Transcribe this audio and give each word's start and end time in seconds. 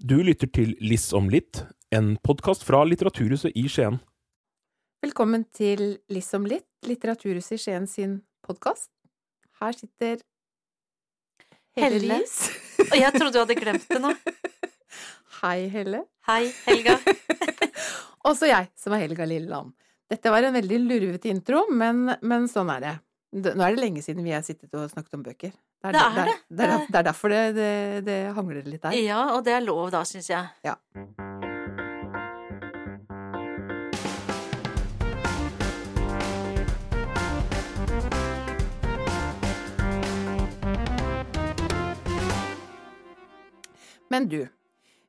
Du 0.00 0.14
lytter 0.24 0.48
til 0.48 0.70
Liss 0.80 1.10
om 1.12 1.26
litt, 1.28 1.58
en 1.92 2.14
podkast 2.24 2.62
fra 2.64 2.78
Litteraturhuset 2.88 3.52
i 3.52 3.66
Skien. 3.68 3.98
Velkommen 5.04 5.42
til 5.52 5.98
Liss 6.08 6.30
om 6.38 6.46
litt, 6.48 6.64
Litteraturhuset 6.88 7.58
i 7.58 7.60
Skien 7.60 7.84
sin 7.84 8.14
podkast. 8.40 8.88
Her 9.60 9.76
sitter 9.76 10.22
Helle 11.76 11.98
Helle. 11.98 12.22
Riis. 12.22 12.38
Og 12.86 12.96
jeg 12.96 13.12
trodde 13.18 13.34
du 13.36 13.42
hadde 13.42 13.58
glemt 13.60 13.84
det 13.92 14.00
nå. 14.00 14.14
Hei, 15.42 15.68
Helle. 15.68 16.06
Hei, 16.30 16.46
Helga. 16.64 16.96
Også 18.32 18.48
jeg, 18.48 18.72
som 18.80 18.96
er 18.96 19.04
Helga 19.04 19.28
Lilleland. 19.28 19.76
Dette 20.08 20.32
var 20.32 20.48
en 20.48 20.56
veldig 20.56 20.80
lurvete 20.86 21.28
intro, 21.28 21.66
men, 21.68 22.06
men 22.24 22.48
sånn 22.48 22.72
er 22.72 22.86
det. 22.86 22.98
Nå 23.52 23.60
er 23.60 23.76
det 23.76 23.84
lenge 23.84 24.06
siden 24.06 24.24
vi 24.24 24.32
har 24.32 24.48
sittet 24.48 24.72
og 24.72 24.88
snakket 24.96 25.20
om 25.20 25.28
bøker. 25.28 25.52
Det 25.80 25.96
er 25.96 26.12
det. 26.28 26.32
Det 26.52 26.64
er, 26.66 26.82
det 26.92 26.98
er 26.98 27.04
derfor 27.06 27.32
det, 27.32 27.54
det, 27.56 28.04
det 28.04 28.18
hangler 28.36 28.66
litt 28.68 28.82
der. 28.84 28.92
Ja, 29.00 29.22
og 29.32 29.44
det 29.46 29.54
er 29.56 29.62
lov 29.64 29.88
da, 29.94 30.02
syns 30.04 30.28
jeg. 30.28 30.44
Ja. 30.60 30.76
Men 44.10 44.28
du, 44.28 44.42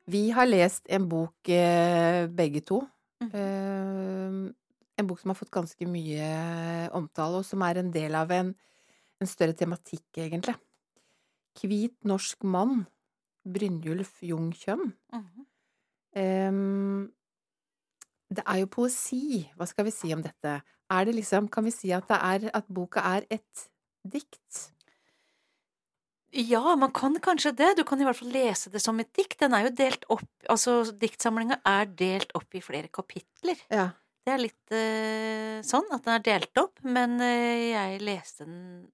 vi 0.08 0.30
har 0.32 0.48
lest 0.48 0.88
en 0.88 1.04
bok 1.10 1.52
eh, 1.52 2.24
begge 2.32 2.64
to. 2.64 2.80
Eh, 3.20 4.40
en 4.96 5.08
bok 5.08 5.20
som 5.20 5.34
har 5.34 5.36
fått 5.36 5.52
ganske 5.52 5.88
mye 5.90 6.32
omtale, 6.96 7.42
og 7.42 7.44
som 7.44 7.60
er 7.66 7.82
en 7.82 7.92
del 7.92 8.16
av 8.16 8.32
en, 8.32 8.54
en 9.22 9.30
større 9.30 9.56
tematikk, 9.56 10.06
egentlig. 10.18 10.56
Hvit 11.60 11.96
norsk 12.08 12.44
mann. 12.44 12.84
Brynjulf 13.42 14.20
Jung 14.22 14.52
Kjønn. 14.54 14.92
-hmm. 15.12 16.48
um, 16.48 17.12
det 18.32 18.44
er 18.46 18.62
jo 18.62 18.66
poesi. 18.66 19.48
Hva 19.56 19.66
skal 19.68 19.88
vi 19.88 19.94
si 19.94 20.12
om 20.14 20.22
dette? 20.22 20.60
Er 20.92 21.04
det 21.04 21.14
liksom, 21.16 21.48
kan 21.48 21.64
vi 21.64 21.72
si 21.74 21.90
at, 21.90 22.06
det 22.08 22.18
er, 22.18 22.50
at 22.54 22.68
boka 22.68 23.00
er 23.00 23.26
et 23.30 23.68
dikt? 24.04 24.72
Ja, 26.32 26.76
man 26.76 26.92
kan 26.96 27.18
kanskje 27.20 27.52
det. 27.52 27.76
Du 27.76 27.84
kan 27.84 28.00
i 28.00 28.06
hvert 28.08 28.16
fall 28.16 28.32
lese 28.32 28.70
det 28.72 28.80
som 28.80 29.00
et 29.00 29.10
dikt. 29.16 29.38
Den 29.40 29.52
er 29.52 29.66
jo 29.66 29.74
delt 29.76 30.06
opp 30.08 30.28
Altså, 30.48 30.80
diktsamlinga 30.98 31.60
er 31.68 31.84
delt 31.86 32.32
opp 32.34 32.54
i 32.54 32.62
flere 32.64 32.88
kapitler. 32.88 33.60
Ja. 33.70 33.92
Det 34.22 34.32
er 34.32 34.40
litt 34.40 34.72
uh, 34.74 35.58
sånn 35.66 35.86
at 35.92 36.06
den 36.06 36.14
er 36.14 36.24
delt 36.24 36.58
opp, 36.58 36.80
men 36.82 37.18
uh, 37.20 37.26
jeg 37.26 38.00
leste 38.02 38.46
den 38.46 38.88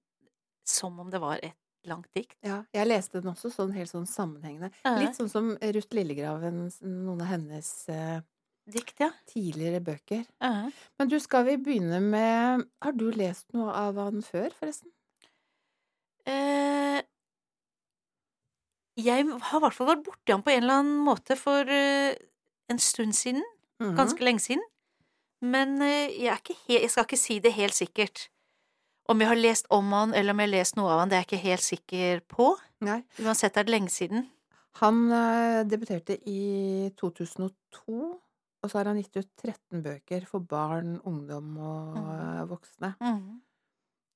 som 0.69 0.99
om 1.01 1.09
det 1.11 1.21
var 1.23 1.41
et 1.43 1.57
langt 1.87 2.09
dikt. 2.15 2.35
ja. 2.45 2.63
Jeg 2.75 2.87
leste 2.89 3.21
den 3.21 3.31
også 3.31 3.51
sånn 3.53 3.71
helt 3.75 3.91
sånn 3.91 4.07
sammenhengende. 4.09 4.71
Ja. 4.83 4.97
Litt 4.99 5.17
sånn 5.17 5.31
som 5.31 5.53
Ruth 5.57 5.95
Lillegraven, 5.95 6.67
noen 6.83 7.23
av 7.23 7.31
hennes 7.31 7.71
eh, 7.89 8.19
Dikt, 8.69 8.99
ja. 9.01 9.09
tidligere 9.25 9.79
bøker. 9.81 10.25
Ja. 10.43 10.69
Men 10.99 11.09
du, 11.09 11.17
skal 11.23 11.47
vi 11.47 11.55
begynne 11.57 12.01
med 12.03 12.67
Har 12.83 12.93
du 12.93 13.07
lest 13.15 13.47
noe 13.55 13.73
av 13.73 13.97
han 13.97 14.21
før, 14.21 14.51
forresten? 14.59 14.91
Eh, 16.29 16.99
jeg 18.99 19.25
har 19.25 19.57
i 19.57 19.63
hvert 19.63 19.77
fall 19.77 19.89
vært 19.89 20.03
borti 20.05 20.35
han 20.35 20.43
på 20.45 20.53
en 20.53 20.63
eller 20.65 20.81
annen 20.83 20.99
måte 21.05 21.37
for 21.39 21.69
eh, 21.73 22.13
en 22.69 22.81
stund 22.83 23.15
siden. 23.17 23.45
Mhm. 23.81 23.95
Ganske 23.97 24.25
lenge 24.27 24.43
siden. 24.43 24.65
Men 25.41 25.79
eh, 25.81 26.11
jeg, 26.19 26.35
er 26.67 26.81
jeg 26.83 26.91
skal 26.91 27.07
ikke 27.07 27.21
si 27.21 27.39
det 27.41 27.55
helt 27.55 27.77
sikkert. 27.77 28.27
Om 29.09 29.21
jeg 29.23 29.27
har 29.31 29.39
lest 29.39 29.65
om 29.73 29.87
han, 29.95 30.13
eller 30.13 30.31
om 30.35 30.39
jeg 30.43 30.49
har 30.51 30.53
lest 30.59 30.75
noe 30.77 30.91
av 30.93 30.99
han, 31.01 31.09
det 31.09 31.17
er 31.17 31.23
jeg 31.23 31.29
ikke 31.31 31.47
helt 31.47 31.65
sikker 31.65 32.19
på. 32.29 32.49
Nei. 32.85 32.99
Uansett 33.23 33.57
er 33.57 33.65
det 33.65 33.73
lenge 33.73 33.89
siden. 33.93 34.27
Han 34.83 34.99
eh, 35.11 35.63
debuterte 35.67 36.15
i 36.29 36.89
2002, 36.99 37.49
og 38.61 38.69
så 38.69 38.77
har 38.77 38.89
han 38.91 38.99
gitt 39.01 39.17
ut 39.17 39.29
13 39.41 39.81
bøker 39.83 40.27
for 40.29 40.39
barn, 40.45 40.99
ungdom 41.09 41.57
og 41.57 41.97
Mhm. 41.97 42.09
eh, 42.13 42.45
voksne. 42.53 42.91
Mm. 43.01 43.41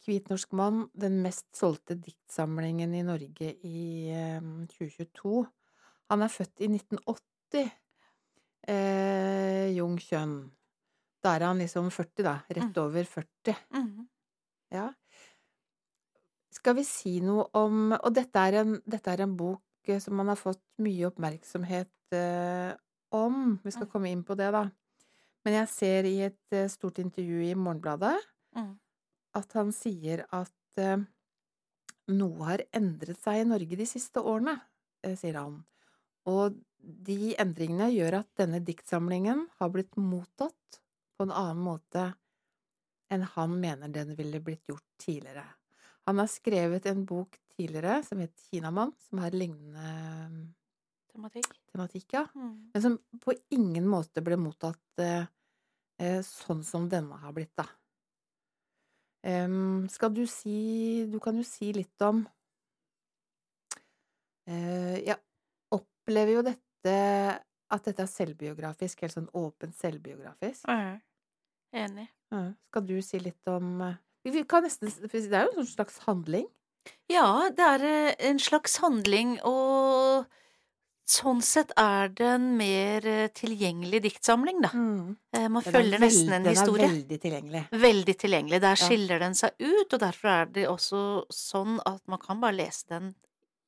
Hvit 0.06 0.30
norsk 0.30 0.52
mann, 0.54 0.90
den 1.00 1.22
mest 1.24 1.46
solgte 1.56 1.96
diktsamlingen 1.96 2.94
i 2.94 3.02
Norge 3.08 3.54
i 3.64 4.10
eh, 4.12 4.40
2022. 4.68 5.48
Han 6.12 6.22
er 6.22 6.28
født 6.28 6.60
i 6.62 6.68
1980, 6.68 7.72
eh, 8.68 9.68
Jung 9.76 9.98
Kjønn. 9.98 10.52
Da 11.24 11.36
er 11.38 11.46
han 11.48 11.58
liksom 11.64 11.90
40, 11.92 12.24
da. 12.24 12.36
Rett 12.52 12.74
Mm. 12.76 12.84
over 12.84 13.04
40. 13.04 13.56
Mhm. 13.74 14.08
Ja. 14.74 14.90
Skal 16.54 16.78
vi 16.78 16.84
si 16.88 17.18
noe 17.24 17.48
om 17.58 17.94
Og 17.98 18.12
dette 18.16 18.40
er 18.40 18.60
en, 18.62 18.78
dette 18.86 19.12
er 19.14 19.24
en 19.26 19.36
bok 19.38 19.90
eh, 19.90 20.00
som 20.02 20.16
man 20.18 20.32
har 20.32 20.40
fått 20.40 20.62
mye 20.84 21.10
oppmerksomhet 21.10 22.16
eh, 22.18 22.74
om. 23.14 23.60
Vi 23.64 23.72
skal 23.74 23.88
Mm. 23.88 23.92
komme 23.92 24.12
inn 24.12 24.24
på 24.24 24.36
det, 24.38 24.52
da. 24.54 24.64
Men 25.46 25.54
jeg 25.60 25.68
ser 25.70 26.06
i 26.10 26.18
et 26.30 26.56
eh, 26.56 26.70
stort 26.72 27.00
intervju 27.00 27.42
i 27.44 27.54
Morgenbladet 27.56 28.16
mm. 28.56 28.72
at 29.36 29.54
han 29.54 29.72
sier 29.76 30.26
at 30.32 30.82
eh, 30.82 31.04
noe 32.14 32.48
har 32.48 32.64
endret 32.76 33.20
seg 33.22 33.42
i 33.42 33.48
Norge 33.50 33.78
de 33.80 33.86
siste 33.88 34.22
årene, 34.22 34.56
eh, 35.04 35.16
sier 35.20 35.38
han. 35.40 35.64
Og 36.30 36.58
de 36.80 37.34
endringene 37.40 37.90
gjør 37.94 38.22
at 38.22 38.30
denne 38.40 38.60
diktsamlingen 38.64 39.48
har 39.60 39.70
blitt 39.74 39.96
mottatt 40.00 40.80
på 41.18 41.28
en 41.28 41.32
annen 41.32 41.64
måte 41.64 42.14
enn 43.14 43.26
han 43.36 43.54
mener 43.60 43.92
den 43.94 44.16
ville 44.18 44.42
blitt 44.44 44.68
gjort 44.70 44.86
tidligere. 45.02 45.46
Han 46.08 46.20
har 46.20 46.28
skrevet 46.32 46.86
en 46.90 47.06
bok 47.08 47.38
tidligere 47.56 48.02
som 48.04 48.20
het 48.24 48.34
Kinamann, 48.50 48.92
som 49.08 49.22
har 49.24 49.36
lignende 49.36 50.54
Tematikk. 51.14 51.54
tematikk, 51.72 52.14
ja. 52.14 52.26
mm. 52.36 52.72
Men 52.74 52.82
som 52.82 52.98
på 53.22 53.36
ingen 53.54 53.88
måte 53.88 54.24
ble 54.26 54.38
mottatt 54.42 55.02
eh, 55.04 55.26
eh, 56.02 56.20
sånn 56.26 56.64
som 56.66 56.90
denne 56.90 57.20
har 57.22 57.36
blitt, 57.36 57.54
da. 57.60 57.68
Um, 59.24 59.86
skal 59.88 60.12
du 60.12 60.26
si 60.28 61.06
Du 61.08 61.16
kan 61.24 61.38
jo 61.40 61.46
si 61.48 61.70
litt 61.72 62.02
om 62.04 62.18
uh, 64.52 64.98
Jeg 65.00 65.16
opplever 65.72 66.34
jo 66.34 66.42
dette 66.44 66.96
at 67.74 67.88
dette 67.88 68.04
er 68.04 68.10
selvbiografisk, 68.12 69.06
helt 69.06 69.16
sånn 69.16 69.30
åpent 69.40 69.74
selvbiografisk. 69.80 70.68
Mhm. 70.68 71.00
Enig. 71.74 72.10
Skal 72.72 72.86
du 72.88 72.98
si 73.06 73.22
litt 73.22 73.52
om 73.52 73.82
eh, 73.86 73.98
vi 74.24 74.38
vi 74.38 74.46
kan 74.48 74.64
nesten 74.66 74.90
Det 74.90 75.20
er 75.20 75.50
jo 75.50 75.52
en 75.52 75.60
sånn 75.62 75.74
slags 75.74 76.00
handling. 76.08 76.48
Ja, 77.12 77.50
det 77.54 77.68
er 77.76 77.84
eh, 77.88 78.16
en 78.30 78.40
slags 78.42 78.78
handling, 78.84 79.36
og 79.48 80.26
sånn 81.14 81.42
sett 81.44 81.74
er 81.80 82.10
det 82.16 82.30
en 82.38 82.48
mer 82.60 83.06
eh, 83.08 83.28
tilgjengelig 83.36 84.02
diktsamling, 84.08 84.62
da. 84.64 84.72
Mm. 84.74 85.18
Man 85.52 85.66
følger 85.66 85.68
er 85.68 85.78
følger 85.78 86.04
nesten 86.06 86.38
en 86.38 86.48
historie. 86.48 86.88
Den 86.88 86.90
er 86.90 86.96
veldig 86.96 87.20
tilgjengelig. 87.26 87.64
Veldig 87.84 88.18
tilgjengelig. 88.24 88.62
Der 88.64 88.80
Ja. 88.84 89.20
den 89.26 89.36
seg 89.36 89.52
ut, 89.60 89.94
og 89.94 90.00
derfor 90.00 90.34
er 90.34 90.46
det 90.46 90.68
også 90.72 91.04
sånn 91.30 91.80
at 91.86 92.02
man 92.08 92.20
kan 92.20 92.42
bare 92.42 92.58
lese 92.58 92.88
den 92.90 93.16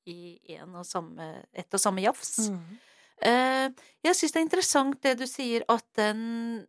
i 0.07 0.39
en 0.55 0.75
og 0.75 0.85
samme, 0.85 1.45
ett 1.53 1.73
og 1.73 1.81
samme 1.81 2.01
jafs. 2.01 2.49
Mm. 2.49 2.79
Jeg 3.25 4.13
syns 4.13 4.33
det 4.33 4.39
er 4.39 4.43
interessant 4.45 5.01
det 5.01 5.13
du 5.17 5.25
sier, 5.25 5.63
at 5.71 5.85
den 5.95 6.67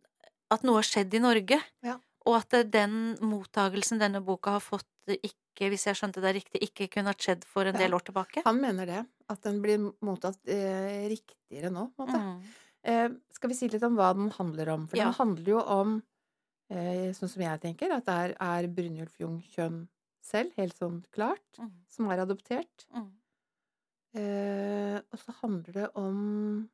At 0.53 0.63
noe 0.63 0.79
har 0.79 0.87
skjedd 0.87 1.13
i 1.13 1.19
Norge. 1.23 1.57
Ja. 1.83 1.97
Og 2.27 2.35
at 2.39 2.55
den 2.71 3.15
mottagelsen 3.23 3.99
denne 3.99 4.21
boka 4.23 4.51
har 4.57 4.63
fått, 4.63 4.87
ikke, 5.07 5.69
hvis 5.71 5.87
jeg 5.87 5.95
skjønte 5.99 6.21
det 6.23 6.33
riktig, 6.35 6.61
ikke 6.67 6.87
kunne 6.91 7.11
ha 7.13 7.17
skjedd 7.17 7.43
for 7.47 7.65
en 7.65 7.75
Ja. 7.75 7.79
del 7.85 7.93
år 7.95 8.03
tilbake. 8.03 8.43
Han 8.45 8.61
mener 8.61 8.85
det. 8.85 9.05
At 9.29 9.41
den 9.43 9.61
blir 9.61 9.77
mottatt 10.01 10.37
eh, 10.47 11.07
riktigere 11.11 11.71
nå, 11.71 11.89
på 11.95 12.03
en 12.03 12.07
måte. 12.07 12.21
Mm. 12.23 12.41
Eh, 12.83 13.09
skal 13.33 13.49
vi 13.49 13.55
si 13.55 13.67
litt 13.67 13.83
om 13.83 13.95
hva 13.95 14.13
den 14.15 14.29
handler 14.31 14.69
om? 14.73 14.87
For 14.87 14.97
Ja. 14.97 15.05
den 15.05 15.13
handler 15.13 15.45
jo 15.47 15.59
om, 15.61 16.03
eh, 16.69 17.11
sånn 17.11 17.29
som 17.29 17.41
jeg 17.41 17.61
tenker, 17.61 17.91
at 17.91 18.05
det 18.05 18.13
er, 18.13 18.35
er 18.39 18.67
Brynjulf 18.67 19.17
Jung 19.19 19.41
Kjønn 19.41 19.87
selv, 20.21 20.53
helt 20.55 20.75
sånn 20.77 21.03
klart, 21.11 21.59
Mm. 21.59 21.71
som 21.89 22.09
er 22.11 22.17
adoptert. 22.19 22.85
Mm. 22.95 23.11
Eh, 24.15 24.97
og 25.11 25.19
så 25.19 25.33
handler 25.41 25.73
det 25.73 25.89
om 25.95 26.69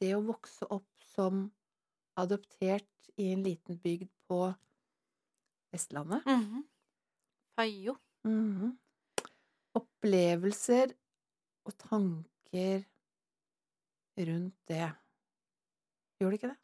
det 0.00 0.14
å 0.16 0.24
vokse 0.24 0.66
opp 0.70 0.86
som 1.14 1.50
adoptert 2.18 3.10
i 3.16 3.32
en 3.34 3.42
liten 3.44 3.78
bygd 3.78 4.10
på 4.28 4.54
Vestlandet. 5.70 6.26
Mhm. 6.26 6.64
Fayo. 7.56 7.96
-hmm. 8.24 8.76
Opplevelser 9.78 10.92
og 11.64 11.76
tanker 11.78 12.84
rundt 14.20 14.56
det. 14.68 14.88
Gjør 16.20 16.32
det 16.32 16.40
ikke 16.40 16.50
det? 16.50 16.58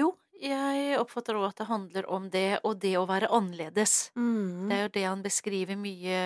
Jo, 0.00 0.08
jeg 0.36 0.96
oppfatter 1.00 1.38
òg 1.38 1.46
at 1.48 1.60
det 1.60 1.68
handler 1.70 2.08
om 2.12 2.26
det, 2.32 2.58
og 2.66 2.80
det 2.82 2.96
å 2.98 3.06
være 3.08 3.30
annerledes. 3.32 4.10
Mm. 4.18 4.66
Det 4.68 4.76
er 4.76 4.82
jo 4.82 4.94
det 4.96 5.04
han 5.06 5.22
beskriver 5.24 5.78
mye 5.80 6.18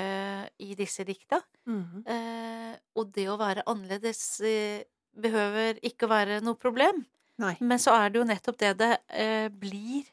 i 0.59 0.75
disse 0.79 1.05
dikta. 1.07 1.43
Mm. 1.69 2.03
Eh, 2.09 2.73
og 2.97 3.13
det 3.15 3.29
å 3.31 3.39
være 3.41 3.67
annerledes 3.71 4.23
eh, 4.47 4.83
behøver 5.15 5.79
ikke 5.87 6.09
å 6.09 6.15
være 6.15 6.41
noe 6.45 6.59
problem. 6.59 7.05
Nei. 7.41 7.55
Men 7.65 7.79
så 7.83 7.95
er 7.97 8.11
det 8.13 8.21
jo 8.21 8.25
nettopp 8.29 8.59
det 8.61 8.75
det 8.81 8.91
eh, 9.09 9.49
blir 9.49 10.05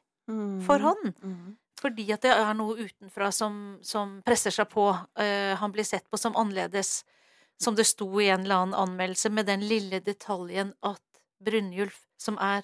for 0.66 0.80
hånd. 0.84 1.14
Mhm. 1.22 1.56
Fordi 1.78 2.08
at 2.12 2.24
det 2.26 2.32
er 2.34 2.54
noe 2.58 2.74
utenfra 2.88 3.28
som, 3.32 3.78
som 3.86 4.16
presser 4.26 4.50
seg 4.56 4.66
på. 4.72 4.88
Eh, 5.22 5.54
han 5.60 5.72
blir 5.76 5.86
sett 5.86 6.08
på 6.10 6.18
som 6.18 6.34
annerledes. 6.36 7.04
som 7.60 7.74
det 7.76 7.86
sto 7.90 8.06
i 8.22 8.28
en 8.30 8.42
eller 8.46 8.56
annen 8.56 8.74
anmeldelse, 8.78 9.30
med 9.34 9.46
den 9.48 9.64
lille 9.66 10.00
detaljen 10.00 10.74
at 10.86 11.02
Brynjulf, 11.44 12.04
som 12.18 12.36
er 12.38 12.62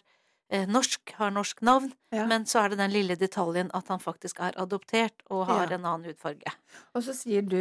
eh, 0.54 0.68
norsk, 0.70 1.14
har 1.18 1.32
norsk 1.34 1.62
navn, 1.66 1.92
Ja. 2.12 2.28
men 2.30 2.46
så 2.46 2.60
er 2.64 2.70
det 2.70 2.78
den 2.78 2.92
lille 2.94 3.16
detaljen 3.18 3.72
at 3.74 3.88
han 3.88 3.98
faktisk 4.00 4.40
er 4.40 4.54
adoptert 4.58 5.22
og 5.32 5.48
har 5.48 5.68
Ja. 5.70 5.76
en 5.80 5.86
annen 5.86 6.06
hudfarge. 6.06 6.46
Og 6.94 7.02
så 7.04 7.14
sier 7.14 7.42
du 7.42 7.58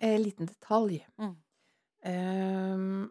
en 0.00 0.22
liten 0.22 0.46
detalj. 0.50 1.04
Mm. 1.20 1.36
Ehm, 2.04 3.10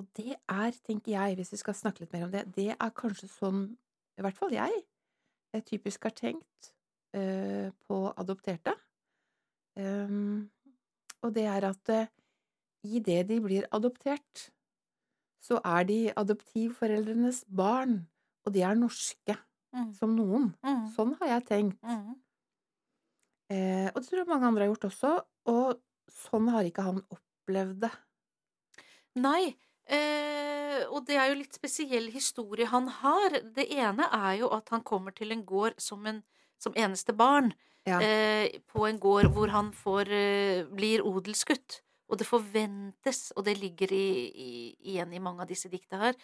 og 0.00 0.08
det 0.18 0.34
er, 0.36 0.74
tenker 0.86 1.12
jeg, 1.14 1.36
hvis 1.38 1.52
vi 1.54 1.60
skal 1.60 1.76
snakke 1.78 2.02
litt 2.02 2.14
mer 2.14 2.26
om 2.26 2.32
det, 2.32 2.44
det 2.56 2.72
er 2.74 2.96
kanskje 2.96 3.28
sånn, 3.30 3.66
i 4.18 4.24
hvert 4.24 4.38
fall 4.38 4.54
jeg, 4.54 4.82
jeg 5.54 5.66
typisk 5.68 6.08
har 6.08 6.14
tenkt 6.18 6.72
uh, 7.14 7.70
på 7.86 8.00
adopterte. 8.18 8.74
Um, 9.78 10.50
og 11.22 11.34
det 11.34 11.46
er 11.50 11.68
at 11.70 11.92
uh, 11.94 12.10
i 12.84 13.00
det 13.02 13.20
de 13.30 13.38
blir 13.42 13.68
adoptert, 13.74 14.48
så 15.44 15.60
er 15.62 15.86
de 15.86 15.98
adoptivforeldrenes 16.16 17.44
barn, 17.48 18.00
og 18.46 18.54
de 18.54 18.64
er 18.66 18.78
norske, 18.78 19.38
Mm. 19.74 19.90
som 19.98 20.12
noen. 20.14 20.52
Mm. 20.62 20.82
Sånn 20.94 21.16
har 21.18 21.32
jeg 21.32 21.46
tenkt. 21.48 21.80
Mm. 21.82 22.12
Eh, 23.50 23.88
og 23.90 23.96
det 23.98 24.06
tror 24.06 24.20
jeg 24.20 24.28
mange 24.30 24.46
andre 24.46 24.62
har 24.64 24.70
gjort 24.70 24.86
også, 24.86 25.12
og 25.50 25.80
sånn 26.14 26.50
har 26.54 26.68
ikke 26.68 26.84
han 26.86 27.00
opplevd 27.10 27.80
det. 27.82 27.90
Nei, 29.18 29.54
eh, 29.86 30.82
og 30.88 31.04
det 31.08 31.18
er 31.18 31.30
jo 31.30 31.38
litt 31.40 31.56
spesiell 31.56 32.10
historie 32.14 32.68
han 32.70 32.88
har. 33.02 33.40
Det 33.56 33.66
ene 33.72 34.08
er 34.12 34.40
jo 34.42 34.50
at 34.54 34.70
han 34.74 34.84
kommer 34.86 35.14
til 35.16 35.34
en 35.34 35.44
gård 35.46 35.78
som, 35.82 36.04
en, 36.06 36.22
som 36.60 36.76
eneste 36.76 37.14
barn. 37.16 37.52
Ja. 37.84 38.00
Eh, 38.00 38.60
på 38.72 38.86
en 38.88 39.00
gård 39.00 39.28
hvor 39.34 39.52
han 39.52 39.72
får, 39.76 40.10
eh, 40.12 40.64
blir 40.72 41.04
odelsgutt. 41.04 41.82
Og 42.08 42.20
det 42.20 42.28
forventes, 42.28 43.32
og 43.36 43.46
det 43.46 43.56
ligger 43.58 43.92
i, 43.92 44.08
i, 44.28 44.52
igjen 44.92 45.12
i 45.12 45.22
mange 45.24 45.42
av 45.44 45.48
disse 45.48 45.70
dikta 45.72 46.00
her, 46.02 46.18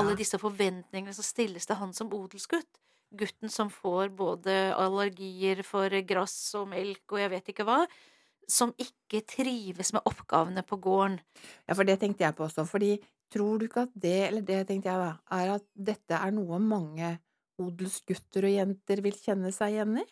alle 0.00 0.16
disse 0.18 0.38
forventningene 0.40 1.14
som 1.14 1.26
stilles 1.26 1.68
til 1.68 1.78
han 1.78 1.92
som 1.94 2.10
odelsgutt. 2.14 2.80
Gutten 3.16 3.52
som 3.52 3.68
får 3.70 4.10
både 4.16 4.74
allergier 4.74 5.62
for 5.62 5.92
gress 6.08 6.38
og 6.58 6.70
melk 6.72 7.14
og 7.14 7.20
jeg 7.22 7.32
vet 7.36 7.52
ikke 7.52 7.66
hva. 7.68 7.84
Som 8.50 8.72
ikke 8.78 9.24
trives 9.26 9.92
med 9.94 10.06
oppgavene 10.06 10.62
på 10.66 10.78
gården. 10.82 11.18
ja, 11.66 11.74
for 11.74 11.84
det 11.84 11.98
tenkte 12.00 12.24
jeg 12.24 12.36
på 12.36 12.46
også. 12.46 12.66
Fordi 12.68 12.96
tror 13.32 13.58
du 13.58 13.66
ikke 13.66 13.86
at 13.88 13.94
det, 13.94 14.18
eller 14.28 14.44
det 14.46 14.66
tenkte 14.68 14.90
jeg 14.90 15.02
da, 15.02 15.12
er 15.38 15.56
at 15.56 15.66
dette 15.74 16.14
er 16.14 16.34
noe 16.34 16.60
mange 16.62 17.16
odelsgutter 17.62 18.46
og 18.46 18.54
jenter 18.54 19.02
vil 19.02 19.16
kjenne 19.18 19.50
seg 19.54 19.74
igjen 19.74 20.00
i? 20.02 20.06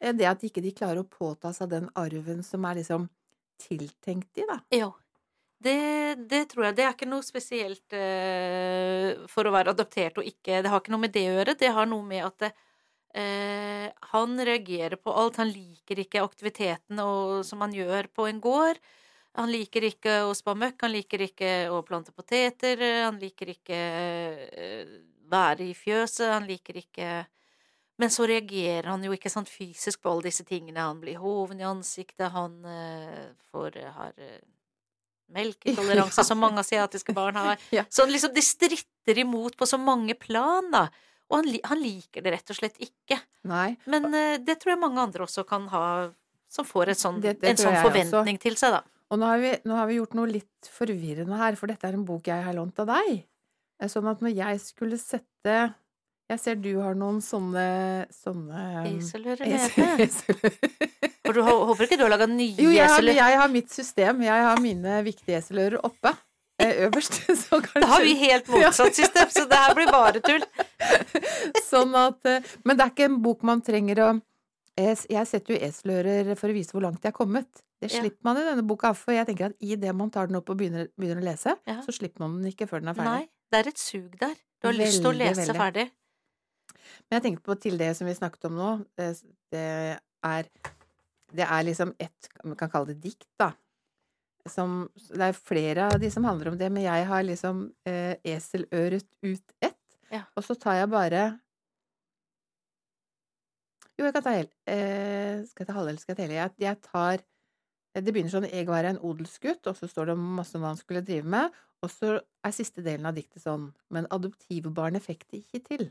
Eh, 0.00 0.12
Det 0.12 0.28
at 0.28 0.44
ikke 0.44 0.64
de 0.64 0.74
klarer 0.74 1.02
å 1.02 1.08
påta 1.08 1.52
seg 1.54 1.70
den 1.70 1.90
arven 1.94 2.42
som 2.42 2.64
er 2.64 2.80
liksom 2.80 3.08
tiltenkt 3.62 4.32
de, 4.36 4.46
da. 4.48 4.60
Ja. 4.74 4.92
Det, 5.56 6.18
det 6.28 6.42
tror 6.50 6.66
jeg. 6.66 6.76
Det 6.76 6.84
er 6.84 6.92
ikke 6.92 7.08
noe 7.08 7.24
spesielt 7.24 7.94
uh, 7.96 9.24
for 9.32 9.48
å 9.48 9.52
være 9.54 9.72
adoptert 9.72 10.18
og 10.20 10.26
ikke 10.28 10.58
Det 10.60 10.68
har 10.68 10.82
ikke 10.82 10.92
noe 10.92 11.04
med 11.06 11.14
det 11.14 11.22
å 11.30 11.36
gjøre. 11.38 11.54
Det 11.56 11.70
har 11.72 11.88
noe 11.88 12.04
med 12.04 12.26
at 12.26 12.36
det, 12.44 12.50
eh, 13.16 13.88
han 14.12 14.36
reagerer 14.44 14.96
på 15.00 15.12
alt. 15.12 15.40
Han 15.40 15.50
liker 15.50 16.02
ikke 16.04 16.24
aktiviteten 16.24 17.00
og, 17.02 17.42
som 17.48 17.64
han 17.64 17.74
gjør 17.74 18.10
på 18.14 18.28
en 18.30 18.40
gård. 18.44 18.80
Han 19.36 19.52
liker 19.52 19.84
ikke 19.84 20.20
å 20.24 20.32
spa 20.36 20.54
møkk, 20.56 20.86
han 20.86 20.94
liker 20.94 21.26
ikke 21.26 21.50
å 21.68 21.82
plante 21.84 22.12
poteter, 22.16 22.80
han 23.04 23.18
liker 23.20 23.50
ikke 23.52 23.80
eh, 24.48 24.92
være 25.28 25.66
i 25.66 25.74
fjøset, 25.76 26.30
han 26.32 26.46
liker 26.48 26.80
ikke 26.84 27.24
Men 27.96 28.10
så 28.12 28.26
reagerer 28.28 28.90
han 28.90 29.04
jo 29.04 29.14
ikke 29.16 29.30
sant 29.32 29.48
fysisk 29.48 30.02
på 30.04 30.10
alle 30.10 30.26
disse 30.26 30.44
tingene. 30.44 30.82
Han 30.84 30.98
blir 31.00 31.16
hoven 31.16 31.62
i 31.62 31.64
ansiktet, 31.64 32.26
han 32.34 32.58
eh, 32.68 33.30
får, 33.48 33.78
har 33.94 34.12
eh, 34.20 34.42
melketoleranse, 35.32 36.24
som 36.28 36.40
mange 36.40 36.60
asiatiske 36.60 37.14
barn 37.16 37.40
har. 37.40 37.62
Ja. 37.72 37.86
Så 37.88 38.04
liksom 38.04 38.34
det 38.36 38.44
stritter 38.44 39.22
imot 39.24 39.56
på 39.56 39.68
så 39.68 39.80
mange 39.80 40.12
plan, 40.12 40.68
da. 40.72 40.90
Og 41.30 41.40
han, 41.40 41.48
han 41.64 41.80
liker 41.82 42.22
det 42.22 42.32
rett 42.36 42.50
og 42.52 42.56
slett 42.60 42.76
ikke. 42.78 43.18
Nei. 43.50 43.76
Men 43.90 44.06
uh, 44.14 44.36
det 44.38 44.58
tror 44.62 44.74
jeg 44.76 44.80
mange 44.82 45.00
andre 45.02 45.24
også 45.26 45.42
kan 45.48 45.66
ha, 45.72 45.84
som 46.48 46.64
får 46.68 46.92
et 46.94 47.00
sånn, 47.00 47.20
Det- 47.20 47.40
det 47.40 47.50
en 47.50 47.56
sånn 47.64 47.80
forventning 47.82 48.38
til 48.42 48.54
seg, 48.56 48.76
da. 48.78 48.82
Og 49.10 49.18
nå 49.22 49.26
har, 49.30 49.38
vi, 49.38 49.50
nå 49.64 49.74
har 49.78 49.86
vi 49.86 49.96
gjort 50.00 50.14
noe 50.18 50.26
litt 50.26 50.66
forvirrende 50.70 51.36
her, 51.38 51.54
for 51.58 51.66
dette 51.70 51.86
er 51.86 51.94
en 51.94 52.04
bok 52.04 52.26
jeg 52.26 52.42
har 52.42 52.54
lånt 52.54 52.78
av 52.82 52.88
deg. 52.90 53.24
Eh, 53.80 53.86
Sånn 53.92 54.06
at 54.10 54.22
når 54.24 54.32
jeg 54.34 54.60
skulle 54.64 54.96
sette 54.98 55.74
Jeg 56.28 56.40
ser 56.42 56.56
du 56.58 56.80
har 56.82 56.94
noen 56.98 57.20
sånne 57.22 58.06
sånne 58.10 58.62
Eselører 58.96 59.46
esel- 59.46 59.98
nede. 59.98 60.50
Og 61.28 61.34
du 61.36 61.42
håper 61.42 61.84
ikke 61.86 61.98
du 62.00 62.02
har 62.02 62.10
laga 62.10 62.26
nye 62.26 62.50
eselører? 62.50 62.64
Jo, 62.64 62.70
jeg 62.74 62.88
har, 62.88 63.02
jeg 63.30 63.38
har 63.38 63.48
mitt 63.52 63.70
system. 63.70 64.22
Jeg 64.26 64.42
har 64.48 64.58
mine 64.62 64.96
viktige 65.06 65.38
eselører 65.38 65.78
oppe. 65.86 66.10
Eh, 66.62 66.86
Øverst. 66.86 67.18
Så 67.42 67.60
kanskje 67.60 67.82
Da 67.82 67.90
har 67.90 68.04
vi 68.06 68.14
helt 68.20 68.48
motsatt 68.52 68.94
system, 68.96 69.28
så 69.30 69.44
det 69.50 69.58
her 69.60 69.74
blir 69.78 69.90
bare 69.92 70.22
tull. 70.24 70.44
Sånn 71.70 71.94
at 71.98 72.26
eh, 72.30 72.54
Men 72.64 72.78
det 72.78 72.86
er 72.86 72.94
ikke 72.94 73.08
en 73.10 73.20
bok 73.24 73.44
man 73.46 73.62
trenger 73.64 74.00
å 74.04 74.08
eh, 74.80 75.04
Jeg 75.12 75.26
setter 75.30 75.56
jo 75.56 75.60
eselører 75.68 76.32
for 76.38 76.52
å 76.52 76.56
vise 76.56 76.72
hvor 76.76 76.84
langt 76.86 77.04
jeg 77.04 77.12
er 77.12 77.16
kommet. 77.16 77.48
Det 77.82 77.90
slipper 77.92 78.24
man 78.24 78.38
i 78.40 78.44
denne 78.46 78.64
boka, 78.64 78.94
for 78.96 79.12
jeg 79.12 79.28
tenker 79.28 79.50
at 79.50 79.56
i 79.60 79.76
det 79.76 79.92
man 79.92 80.08
tar 80.10 80.30
den 80.30 80.38
opp 80.38 80.48
og 80.48 80.56
begynner, 80.56 80.88
begynner 80.96 81.20
å 81.20 81.26
lese, 81.26 81.52
Ja. 81.68 81.82
så 81.84 81.92
slipper 81.92 82.22
man 82.24 82.38
den 82.40 82.48
ikke 82.48 82.64
før 82.70 82.80
den 82.80 82.88
er 82.88 82.96
ferdig. 82.96 83.10
Nei, 83.12 83.26
det 83.52 83.58
er 83.58 83.68
et 83.68 83.82
sug 83.82 84.14
der. 84.22 84.32
Du 84.62 84.70
har 84.70 84.78
lyst 84.78 85.02
til 85.02 85.10
å 85.10 85.12
lese 85.12 85.42
veldig. 85.42 85.56
ferdig. 85.60 85.84
Men 87.06 87.18
jeg 87.18 87.24
tenkte 87.26 87.44
på 87.50 87.58
til 87.60 87.76
det 87.78 87.90
som 87.98 88.08
vi 88.08 88.14
snakket 88.16 88.48
om 88.48 88.56
nå, 88.56 88.70
det, 88.96 89.10
er 90.24 90.48
Det 91.36 91.44
er 91.44 91.62
liksom 91.68 91.92
et 92.00 92.28
Vi 92.44 92.54
kan 92.56 92.70
kalle 92.72 92.94
det 92.94 93.00
dikt, 93.02 93.28
da. 93.38 93.50
Som, 94.52 94.86
det 95.10 95.30
er 95.30 95.38
flere 95.38 95.88
av 95.90 95.98
de 96.02 96.10
som 96.12 96.26
handler 96.26 96.52
om 96.52 96.58
det, 96.60 96.68
men 96.72 96.84
jeg 96.84 97.06
har 97.08 97.24
liksom 97.26 97.66
eh, 97.88 98.14
eseløret 98.26 99.08
ut 99.26 99.54
ett. 99.64 99.80
Ja. 100.12 100.22
Og 100.38 100.46
så 100.46 100.54
tar 100.54 100.80
jeg 100.80 100.90
bare 100.92 101.24
Jo, 103.96 104.04
jeg 104.04 104.12
kan 104.14 104.22
ta 104.22 104.34
hel. 104.36 104.50
Eh, 104.68 105.42
skal 105.48 105.64
jeg 105.64 105.70
ta 105.70 105.78
halve, 105.78 105.90
eller 105.90 106.02
skal 106.02 106.12
jeg 106.12 106.18
ta 106.18 106.26
hele? 106.26 106.38
Jeg, 106.38 106.54
jeg 106.62 106.80
tar 106.84 107.24
Det 107.96 108.12
begynner 108.12 108.30
sånn 108.34 108.48
Jeg 108.50 108.68
var 108.68 108.86
en 108.86 109.00
odelsgutt, 109.00 109.66
og 109.66 109.78
så 109.78 109.88
står 109.90 110.12
det 110.12 110.18
masse 110.20 110.54
om 110.54 110.62
hva 110.62 110.74
han 110.74 110.80
skulle 110.80 111.04
drive 111.06 111.26
med. 111.36 111.54
Og 111.84 111.92
så 111.92 112.16
er 112.20 112.54
siste 112.54 112.84
delen 112.84 113.08
av 113.08 113.16
diktet 113.16 113.44
sånn 113.44 113.70
Men 113.92 114.08
adoptivbarnet 114.14 115.04
fikk 115.04 115.26
det 115.30 115.42
ikke 115.44 115.64
til. 115.70 115.88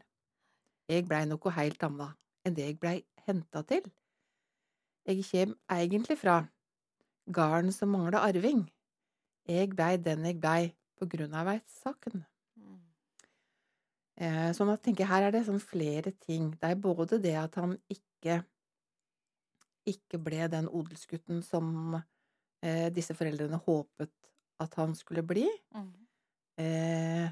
Jeg 0.91 1.07
blei 1.09 1.25
noe 1.25 1.55
heilt 1.57 1.81
anna 1.83 2.13
enn 2.45 2.53
det 2.53 2.67
jeg 2.69 2.77
blei 2.77 2.99
henta 3.25 3.63
til. 3.65 3.85
Jeg 5.05 5.25
kjem 5.25 5.55
egentlig 5.73 6.17
fra 6.21 6.43
garden 7.31 7.71
som 7.73 7.91
mangla 7.93 8.23
arving. 8.27 8.65
Jeg 9.47 9.73
blei 9.75 9.95
den 10.01 10.25
jeg 10.25 10.39
blei 10.41 10.73
på 10.99 11.07
grunn 11.09 11.33
av 11.37 11.51
eit 11.53 11.67
sakn. 11.69 12.25
Eh, 14.15 14.51
sånn 14.55 14.71
at 14.71 14.79
tenker 14.85 15.03
jeg, 15.03 15.11
her 15.11 15.25
er 15.27 15.33
det 15.35 15.43
sånn 15.47 15.59
flere 15.59 16.13
ting. 16.23 16.53
Det 16.55 16.69
er 16.71 16.77
både 16.79 17.19
det 17.19 17.35
at 17.35 17.57
han 17.59 17.75
ikke 17.91 18.43
ikke 19.85 20.17
ble 20.17 20.47
den 20.49 20.67
odelsgutten 20.71 21.43
som 21.45 21.97
eh, 22.65 22.87
disse 22.93 23.13
foreldrene 23.13 23.59
håpet 23.67 24.13
at 24.63 24.77
han 24.79 24.95
skulle 24.97 25.21
bli. 25.27 25.45
Mm. 25.75 25.91
Eh, 26.63 27.27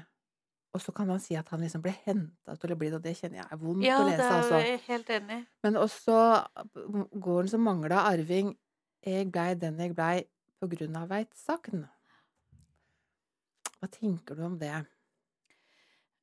og 0.74 0.82
så 0.82 0.92
kan 0.94 1.08
man 1.08 1.22
si 1.22 1.36
at 1.38 1.48
han 1.54 1.62
liksom 1.62 1.82
ble 1.82 1.94
henta 2.04 2.54
til 2.60 2.74
å 2.74 2.76
bli 2.78 2.90
det, 2.90 2.98
og 2.98 3.04
det 3.06 3.14
kjenner 3.18 3.40
jeg 3.40 3.48
er 3.54 3.60
vondt 3.62 3.86
Ja, 3.86 3.98
å 4.02 4.06
det 4.10 4.18
er 4.18 4.36
altså. 4.36 4.60
jeg 4.62 4.80
helt 4.88 5.10
enig. 5.16 5.40
Men 5.66 5.78
også 5.78 6.18
gården 7.14 7.52
som 7.52 7.66
mangla 7.66 8.04
arving. 8.10 8.52
Jeg 9.04 9.30
blei 9.32 9.52
den 9.60 9.78
jeg 9.82 9.94
blei 9.96 10.24
på 10.60 10.68
grunn 10.72 10.96
av 10.96 11.12
eit 11.12 11.34
sagn. 11.36 11.84
Hva 13.80 13.88
tenker 13.92 14.38
du 14.38 14.44
om 14.46 14.58
det? 14.60 14.72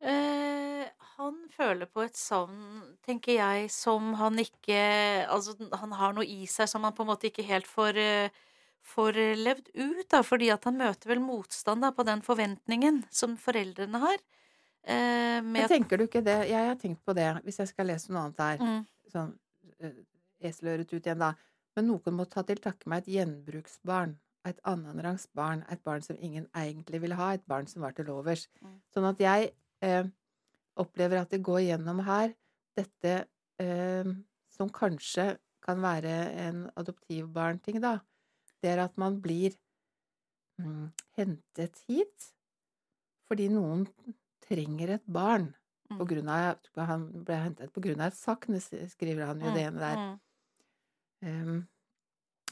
Eh, 0.02 0.88
han 1.18 1.36
føler 1.54 1.86
på 1.86 2.02
et 2.08 2.18
savn, 2.18 2.96
tenker 3.06 3.36
jeg, 3.38 3.68
som 3.70 4.16
han 4.18 4.40
ikke 4.42 4.80
Altså, 5.30 5.54
han 5.78 5.92
har 5.94 6.16
noe 6.18 6.26
i 6.26 6.48
seg 6.50 6.70
som 6.72 6.88
han 6.88 6.96
på 6.98 7.06
en 7.06 7.12
måte 7.12 7.30
ikke 7.30 7.46
helt 7.46 7.70
får, 7.70 8.00
eh, 8.02 8.40
får 8.82 9.20
levd 9.38 9.70
ut, 9.76 10.08
da, 10.10 10.24
fordi 10.26 10.50
at 10.50 10.66
han 10.66 10.80
møter 10.80 11.12
vel 11.14 11.22
motstand 11.22 11.86
da, 11.86 11.92
på 11.94 12.06
den 12.08 12.24
forventningen 12.26 13.04
som 13.14 13.38
foreldrene 13.38 14.02
har. 14.02 14.18
Eh, 14.82 15.42
Men 15.46 15.70
tenker 15.70 16.02
du 16.02 16.08
ikke 16.08 16.24
det? 16.26 16.40
Jeg 16.50 16.72
har 16.72 16.76
tenkt 16.82 17.06
på 17.06 17.14
det, 17.14 17.30
hvis 17.46 17.62
jeg 17.62 17.70
skal 17.70 17.86
lese 17.94 18.10
noe 18.10 18.26
annet 18.26 18.42
her. 18.42 18.58
mm, 18.66 18.82
Sånn 19.14 19.36
eh, 19.86 20.02
eseløret 20.42 20.90
ut 20.90 21.06
igjen, 21.06 21.22
da. 21.22 21.36
Men 21.78 21.88
noen 21.88 22.18
må 22.18 22.26
ta 22.28 22.44
til 22.48 22.60
takke 22.64 22.90
med 22.92 23.04
et 23.04 23.14
gjenbruksbarn. 23.16 24.18
Et 24.50 24.58
annenrangs 24.68 25.28
barn. 25.38 25.64
Et 25.72 25.82
barn 25.86 26.04
som 26.06 26.18
ingen 26.20 26.48
egentlig 26.58 27.02
ville 27.04 27.18
ha. 27.20 27.34
Et 27.36 27.48
barn 27.48 27.70
som 27.70 27.86
var 27.86 27.96
til 27.98 28.10
overs. 28.12 28.48
Mm. 28.62 28.76
Sånn 28.94 29.08
at 29.08 29.22
jeg 29.22 29.52
eh, 29.86 30.10
opplever 30.82 31.22
at 31.22 31.32
det 31.32 31.44
går 31.46 31.62
gjennom 31.68 32.02
her 32.08 32.34
dette 32.78 33.16
eh, 33.62 34.12
som 34.52 34.72
kanskje 34.74 35.36
kan 35.62 35.82
være 35.84 36.16
en 36.42 36.64
adoptivbarnting, 36.80 37.82
da. 37.84 38.00
Det 38.62 38.72
er 38.74 38.84
at 38.84 38.98
man 39.02 39.20
blir 39.22 39.54
mm, 40.62 40.90
hentet 41.18 41.82
hit 41.88 42.32
fordi 43.30 43.48
noen 43.54 43.86
trenger 44.44 44.98
et 44.98 45.06
barn. 45.08 45.52
På 45.92 46.04
mm, 46.04 46.08
grunn 46.10 46.32
av, 46.32 46.58
han 46.88 47.06
ble 47.24 47.38
hentet 47.46 47.72
på 47.72 47.84
grunn 47.84 48.02
av 48.04 48.12
et 48.12 48.18
sakn, 48.18 48.58
skriver 48.60 49.30
han 49.30 49.42
jo 49.44 49.54
det 49.56 49.64
ene 49.70 49.80
der. 49.80 50.02
Um, 51.22 51.68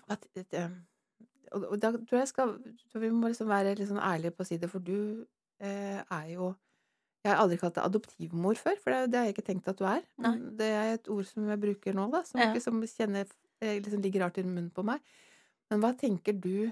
at, 0.09 0.25
um, 0.57 0.75
og, 1.51 1.63
og 1.73 1.77
da 1.81 1.91
tror 1.97 2.19
jeg 2.21 2.29
skal 2.29 2.51
tror 2.91 3.01
Vi 3.01 3.09
må 3.13 3.31
liksom 3.31 3.49
være 3.49 3.75
litt 3.79 3.89
sånn 3.89 4.01
ærlige 4.01 4.35
på 4.37 4.45
å 4.45 4.49
si 4.49 4.57
det, 4.61 4.69
for 4.69 4.83
du 4.85 5.25
eh, 5.61 6.01
er 6.01 6.27
jo 6.35 6.51
Jeg 7.25 7.33
har 7.33 7.41
aldri 7.41 7.57
kalt 7.59 7.75
deg 7.75 7.87
adoptivmor 7.89 8.55
før, 8.59 8.77
for 8.83 8.93
det, 8.95 9.11
det 9.11 9.19
har 9.19 9.25
jeg 9.27 9.35
ikke 9.35 9.47
tenkt 9.49 9.67
at 9.67 9.79
du 9.81 9.83
er. 9.89 10.03
Men 10.21 10.37
det 10.59 10.69
er 10.71 10.93
et 10.95 11.09
ord 11.11 11.25
som 11.27 11.49
jeg 11.51 11.59
bruker 11.59 11.97
nå, 11.97 12.05
da, 12.13 12.21
som, 12.23 12.39
Ja. 12.39 12.47
ikke, 12.47 12.61
som 12.63 12.79
kjenner, 12.87 13.27
eh, 13.59 13.79
liksom 13.83 14.01
ligger 14.05 14.23
rart 14.23 14.37
i 14.39 14.45
munnen 14.45 14.69
på 14.71 14.85
meg. 14.87 15.01
Men 15.69 15.81
hva 15.83 15.91
tenker 15.99 16.37
du 16.39 16.71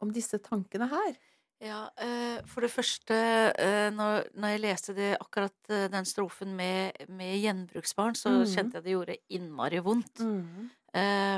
om 0.00 0.10
disse 0.14 0.38
tankene 0.42 0.88
her? 0.88 1.18
Ja, 1.64 1.86
eh, 1.96 2.42
for 2.50 2.64
det 2.66 2.70
første, 2.74 3.16
eh, 3.56 3.88
når, 3.94 4.26
jeg 4.52 4.60
leste 4.60 4.94
det, 4.96 5.14
akkurat 5.16 5.72
eh, 5.72 5.86
den 5.92 6.04
strofen 6.08 6.52
med, 6.58 6.92
med 7.08 7.38
gjenbruksbarn, 7.40 8.16
så 8.18 8.34
mm. 8.34 8.44
kjente 8.52 8.78
jeg 8.78 8.84
det 8.84 8.94
gjorde 8.96 9.18
innmari 9.32 9.80
vondt. 9.84 10.20
Mm. 10.20 10.70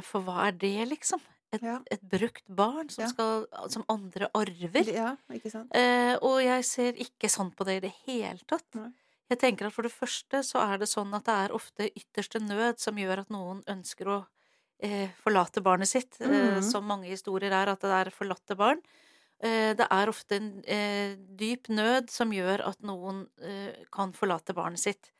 for 0.04 0.21
hva 0.21 0.50
er 0.50 0.56
det, 0.61 0.75
liksom? 0.90 1.23
Et, 1.54 1.62
Ja. 1.62 1.78
et 1.90 2.02
brukt 2.02 2.45
barn 2.49 2.90
som, 2.90 3.04
Ja. 3.04 3.09
skal, 3.09 3.47
som 3.73 3.85
andre 3.88 4.28
arver? 4.35 4.90
Ja, 4.92 5.16
ikke 5.33 5.50
sant? 5.50 5.71
Eh, 5.73 6.16
og 6.21 6.42
jeg 6.42 6.64
ser 6.68 6.92
ikke 6.92 7.30
sånn 7.33 7.54
på 7.56 7.64
det 7.64 7.76
i 7.78 7.85
det 7.87 7.95
hele 8.04 8.42
tatt. 8.47 8.66
Nei. 8.75 8.90
Jeg 9.30 9.38
tenker 9.38 9.66
at 9.66 9.73
for 9.73 9.83
det 9.83 9.95
første 9.95 10.42
så 10.45 10.61
er 10.61 10.78
det 10.78 10.88
sånn 10.90 11.14
at 11.16 11.25
det 11.25 11.35
er 11.35 11.54
ofte 11.56 11.88
ytterste 11.88 12.42
nød 12.42 12.78
som 12.78 12.99
gjør 13.00 13.21
at 13.25 13.30
noen 13.30 13.62
ønsker 13.66 14.06
å 14.12 14.26
eh, 14.78 15.09
forlate 15.25 15.62
barnet 15.64 15.88
sitt, 15.88 16.21
eh, 16.21 16.28
Mhm. 16.28 16.62
som 16.62 16.85
mange 16.85 17.09
historier 17.09 17.50
er, 17.50 17.71
at 17.73 17.80
det 17.80 17.88
er 17.90 18.11
forlatte 18.11 18.54
barn. 18.54 18.83
Eh, 19.43 19.75
det 19.76 19.87
er 19.90 20.09
ofte 20.09 20.37
en 20.40 20.62
eh, 20.66 21.16
dyp 21.37 21.69
nød 21.69 22.09
som 22.11 22.31
gjør 22.33 22.64
at 22.69 22.81
noen 22.83 23.26
eh, 23.43 23.85
kan 23.93 24.12
forlate 24.16 24.55
barnet 24.57 24.81
sitt. 24.81 25.12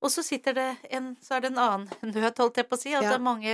Og 0.00 0.12
så 0.14 0.22
sitter 0.22 0.54
det 0.54 0.66
en, 0.94 1.16
så 1.20 1.34
er 1.34 1.40
det 1.42 1.48
en 1.50 1.58
annen 1.58 1.88
nød, 2.14 2.36
holdt 2.38 2.56
jeg 2.60 2.68
på 2.70 2.76
å 2.76 2.78
si, 2.78 2.92
at 2.94 3.02
Ja. 3.02 3.16
mange 3.18 3.50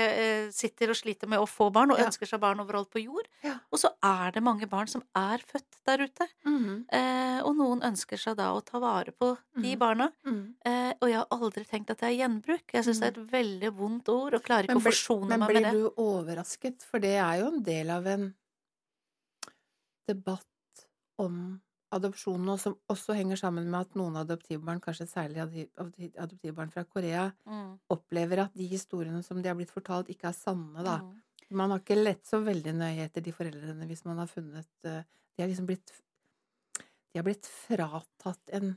sitter 0.52 0.90
og 0.92 0.98
sliter 0.98 1.26
med 1.26 1.40
å 1.40 1.46
få 1.48 1.70
barn, 1.72 1.90
og 1.90 1.98
Ja. 1.98 2.04
ønsker 2.10 2.28
seg 2.28 2.38
barn 2.42 2.60
overalt 2.60 2.90
på 2.92 3.00
jord. 3.02 3.24
Ja. 3.42 3.54
Og 3.72 3.80
så 3.80 3.88
er 4.04 4.30
det 4.36 4.42
mange 4.44 4.68
barn 4.68 4.86
som 4.86 5.02
er 5.16 5.38
født 5.40 5.78
der 5.88 6.04
ute. 6.04 6.26
Mhm. 6.44 6.84
Eh, 6.92 7.40
og 7.48 7.56
noen 7.56 7.80
ønsker 7.88 8.20
seg 8.20 8.36
da 8.36 8.50
å 8.52 8.60
ta 8.62 8.78
vare 8.78 9.10
på 9.16 9.38
de 9.56 9.72
Mhm. 9.72 9.78
barna. 9.80 10.10
Mhm. 10.26 10.54
Eh, 10.66 10.92
og 11.00 11.08
jeg 11.08 11.16
har 11.16 11.26
aldri 11.32 11.64
tenkt 11.64 11.90
at 11.90 11.98
det 12.04 12.12
er 12.12 12.18
gjenbruk. 12.28 12.68
Jeg 12.74 12.84
syns 12.84 13.00
det 13.00 13.16
er 13.16 13.20
et 13.22 13.30
veldig 13.32 13.72
vondt 13.80 14.08
ord, 14.12 14.34
og 14.34 14.42
klarer 14.44 14.68
ikke 14.68 14.76
Men 14.76 14.84
å 14.84 14.90
forsone 14.92 15.28
Men 15.28 15.40
meg 15.40 15.48
med 15.48 15.56
det. 15.56 15.62
Men 15.62 15.72
blir 15.72 15.82
du 15.88 15.94
overrasket? 15.96 16.82
For 16.84 16.98
det 17.00 17.16
er 17.16 17.40
jo 17.40 17.46
en 17.54 17.62
del 17.64 17.88
av 17.90 18.06
en 18.06 18.34
debatt 20.08 20.86
om 21.18 21.60
adopsjon 21.94 22.42
nå, 22.42 22.56
som 22.58 22.74
også 22.90 23.14
henger 23.14 23.38
sammen 23.38 23.68
med 23.70 23.80
at 23.80 23.94
noen 23.98 24.16
adoptivbarn, 24.18 24.80
kanskje 24.82 25.06
særlig 25.06 25.40
adoptivbarn 26.18 26.72
fra 26.74 26.84
Korea, 26.84 27.28
Mm, 27.46 27.78
opplever 27.90 28.42
at 28.44 28.54
de 28.54 28.66
historiene 28.66 29.22
som 29.22 29.40
de 29.42 29.48
har 29.48 29.54
blitt 29.58 29.70
fortalt, 29.70 30.08
ikke 30.10 30.28
er 30.28 30.32
sanne, 30.34 30.82
da. 30.82 30.98
mm. 30.98 31.20
Man 31.50 31.70
har 31.70 31.78
ikke 31.84 32.02
lett 32.02 32.24
så 32.26 32.40
veldig 32.42 32.72
nøye 32.74 33.04
etter 33.04 33.22
de 33.22 33.30
foreldrene 33.32 33.86
hvis 33.86 34.04
man 34.08 34.18
har 34.18 34.26
funnet 34.26 34.66
eh, 34.88 35.02
De 35.36 35.42
har 35.42 35.48
liksom 35.50 35.66
blitt 35.68 35.92
De 37.12 37.18
har 37.20 37.24
blitt 37.26 37.46
fratatt 37.46 38.50
en, 38.58 38.72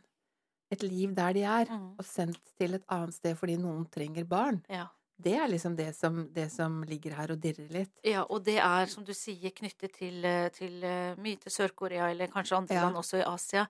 et 0.72 0.84
liv 0.84 1.15
der 1.15 1.34
de 1.34 1.41
er, 1.43 1.65
Mm. 1.72 1.96
og 1.98 2.05
sendt 2.05 2.41
til 2.60 2.75
et 2.75 2.84
annet 2.88 3.13
sted 3.15 3.36
fordi 3.38 3.57
noen 3.57 3.86
trenger 3.89 4.25
barn. 4.29 4.62
Ja. 4.69 4.88
Det 5.20 5.34
er 5.34 5.48
liksom 5.50 5.76
det 5.76 5.96
som, 5.98 6.20
det 6.34 6.48
som 6.54 6.84
ligger 6.86 7.16
her 7.18 7.32
og 7.34 7.40
dirrer 7.42 7.70
litt. 7.74 7.92
ja, 8.06 8.24
og 8.30 8.44
det 8.46 8.58
er, 8.62 8.86
som 8.92 9.04
du 9.04 9.14
sier, 9.18 9.50
knyttet 9.52 9.94
til, 9.98 10.24
eh, 10.26 10.50
til 10.54 10.84
eh, 10.86 11.16
mye 11.18 11.40
til 11.42 11.52
Sør-Korea, 11.52 12.12
eller 12.12 12.28
kanskje 12.28 12.58
andre 12.60 12.76
Ja. 12.76 12.84
land 12.86 12.96
også 13.02 13.18
i 13.24 13.26
Asia. 13.26 13.68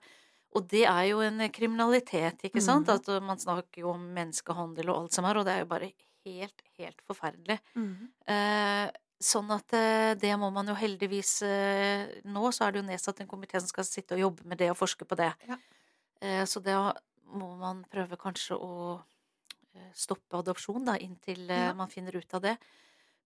Og 0.56 0.66
det 0.68 0.84
er 0.84 1.02
jo 1.08 1.20
en 1.24 1.40
eh, 1.40 1.48
kriminalitet, 1.50 2.42
ikke 2.44 2.60
sant? 2.60 2.86
Mm. 2.88 2.94
At 2.94 3.22
man 3.22 3.38
snakker 3.40 3.80
jo 3.80 3.90
om 3.94 4.04
menneskehandel 4.14 4.88
og 4.90 5.02
alt 5.04 5.12
som 5.16 5.24
er, 5.24 5.36
og 5.40 5.44
det 5.48 5.54
er 5.56 5.58
jo 5.64 5.70
bare 5.72 5.92
helt, 6.26 6.62
helt 6.78 7.00
forferdelig. 7.08 7.58
Eh, 8.28 8.90
sånn 9.20 9.50
at 9.50 9.72
det 10.20 10.34
må 10.38 10.50
man 10.54 10.68
jo 10.70 10.74
heldigvis 10.78 11.42
eh, 11.42 12.04
Nå 12.24 12.52
så 12.54 12.68
er 12.68 12.72
det 12.76 12.82
jo 12.82 12.86
nedsatt 12.86 13.18
en 13.24 13.26
komité 13.26 13.58
som 13.58 13.66
skal 13.66 13.84
sitte 13.88 14.14
og 14.14 14.20
jobbe 14.20 14.44
med 14.46 14.58
det 14.60 14.68
og 14.70 14.76
forske 14.78 15.04
på 15.08 15.16
det. 15.18 15.32
Ja. 15.48 15.56
Eh, 16.20 16.44
så 16.44 16.60
det 16.62 16.76
må 17.32 17.48
man 17.58 17.84
prøve 17.90 18.16
kanskje 18.20 18.54
å 18.56 19.00
stoppe 19.94 20.38
adopsjon 20.38 20.84
da, 20.84 20.96
inntil 20.98 21.48
eh, 21.50 21.66
Ja. 21.68 21.72
man 21.74 21.88
finner 21.88 22.16
ut 22.16 22.34
av 22.34 22.42
det. 22.42 22.56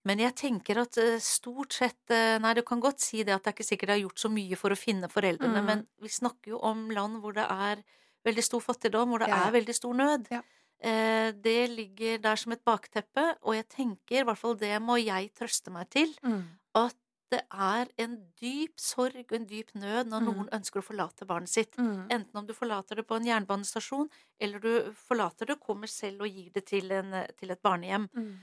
Men 0.05 0.19
jeg 0.19 0.35
tenker 0.35 0.81
at 0.81 0.97
eh, 0.97 1.17
stort 1.19 1.71
sett 1.73 2.11
eh, 2.11 2.37
Nei, 2.39 2.53
du 2.53 2.61
kan 2.67 2.81
godt 2.83 2.99
si 2.99 3.23
det 3.23 3.33
at 3.35 3.43
det 3.43 3.51
er 3.53 3.55
ikke 3.57 3.67
sikkert 3.69 3.87
det 3.87 3.95
er 3.97 4.03
gjort 4.07 4.19
så 4.19 4.29
mye 4.31 4.55
for 4.59 4.69
å 4.75 4.75
finne 4.79 5.07
foreldrene, 5.11 5.61
Mm. 5.61 5.65
men 5.65 5.87
vi 6.01 6.09
snakker 6.09 6.51
jo 6.55 6.59
om 6.59 6.89
land 6.91 7.21
hvor 7.21 7.33
det 7.33 7.45
er 7.49 7.83
veldig 8.25 8.43
stor 8.43 8.59
fattigdom, 8.61 9.09
hvor 9.09 9.19
det 9.19 9.29
Ja, 9.29 9.47
er 9.47 9.51
veldig 9.51 9.75
stor 9.75 9.93
nød. 9.93 10.27
Ja. 10.31 10.41
Eh, 10.83 11.31
det 11.31 11.69
ligger 11.71 12.17
der 12.19 12.35
som 12.35 12.51
et 12.51 12.63
bakteppe, 12.65 13.37
og 13.43 13.55
jeg 13.55 13.67
tenker, 13.69 14.19
i 14.21 14.23
hvert 14.27 14.37
fall 14.37 14.55
det 14.55 14.81
må 14.81 14.97
jeg 14.99 15.31
trøste 15.33 15.71
meg 15.71 15.89
til, 15.89 16.13
Mm. 16.23 16.43
at 16.75 16.95
det 17.33 17.41
er 17.51 17.89
en 18.05 18.13
dyp 18.39 18.79
sorg 18.79 19.17
og 19.25 19.35
en 19.39 19.47
dyp 19.49 19.73
nød 19.75 20.07
når 20.11 20.21
Mm. 20.21 20.27
noen 20.29 20.49
ønsker 20.59 20.79
å 20.81 20.85
forlate 20.85 21.25
barnet 21.27 21.49
sitt. 21.49 21.75
Mm. 21.77 22.07
Enten 22.13 22.37
om 22.39 22.45
du 22.47 22.53
forlater 22.53 22.95
det 23.01 23.07
på 23.09 23.17
en 23.17 23.25
jernbanestasjon, 23.25 24.09
eller 24.39 24.59
du 24.63 24.93
forlater 25.07 25.49
det 25.49 25.59
kommer 25.59 25.87
selv 25.89 26.21
og 26.21 26.29
gir 26.29 26.51
det 26.53 26.65
til, 26.69 26.91
en, 26.91 27.11
til 27.39 27.51
et 27.51 27.61
barnehjem. 27.65 28.07
Mm. 28.13 28.33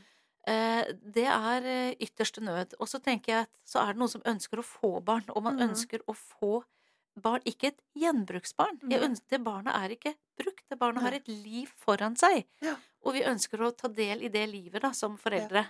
Eh, 0.48 0.84
det 1.16 1.26
er 1.28 1.66
eh, 1.68 1.94
ytterste 2.00 2.40
nød. 2.42 2.74
Og 2.80 2.88
så 2.88 2.98
tenker 3.04 3.32
jeg 3.32 3.42
at 3.46 3.50
så 3.68 3.82
er 3.84 3.92
det 3.94 4.00
noen 4.00 4.08
som 4.16 4.22
ønsker 4.26 4.58
å 4.62 4.64
få 4.66 4.92
barn, 5.04 5.24
og 5.30 5.42
man 5.42 5.56
Mhm. 5.56 5.70
ønsker 5.70 6.00
å 6.08 6.14
få 6.16 6.64
barn, 7.20 7.42
ikke 7.44 7.68
et 7.74 7.80
gjenbruksbarn. 7.98 8.78
Ønsker, 8.88 9.28
det 9.28 9.44
barnet 9.44 9.74
er 9.76 9.88
ikke 9.96 10.14
brukt. 10.38 10.62
Det 10.70 10.78
barnet 10.78 11.02
har 11.02 11.12
et 11.12 11.28
liv 11.28 11.68
foran 11.76 12.16
seg. 12.16 12.46
Ja. 12.62 12.76
Og 13.04 13.12
vi 13.14 13.22
ønsker 13.22 13.58
å 13.60 13.76
ta 13.76 13.88
del 13.88 14.22
i 14.24 14.28
det 14.28 14.48
livet 14.48 14.80
da, 14.82 14.92
som 14.92 15.18
foreldre. 15.18 15.66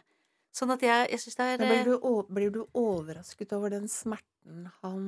Sånn 0.52 0.72
at 0.74 0.82
jeg, 0.82 1.06
jeg 1.12 1.22
syns 1.22 1.36
det 1.38 1.46
er 1.46 1.60
blir 1.62 1.76
eh, 1.78 1.84
du, 1.86 2.24
blir 2.34 2.50
du 2.54 2.60
overrasket 2.74 3.52
over 3.54 3.70
den 3.70 3.86
smerten 3.90 4.26
han 4.82 5.02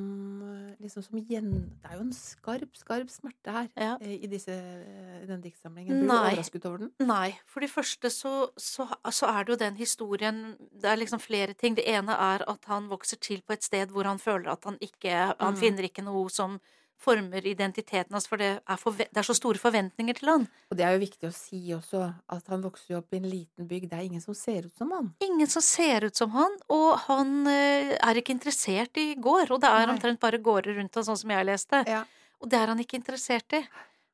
eh, 0.44 0.74
liksom 0.84 1.02
som 1.02 1.18
gjen... 1.18 1.48
Det 1.82 1.88
er 1.90 1.96
jo 1.96 2.04
en 2.04 2.12
skarp, 2.14 2.76
skarp 2.78 3.10
smerte 3.10 3.54
her 3.54 3.68
ja. 3.74 3.94
eh, 3.98 4.18
i, 4.22 4.28
disse, 4.30 4.54
eh, 4.54 5.16
i 5.22 5.26
den 5.26 5.40
diktsamlingen. 5.42 6.02
Blir 6.02 6.06
Nei. 6.06 6.18
du 6.20 6.28
overrasket 6.34 6.68
over 6.68 6.84
den? 6.84 6.92
Nei, 7.08 7.32
for 7.48 7.64
det 7.64 7.70
første 7.72 8.10
så, 8.12 8.34
så, 8.60 8.86
så 9.10 9.32
er 9.32 9.48
det 9.48 9.54
jo 9.54 9.58
den 9.64 9.80
historien 9.80 10.42
Det 10.70 10.92
er 10.92 11.00
liksom 11.00 11.22
flere 11.22 11.56
ting. 11.58 11.74
Det 11.78 11.88
ene 11.90 12.14
er 12.14 12.44
at 12.46 12.70
han 12.70 12.86
vokser 12.92 13.18
til 13.24 13.42
på 13.42 13.56
et 13.56 13.66
sted 13.66 13.90
hvor 13.90 14.06
han 14.06 14.22
føler 14.22 14.52
at 14.54 14.68
han 14.68 14.78
ikke 14.84 15.34
Han 15.40 15.56
Mm. 15.56 15.60
finner 15.64 15.88
ikke 15.88 16.04
noe 16.06 16.30
som 16.30 16.60
former 17.02 17.46
identiteten 17.46 18.14
hans, 18.14 18.28
for 18.30 18.40
det 18.40 18.50
er, 18.60 18.82
det 19.02 19.20
er 19.20 19.26
så 19.26 19.36
store 19.36 19.60
forventninger 19.60 20.18
til 20.18 20.30
han. 20.30 20.46
Og 20.70 20.78
det 20.78 20.86
er 20.86 20.96
jo 20.96 21.02
viktig 21.02 21.28
å 21.28 21.34
si 21.34 21.60
også 21.74 22.02
at 22.36 22.50
han 22.52 22.64
vokser 22.64 22.94
jo 22.94 23.00
opp 23.00 23.14
i 23.14 23.20
en 23.20 23.28
liten 23.30 23.68
bygd. 23.70 23.90
Det 23.90 23.98
er 23.98 24.08
ingen 24.08 24.24
som 24.24 24.36
ser 24.38 24.68
ut 24.68 24.76
som 24.78 24.92
han. 24.94 25.12
Ingen 25.24 25.50
som 25.50 25.64
ser 25.64 26.06
ut 26.08 26.18
som 26.18 26.32
han, 26.36 26.58
og 26.72 26.90
han 27.08 27.32
eh, 27.50 27.94
er 27.98 28.20
ikke 28.20 28.36
interessert 28.36 29.00
i 29.02 29.12
gård. 29.14 29.54
Og 29.54 29.62
det 29.62 29.70
er 29.70 29.86
Nei. 29.86 29.96
omtrent 29.96 30.22
bare 30.22 30.42
gårder 30.42 30.78
rundt 30.78 31.00
han, 31.00 31.08
sånn 31.08 31.20
som 31.24 31.34
jeg 31.34 31.48
leste. 31.48 31.82
Ja. 31.90 32.04
Og 32.42 32.50
det 32.50 32.60
er 32.60 32.72
han 32.72 32.82
ikke 32.82 33.00
interessert 33.00 33.58
i. 33.58 33.62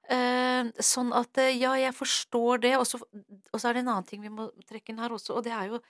Eh, 0.09 0.73
sånn 0.81 1.13
at 1.17 1.41
eh, 1.43 1.55
ja, 1.59 1.75
jeg 1.81 1.95
forstår 1.97 2.65
det. 2.65 2.75
Og 2.81 2.89
så, 2.89 3.01
og 3.05 3.61
så 3.61 3.69
er 3.69 3.79
det 3.79 3.85
en 3.85 3.95
annen 3.95 4.09
ting 4.09 4.25
vi 4.25 4.33
må 4.33 4.51
trekke 4.69 4.95
inn 4.95 5.03
her 5.05 5.15
også, 5.17 5.37
og 5.37 5.47
det 5.47 5.55
er 5.57 5.75
jo 5.75 5.83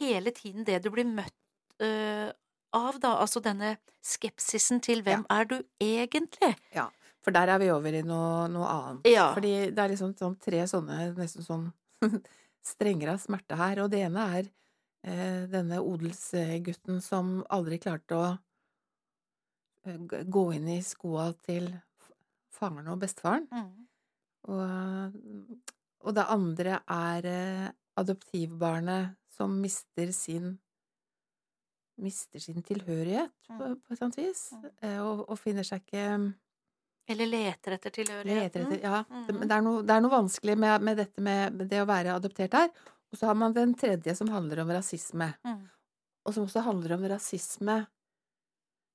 hele 0.00 0.34
tiden 0.34 0.66
det 0.66 0.80
du 0.82 0.90
blir 0.90 1.06
møtt 1.06 1.34
av, 2.74 2.98
da. 3.02 3.14
Altså 3.22 3.42
denne 3.44 3.76
skepsisen 4.04 4.82
til 4.84 5.02
hvem 5.04 5.24
er 5.32 5.48
du 5.50 5.56
egentlig? 5.82 6.54
Ja, 6.74 6.90
For 7.24 7.32
der 7.32 7.54
er 7.54 7.60
vi 7.62 7.70
over 7.72 7.94
i 7.96 8.02
noe, 8.04 8.48
noe 8.52 8.68
annet. 8.68 9.08
Ja. 9.08 9.30
Fordi 9.36 9.54
det 9.72 9.80
er 9.80 9.92
liksom 9.94 10.12
sånn 10.18 10.36
tre 10.42 10.64
sånne 10.68 11.14
nesten 11.16 11.46
sånn 11.46 11.70
strenger 12.74 13.14
av 13.14 13.22
smerte 13.22 13.56
her. 13.58 13.80
Og 13.84 13.92
det 13.92 14.02
ene 14.04 14.26
er 14.38 14.50
eh, 15.06 15.46
denne 15.52 15.80
odelsgutten 15.80 17.00
som 17.04 17.38
aldri 17.54 17.80
klarte 17.80 18.18
å 18.18 18.26
eh, 19.86 20.20
gå 20.28 20.44
inn 20.58 20.68
i 20.76 20.82
skoa 20.84 21.30
til 21.46 21.70
faren 22.54 22.92
og 22.92 23.00
bestefaren. 23.02 23.48
Mm. 23.50 23.72
Og, 24.52 25.16
og 26.04 26.16
det 26.16 26.28
andre 26.36 26.82
er 26.92 27.30
eh, 27.30 27.72
adoptivbarnet 27.96 29.16
som 29.32 29.56
mister 29.62 30.12
sin 30.14 30.58
Mister 31.98 32.40
sin 32.42 32.62
tilhørighet, 32.62 33.30
på, 33.46 33.54
Mm. 33.68 33.76
på 33.80 33.92
et 33.92 33.98
sånt 33.98 34.16
vis, 34.18 34.52
Mm. 34.52 34.70
eh, 34.82 34.98
og, 35.00 35.28
og 35.30 35.38
finner 35.38 35.62
seg 35.62 35.80
ikke 35.84 36.34
Eller 37.08 37.26
leter 37.26 37.72
etter 37.76 37.90
tilhørigheten. 37.90 38.40
Leter 38.42 38.60
etter, 38.64 38.80
ja. 38.82 39.04
Mm. 39.10 39.26
Det, 39.26 39.34
men 39.38 39.48
det 39.48 39.54
er, 39.56 39.60
noe, 39.62 39.82
det 39.82 39.90
er 39.94 40.00
noe 40.00 40.10
vanskelig 40.10 40.56
med, 40.58 40.82
med 40.82 40.96
dette 40.96 41.20
med 41.20 41.58
det 41.68 41.82
å 41.82 41.86
være 41.86 42.14
adoptert 42.16 42.52
her. 42.56 42.70
Og 43.12 43.18
så 43.18 43.26
har 43.26 43.34
man 43.34 43.52
den 43.52 43.74
tredje 43.74 44.14
som 44.16 44.28
handler 44.28 44.62
om 44.62 44.70
rasisme. 44.72 45.34
Mm. 45.44 45.68
Og 46.26 46.34
som 46.34 46.44
også 46.46 46.62
handler 46.64 46.94
om 46.96 47.04
rasisme 47.12 47.86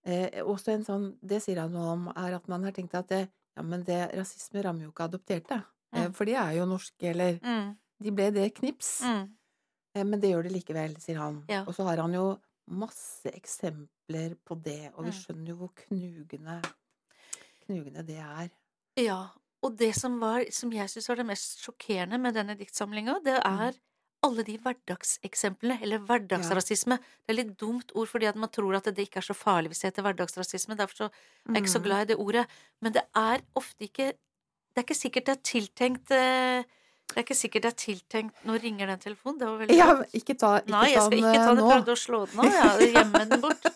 eh, 0.06 0.42
også 0.44 0.74
en 0.74 0.84
sånn, 0.88 1.08
Det 1.22 1.42
sier 1.44 1.60
han 1.62 1.72
noe 1.72 1.92
om, 1.94 2.08
er 2.16 2.34
at 2.40 2.48
man 2.50 2.64
har 2.64 2.72
tenkt 2.76 2.96
at 2.98 3.08
det, 3.12 3.30
ja, 3.56 3.62
men 3.64 3.84
det, 3.84 4.12
rasisme 4.18 4.64
rammer 4.64 4.88
jo 4.88 4.92
ikke 4.92 5.08
adopterte. 5.10 5.64
Eh, 5.94 6.08
Mm. 6.08 6.14
for 6.16 6.26
de 6.26 6.34
er 6.36 6.52
jo 6.58 6.66
norske, 6.66 7.04
eller 7.10 7.40
Mm. 7.40 7.78
De 8.02 8.12
ble 8.12 8.32
det 8.32 8.54
knips. 8.56 9.02
Mm. 9.04 9.30
Eh, 9.96 10.04
men 10.04 10.20
det 10.20 10.30
gjør 10.32 10.44
det 10.44 10.52
likevel, 10.54 10.98
sier 11.00 11.18
han. 11.18 11.44
Ja. 11.50 11.64
Og 11.66 11.74
så 11.76 11.84
har 11.84 11.98
han 11.98 12.14
jo 12.14 12.40
masse 12.70 13.32
eksempler 13.34 14.36
på 14.46 14.56
det, 14.64 14.92
og 14.96 15.06
vi 15.06 15.12
Mm. 15.12 15.18
skjønner 15.20 15.48
jo 15.54 15.56
hvor 15.56 15.72
knugende, 15.76 16.62
knugende 17.66 18.04
det 18.08 18.18
er. 18.22 18.50
Ja, 19.00 19.20
og 19.64 19.78
det 19.80 19.94
som, 19.96 20.20
var, 20.22 20.46
som 20.52 20.72
jeg 20.72 20.90
syns 20.90 21.10
var 21.10 21.16
det 21.20 21.26
mest 21.30 21.60
sjokkerende 21.64 22.20
med 22.22 22.34
denne 22.36 22.56
diktsamlinga, 22.60 23.20
det 23.26 23.38
er 23.46 23.74
alle 24.24 24.44
de 24.44 24.58
hverdagseksemplene, 24.60 25.78
eller 25.82 26.02
hverdagsrasisme. 26.04 26.98
Det 27.26 27.30
er 27.32 27.38
litt 27.44 27.54
dumt 27.60 27.92
ord 27.96 28.08
fordi 28.12 28.26
at 28.28 28.36
man 28.36 28.50
tror 28.52 28.76
at 28.76 28.84
det 28.92 28.98
ikke 29.08 29.18
er 29.22 29.28
så 29.30 29.34
farlig 29.38 29.72
hvis 29.72 29.80
det 29.86 29.94
heter 29.94 30.04
hverdagsrasisme. 30.04 30.76
Derfor 30.76 30.96
så 30.96 31.06
er 31.10 31.54
jeg 31.54 31.64
ikke 31.64 31.72
så 31.72 31.80
Mm. 31.80 31.84
glad 31.86 32.02
i 32.02 32.06
det 32.14 32.18
ordet. 32.20 32.48
Men 32.82 32.94
det 32.94 33.04
er 33.16 33.40
ofte 33.56 33.82
ikke 33.88 34.14
Det 34.76 34.78
er 34.78 34.94
ikke 34.94 34.96
sikkert 35.02 35.26
det 35.26 35.38
er 35.38 35.42
tiltenkt 35.44 36.12
eh, 36.12 36.64
Det 37.10 37.18
er 37.18 37.26
ikke 37.26 37.36
sikkert 37.38 37.66
det 37.66 37.70
er 37.72 37.78
tiltenkt 37.82 38.44
Nå 38.46 38.56
ringer 38.62 38.88
den 38.92 39.00
telefonen, 39.02 39.40
det 39.42 39.48
var 39.50 39.58
veldig 39.64 39.78
Ja, 39.78 39.90
ikke 40.14 40.36
ta, 40.38 40.52
ikke 40.62 40.74
Nei, 40.76 40.86
jeg 40.94 41.02
skal 41.02 41.18
ikke 41.18 41.34
ta 41.34 41.44
eh, 41.44 41.50
den. 41.50 41.64
Jeg 41.66 41.74
prøvde 41.74 41.96
å 41.96 42.02
slå 42.04 42.20
den 42.30 42.40
av, 42.44 42.58
jeg 42.84 42.92
gjemmer 42.96 43.26
den 43.34 43.44
bort. 43.44 43.70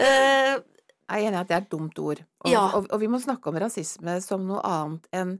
Uh, 0.00 0.54
Jeg 1.10 1.24
er 1.24 1.26
enig 1.26 1.34
i 1.34 1.40
at 1.42 1.48
det 1.50 1.56
er 1.56 1.62
et 1.64 1.70
dumt 1.72 1.98
ord. 1.98 2.20
Og, 2.44 2.50
Ja. 2.52 2.64
og, 2.78 2.86
og 2.94 3.00
vi 3.02 3.08
må 3.10 3.18
snakke 3.20 3.50
om 3.50 3.58
rasisme 3.58 4.14
som 4.22 4.44
noe 4.46 4.60
annet 4.64 5.08
enn 5.18 5.38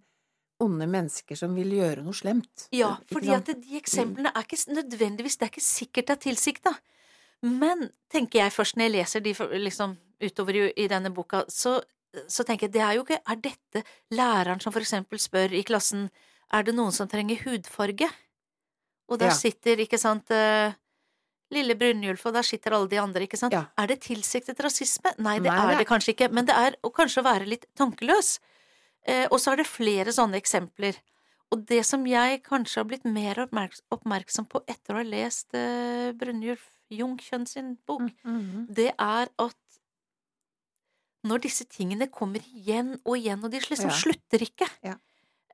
onde 0.61 0.89
mennesker 0.91 1.39
som 1.39 1.55
vil 1.57 1.71
gjøre 1.79 2.03
noe 2.05 2.13
slemt. 2.19 2.67
Ja, 2.77 2.91
fordi 3.09 3.31
at 3.33 3.47
de 3.49 3.79
eksemplene 3.79 4.33
er 4.35 4.45
ikke 4.45 4.59
nødvendigvis 4.75 5.39
Det 5.41 5.47
er 5.47 5.53
ikke 5.55 5.65
sikkert 5.65 6.11
det 6.11 6.17
er 6.19 6.25
tilsikta. 6.27 6.75
Men, 7.47 7.87
tenker 8.13 8.43
jeg 8.43 8.53
først 8.53 8.77
når 8.77 8.85
jeg 8.91 8.95
leser 8.99 9.23
de 9.25 9.33
liksom 9.63 9.95
utover 10.21 10.59
i, 10.59 10.67
i 10.77 10.89
denne 10.93 11.09
boka, 11.17 11.47
så, 11.49 11.79
så 12.29 12.45
tenker 12.45 12.67
jeg 12.69 12.75
det 12.75 12.83
er 12.85 12.99
jo 12.99 13.07
ikke 13.07 13.23
Er 13.25 13.41
dette 13.41 13.85
læreren 14.13 14.61
som 14.61 14.75
for 14.75 14.85
eksempel 14.85 15.23
spør 15.23 15.55
i 15.57 15.63
klassen 15.65 16.11
Er 16.53 16.63
det 16.67 16.75
noen 16.75 16.93
som 16.93 17.09
trenger 17.09 17.39
hudfarge? 17.45 18.09
Og 19.11 19.19
der 19.19 19.27
Ja. 19.31 19.35
sitter, 19.35 19.77
ikke 19.77 19.99
sant 19.99 20.31
eh, 20.31 20.73
Lille 21.51 21.75
Brynjulf, 21.75 22.25
og 22.27 22.35
der 22.35 22.43
sitter 22.47 22.73
alle 22.73 22.89
de 22.89 22.97
andre, 22.99 23.23
ikke 23.27 23.37
sant? 23.39 23.53
Ja. 23.53 23.67
Er 23.77 23.87
det 23.89 24.01
tilsiktet 24.03 24.59
rasisme? 24.63 25.13
Nei, 25.19 25.39
det 25.41 25.51
Nei, 25.51 25.73
er 25.75 25.79
det 25.79 25.87
kanskje 25.89 26.15
ikke, 26.15 26.31
men 26.33 26.47
det 26.47 26.55
er 26.55 26.77
å 26.85 26.93
kanskje 26.95 27.25
være 27.25 27.47
litt 27.47 27.67
tankeløs. 27.75 28.39
Eh, 29.07 29.27
og 29.33 29.39
så 29.41 29.53
er 29.53 29.57
det 29.57 29.67
flere 29.67 30.13
sånne 30.15 30.39
eksempler. 30.39 30.95
Og 31.51 31.65
det 31.67 31.85
som 31.85 32.05
jeg 32.07 32.43
kanskje 32.45 32.77
har 32.77 32.85
blitt 32.85 33.05
mer 33.05 33.35
oppmerks 33.47 33.81
oppmerksom 33.91 34.47
på 34.49 34.63
etter 34.69 34.95
å 34.95 34.99
ha 34.99 35.03
lest 35.03 35.53
eh, 35.55 36.13
Brynjulf 36.13 36.69
Jungkjønn 36.91 37.47
sin 37.49 37.77
bok, 37.87 38.13
Mhm. 38.25 38.67
det 38.73 38.95
er 38.99 39.29
at 39.39 39.57
når 41.25 41.43
disse 41.45 41.65
tingene 41.69 42.07
kommer 42.11 42.39
igjen 42.41 42.95
og 43.05 43.17
igjen, 43.19 43.43
og 43.45 43.51
de 43.51 43.59
liksom 43.59 43.91
Ja. 43.91 43.97
slutter 43.97 44.39
ikke 44.39 44.69
Ja. 44.85 44.95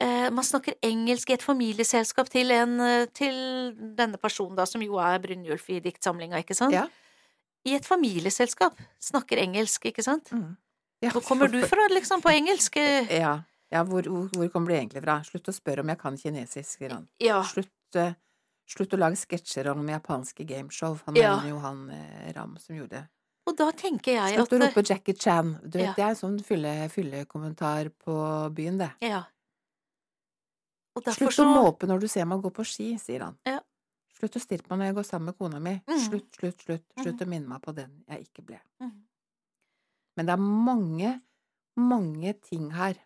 Eh, 0.00 0.30
Man 0.30 0.44
snakker 0.44 0.74
engelsk 0.82 1.30
i 1.30 1.34
et 1.34 1.42
familieselskap 1.42 2.28
til, 2.32 2.50
en, 2.50 2.80
eh, 2.80 3.06
til 3.14 3.34
denne 3.96 4.18
personen, 4.18 4.56
da, 4.56 4.64
som 4.66 4.82
jo 4.82 4.98
er 4.98 5.18
Brynjulf 5.22 5.68
i 5.70 5.80
diktsamlinga, 5.80 6.38
ikke 6.42 6.54
sant? 6.56 6.72
Ja. 6.74 6.86
I 7.66 7.74
et 7.74 7.84
familieselskap 7.86 8.76
snakker 9.02 9.38
engelsk, 9.42 9.86
ikke 9.90 10.02
sant? 10.04 10.30
Mm. 10.32 10.56
Ja, 11.02 11.10
Hvor 11.10 11.22
kommer 11.26 11.48
du 11.50 11.60
fra, 11.66 11.88
liksom, 11.90 12.22
på 12.22 12.30
engelsk? 12.32 12.76
Eh, 12.76 13.08
Ja. 13.22 13.42
ja 13.72 13.82
hvor, 13.84 14.02
hvor, 14.02 14.28
hvor 14.32 14.48
kommer 14.52 14.68
du 14.72 14.76
egentlig 14.78 15.02
fra? 15.02 15.18
Slutt 15.26 15.48
å 15.48 15.54
spørre 15.54 15.80
om 15.82 15.88
jeg 15.88 15.98
kan 15.98 16.16
kinesisk, 16.16 16.78
sier 16.78 16.94
han. 16.94 17.08
Ja. 17.20 17.42
Slutt, 17.44 17.72
slutt 18.66 18.94
å 18.94 18.98
lage 18.98 19.16
sketsjer 19.20 19.68
om 19.72 19.84
japanske 19.88 20.46
gameshow. 20.46 20.98
Han 21.06 21.16
Ja. 21.16 21.36
mener 21.36 21.50
jo 21.54 21.58
han 21.62 21.90
eh, 21.90 22.32
Ram 22.36 22.56
som 22.58 22.76
gjorde 22.76 22.90
det. 23.00 23.04
Og 23.46 23.54
da 23.56 23.68
tenker 23.70 24.12
jeg 24.16 24.38
at 24.40 24.48
Slutt 24.48 24.56
å 24.56 24.58
rope 24.64 24.82
Jackie 24.82 25.14
Chan. 25.14 25.52
Du 25.62 25.78
vet. 25.78 25.94
Det 25.94 26.02
er 26.02 26.08
en 26.08 26.16
sånn 26.18 26.38
fylle- 26.42 26.88
fyllekommentar 26.90 27.92
på 28.02 28.16
byen, 28.54 28.78
det. 28.78 28.88
Ja. 29.06 29.20
Slutt 31.04 31.28
å 31.28 31.32
så 31.34 31.44
måpe 31.48 31.86
når 31.86 32.00
du 32.00 32.08
ser 32.08 32.24
meg 32.28 32.42
gå 32.42 32.50
på 32.50 32.64
ski, 32.64 32.98
sier 33.00 33.26
han. 33.26 33.36
Ja. 33.46 33.60
Slutt 34.16 34.36
å 34.38 34.40
stirre 34.40 34.64
på 34.64 34.72
meg 34.72 34.78
når 34.78 34.86
jeg 34.90 34.96
går 34.96 35.08
sammen 35.10 35.26
med 35.30 35.36
kona 35.38 35.60
mi. 35.60 35.74
Mm. 35.86 35.98
Slutt, 36.06 36.28
slutt, 36.38 36.62
slutt. 36.64 36.84
Slutt 36.96 37.20
mm. 37.20 37.26
å 37.26 37.28
minne 37.28 37.48
meg 37.48 37.60
på 37.62 37.74
den 37.76 38.04
jeg 38.08 38.28
ikke 38.28 38.46
ble. 38.48 38.60
Mm. 38.80 38.94
Men 40.16 40.26
det 40.26 40.32
er 40.32 40.40
mange, 40.40 41.10
mange 41.76 42.32
ting 42.40 42.70
her 42.72 42.96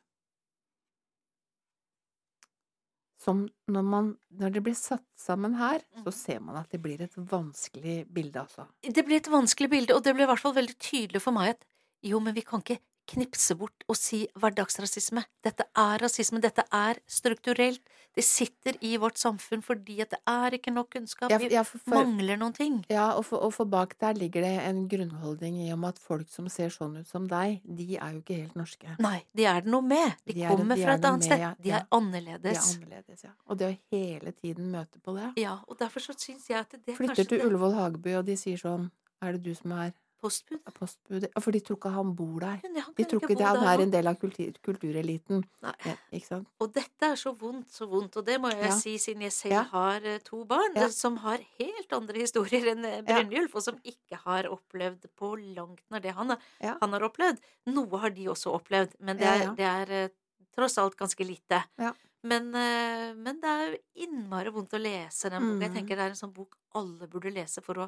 som 3.20 3.42
når 3.68 3.82
man 3.84 4.06
Når 4.40 4.52
det 4.54 4.62
blir 4.64 4.74
satt 4.78 5.04
sammen 5.18 5.54
her, 5.58 5.82
så 5.92 6.06
Mhm. 6.06 6.12
ser 6.14 6.40
man 6.40 6.56
at 6.56 6.70
det 6.70 6.80
blir 6.80 7.00
et 7.02 7.14
vanskelig 7.16 8.06
bilde, 8.14 8.40
altså. 8.40 8.66
Det 8.80 9.04
blir 9.04 9.16
et 9.16 9.28
vanskelig 9.28 9.68
bilde, 9.70 9.94
og 9.94 10.02
det 10.04 10.14
ble 10.14 10.22
i 10.22 10.26
hvert 10.26 10.40
fall 10.40 10.54
veldig 10.54 10.78
tydelig 10.78 11.20
for 11.20 11.32
meg 11.32 11.50
at 11.50 11.64
jo, 12.02 12.20
men 12.20 12.34
vi 12.34 12.40
kan 12.40 12.62
ikke 12.62 12.78
knipse 13.06 13.54
bort 13.58 13.84
og 13.88 13.96
si 13.98 14.26
hverdagsrasisme. 14.38 15.24
Dette 15.42 15.64
er 15.78 15.98
rasisme, 16.02 16.40
dette 16.40 16.62
er 16.72 16.98
strukturelt. 17.10 17.80
Det 18.14 18.24
sitter 18.26 18.74
i 18.82 18.96
vårt 18.98 19.18
samfunn 19.18 19.62
fordi 19.62 20.00
at 20.02 20.10
det 20.10 20.18
er 20.26 20.56
ikke 20.56 20.72
nok 20.74 20.88
kunnskap. 20.96 21.30
Vi 21.38 21.48
ja, 21.54 21.62
for, 21.62 21.78
for, 21.78 21.94
mangler 21.94 22.36
noen 22.40 22.52
ting. 22.56 22.80
ja 22.90 23.12
og, 23.14 23.24
for, 23.28 23.38
og 23.46 23.52
for 23.54 23.64
bak 23.70 23.94
der 24.02 24.14
ligger 24.18 24.42
det 24.42 24.52
en 24.66 24.80
grunnholdning 24.90 25.60
i 25.62 25.68
om 25.72 25.84
at 25.86 25.98
folk 26.02 26.26
som 26.28 26.48
ser 26.50 26.70
sånn 26.74 26.98
ut 26.98 27.06
som 27.06 27.28
deg, 27.30 27.60
de 27.64 27.96
er 27.96 28.16
jo 28.16 28.22
ikke 28.24 28.38
helt 28.40 28.56
norske. 28.58 28.96
Nei, 28.98 29.20
de 29.36 29.46
er 29.46 29.62
det 29.62 29.70
noe 29.70 29.86
med. 29.86 30.16
De, 30.26 30.34
De 30.34 30.42
er- 30.42 30.50
kommer 30.50 30.74
de 30.76 30.82
fra 30.82 30.98
et 30.98 31.04
annet 31.12 31.22
med, 31.22 31.30
sted. 31.30 31.38
ja, 31.46 31.52
De 31.54 31.70
er 31.70 31.70
De 31.70 31.76
er 31.78 31.86
annerledes. 32.00 32.74
annerledes, 32.76 33.24
ja. 33.24 33.32
Og 33.46 33.58
det 33.62 33.70
å 33.70 33.78
hele 33.94 34.32
tiden 34.32 34.70
møte 34.74 34.98
på 34.98 35.14
det. 35.14 35.30
Ja, 35.38 35.60
og 35.68 35.78
derfor 35.78 36.00
så 36.02 36.14
syns 36.18 36.48
jeg 36.50 36.58
at 36.58 36.70
det 36.84 36.96
Flytter 36.98 37.14
kanskje 37.14 37.28
til 37.28 37.38
det- 37.38 37.46
Ullevål 37.46 37.74
Hageby, 37.78 38.14
og 38.18 38.24
de 38.26 38.36
sier 38.36 38.58
sånn 38.58 38.90
Er 39.22 39.32
det 39.36 39.42
du 39.44 39.54
som 39.54 39.72
er 39.72 39.92
Postbud. 40.20 40.60
postbud? 40.76 41.26
For 41.40 41.50
de 41.56 41.60
tror 41.64 41.76
ikke 41.78 41.90
han 41.94 42.14
bor 42.16 42.40
der. 42.40 42.60
Ja, 42.62 42.82
han 42.86 42.94
De 42.96 43.04
tror 43.08 43.20
ikke 43.22 43.32
ikke 43.36 43.46
han 43.46 43.64
er 43.70 43.82
en 43.86 43.90
del 43.94 44.06
av 44.10 44.18
kultur, 44.20 44.52
kultureliten. 44.62 45.44
Ja? 45.62 46.40
Og 46.60 46.72
dette 46.74 47.08
er 47.12 47.16
så 47.16 47.32
vondt, 47.40 47.70
så 47.72 47.88
vondt, 47.88 48.16
og 48.20 48.26
det 48.26 48.36
må 48.40 48.50
jeg 48.52 48.68
Ja. 48.68 48.76
si 48.76 48.96
siden 48.98 49.22
jeg 49.22 49.32
selv 49.32 49.70
har 49.72 50.04
eh, 50.04 50.18
to 50.18 50.44
barn 50.44 50.76
som 50.92 51.16
har 51.24 51.38
helt 51.58 51.92
andre 51.92 52.20
historier 52.20 52.72
enn 52.74 52.84
eh. 52.84 53.00
Brynjulf, 53.02 53.54
og 53.56 53.62
som 53.62 53.78
ikke 53.82 54.18
har 54.26 54.44
opplevd 54.52 55.08
på 55.16 55.32
langt 55.56 55.80
nær 55.90 56.00
det 56.04 56.12
han, 56.14 56.36
han 56.60 56.92
har 56.92 57.00
opplevd. 57.08 57.38
Noe 57.66 57.98
har 57.98 58.10
de 58.10 58.28
også 58.28 58.52
opplevd, 58.60 58.96
men 59.00 59.16
det 59.16 59.26
er, 59.26 59.54
det 59.56 59.64
er 59.66 59.90
eh, 60.04 60.08
tross 60.54 60.76
alt 60.78 60.96
ganske 60.96 61.24
lite. 61.24 61.64
Ja. 61.78 61.92
Men, 62.22 62.50
men 62.52 63.38
det 63.40 63.48
er 63.48 63.70
jo 63.70 63.76
innmari 64.04 64.50
vondt 64.52 64.74
å 64.76 64.80
lese 64.82 65.30
den 65.30 65.40
boka. 65.40 65.62
Jeg 65.64 65.70
Mhm. 65.70 65.76
tenker 65.78 65.96
det 65.96 66.04
er 66.04 66.10
en 66.12 66.18
sånn 66.20 66.34
bok 66.34 66.54
alle 66.74 67.06
burde 67.08 67.32
lese 67.32 67.62
for 67.64 67.74
å 67.80 67.86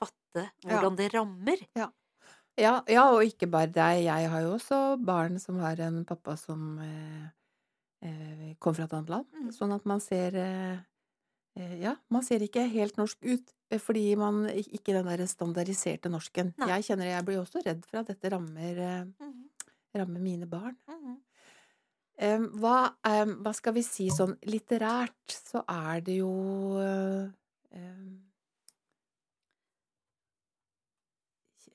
fatte 0.00 0.46
Ja. 0.64 0.68
hvordan 0.80 0.96
det 0.96 1.10
rammer. 1.14 1.60
Ja, 2.60 2.82
ja, 2.88 3.04
og 3.14 3.22
ikke 3.24 3.46
bare 3.50 3.70
deg. 3.72 4.02
Jeg 4.04 4.28
har 4.30 4.40
jo 4.44 4.54
også 4.58 4.80
barn 5.04 5.38
som 5.40 5.58
har 5.62 5.78
en 5.80 6.02
pappa 6.04 6.34
som 6.36 6.78
eh, 6.78 7.28
eh, 8.08 8.54
kom 8.60 8.74
fra 8.76 8.84
et 8.88 8.92
annet 8.98 9.08
land. 9.14 9.26
Mm. 9.32 9.50
Sånn 9.56 9.72
at 9.76 9.86
man 9.88 10.00
ser 10.04 10.34
eh, 10.36 10.78
eh, 11.56 11.76
Ja, 11.80 11.94
man 12.10 12.22
ser 12.26 12.40
ikke 12.44 12.66
helt 12.68 12.96
norsk 13.00 13.16
ut. 13.24 13.54
eh, 13.70 13.78
Fordi 13.78 14.16
man 14.16 14.46
ik- 14.50 14.68
ikke 14.80 14.92
den 14.92 15.06
der 15.06 15.24
standardiserte 15.26 16.10
norsken. 16.10 16.52
Nei. 16.58 16.68
Jeg 16.68 16.84
kjenner 16.90 17.06
jeg 17.14 17.24
blir 17.24 17.40
også 17.40 17.64
redd 17.64 17.84
for 17.86 17.98
at 18.02 18.06
dette 18.08 18.30
rammer, 18.30 19.06
Mhm, 19.20 19.48
rammer 19.96 20.20
mine 20.20 20.46
barn. 20.46 20.76
Mm. 20.88 21.16
Eh, 22.18 22.38
hva, 22.60 22.92
eh, 23.04 23.24
hva 23.24 23.54
skal 23.54 23.72
vi 23.72 23.82
si 23.82 24.10
sånn 24.10 24.36
litterært, 24.44 25.14
så 25.32 25.64
er 25.66 26.00
det 26.02 26.18
jo 26.18 26.76
eh, 26.78 27.30
eh, 27.72 28.18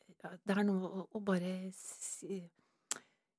ja, 0.07 0.14
Det 0.45 0.57
er 0.57 0.63
noe 0.67 0.89
å, 0.89 1.07
å 1.15 1.21
bare 1.23 1.71
si, 1.75 2.41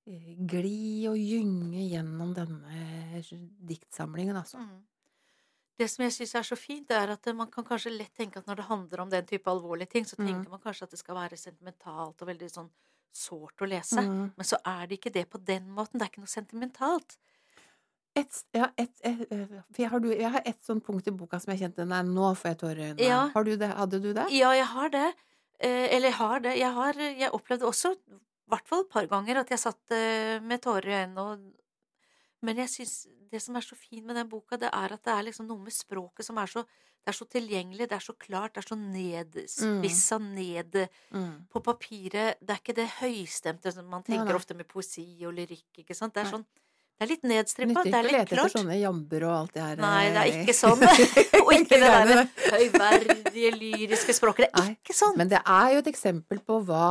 eh, 0.07 0.35
gli 0.39 1.07
og 1.11 1.17
gynge 1.19 1.87
gjennom 1.91 2.35
denne 2.37 3.23
diktsamlingen, 3.67 4.37
altså. 4.37 4.59
Mm. 4.63 4.85
Det 5.77 5.91
som 5.93 6.07
jeg 6.07 6.13
syns 6.17 6.35
er 6.41 6.47
så 6.49 6.57
fint, 6.57 6.91
er 6.91 7.11
at 7.13 7.27
man 7.37 7.51
kan 7.53 7.65
kanskje 7.69 7.93
lett 7.93 8.15
tenke 8.17 8.39
at 8.41 8.47
når 8.49 8.57
det 8.63 8.65
handler 8.71 9.01
om 9.03 9.11
den 9.13 9.27
type 9.29 9.51
alvorlige 9.53 9.91
ting, 9.93 10.05
så 10.09 10.17
Mm. 10.19 10.27
tenker 10.27 10.51
man 10.51 10.61
kanskje 10.61 10.85
at 10.85 10.91
det 10.91 10.99
skal 11.03 11.15
være 11.17 11.37
sentimentalt 11.37 12.23
og 12.23 12.29
veldig 12.29 12.49
sånn 12.51 12.71
sårt 13.13 13.61
å 13.61 13.69
lese. 13.69 14.01
Mm. 14.01 14.33
Men 14.37 14.45
så 14.45 14.57
er 14.65 14.87
det 14.87 14.99
ikke 15.01 15.13
det 15.13 15.29
på 15.29 15.39
den 15.45 15.69
måten. 15.69 15.99
Det 15.99 16.03
er 16.07 16.11
ikke 16.13 16.25
noe 16.25 16.33
sentimentalt. 16.33 17.17
Et, 18.17 18.45
ja, 18.55 18.71
et, 18.79 18.91
et, 19.05 19.27
eh, 19.31 19.47
for 19.71 19.83
jeg, 19.83 19.91
har 19.91 20.01
jeg 20.01 20.31
har 20.33 20.43
et 20.47 20.63
sånt 20.65 20.83
punkt 20.85 21.07
i 21.07 21.11
boka 21.13 21.39
som 21.39 21.53
jeg 21.53 21.61
kjente 21.61 21.85
Nei, 21.87 22.01
nå 22.03 22.31
får 22.35 22.49
jeg 22.55 22.59
tårer 22.63 22.79
i 22.79 22.87
øynene. 22.95 23.09
Ja. 23.11 23.29
Har 23.35 23.45
du 23.45 23.57
det? 23.57 23.69
Hadde 23.77 24.01
du 24.01 24.13
det? 24.15 24.31
Ja, 24.33 24.53
jeg 24.57 24.65
har 24.73 24.89
det. 24.89 25.15
Eh, 25.61 25.89
eller 25.97 26.11
har 26.19 26.41
det. 26.41 26.57
Jeg 26.59 26.73
har 26.73 26.93
Jeg 26.95 27.31
opplevde 27.33 27.65
også, 27.67 27.95
i 27.97 28.19
hvert 28.53 28.69
fall 28.69 28.81
et 28.85 28.91
par 28.93 29.07
ganger, 29.07 29.39
at 29.41 29.49
jeg 29.51 29.59
satt 29.59 29.91
eh, 29.97 30.41
med 30.41 30.61
tårer 30.63 30.87
i 30.93 30.99
øynene 31.07 31.19
og 31.33 31.53
Men 32.43 32.57
jeg 32.59 32.69
syns 32.69 33.07
det 33.33 33.41
som 33.43 33.57
er 33.57 33.61
så 33.65 33.75
fint 33.75 34.05
med 34.07 34.15
den 34.15 34.29
boka, 34.29 34.57
det 34.61 34.69
er 34.73 34.93
at 34.93 35.03
det 35.03 35.13
er 35.13 35.23
liksom 35.25 35.47
noe 35.49 35.59
med 35.59 35.73
språket 35.73 36.25
som 36.25 36.37
er 36.39 36.47
så 36.47 36.63
Det 37.07 37.13
er 37.15 37.17
så 37.17 37.25
tilgjengelig, 37.31 37.89
det 37.89 37.93
er 37.97 38.03
så 38.03 38.13
klart, 38.19 38.55
det 38.55 38.65
er 38.65 38.69
så 38.69 38.77
nedspissa 38.77 40.19
ned 40.19 40.89
Mm. 41.15 41.47
på 41.49 41.61
papiret 41.63 42.37
Det 42.41 42.51
er 42.51 42.59
ikke 42.61 42.75
det 42.75 42.89
høystemte 43.01 43.73
som 43.73 43.87
man 43.89 44.03
tenker 44.03 44.25
nei. 44.27 44.35
ofte 44.35 44.55
med 44.57 44.67
poesi 44.69 45.25
og 45.25 45.33
lyrikk, 45.35 45.79
ikke 45.79 45.95
sant. 45.95 46.15
Det 46.15 46.21
er 46.21 46.25
Nei. 46.25 46.33
sånn 46.33 46.47
Det 46.97 47.05
er 47.05 47.11
litt 47.11 47.27
nedstrippa, 47.29 47.83
Nytter 47.85 47.89
ikke 47.91 47.99
er 47.99 47.99
å 47.99 48.07
litt 48.07 48.15
lete 48.17 48.37
etter 48.39 48.51
sånne 48.55 48.77
jamber 48.81 49.25
og 49.29 49.33
alt 49.37 49.51
det 49.53 49.61
her. 49.61 49.81
Nei, 49.83 50.05
det 50.15 50.21
er 50.23 50.31
eh, 50.31 50.39
ikke 50.41 50.55
sånn. 50.57 50.85
Og 51.43 51.51
ikke 51.53 51.77
det 51.83 51.91
der 51.93 52.31
høyverdige, 52.55 53.51
lyriske 53.61 54.17
språket. 54.17 54.47
Det 54.47 54.63
er 54.63 54.71
Nei, 54.71 54.77
ikke 54.79 54.97
sånn. 54.97 55.19
Men 55.21 55.33
det 55.35 55.43
er 55.43 55.75
jo 55.75 55.83
et 55.83 55.91
eksempel 55.93 56.41
på 56.47 56.57
hva, 56.71 56.87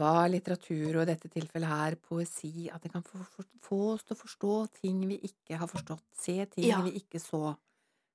hva 0.00 0.16
litteratur, 0.32 0.88
og 0.96 1.04
i 1.04 1.06
dette 1.12 1.30
tilfellet 1.30 1.70
her 1.70 1.98
poesi, 2.02 2.66
at 2.66 2.82
det 2.82 2.90
kan 2.96 3.06
få, 3.06 3.22
få, 3.62 3.80
oss 3.92 4.02
til 4.08 4.18
å 4.18 4.20
forstå 4.24 4.58
ting 4.80 5.06
vi 5.06 5.20
ikke 5.30 5.62
har 5.62 5.70
forstått, 5.70 6.02
se 6.18 6.36
ting 6.56 6.66
Ja. 6.72 6.82
vi 6.88 6.98
ikke 6.98 7.22
så. 7.22 7.54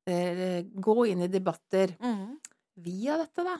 Eh, 0.03 0.59
gå 0.67 0.99
inn 1.07 1.23
i 1.23 1.31
debatter 1.31 1.95
mm. 2.03 2.29
via 2.83 3.15
dette, 3.23 3.47
da. 3.47 3.57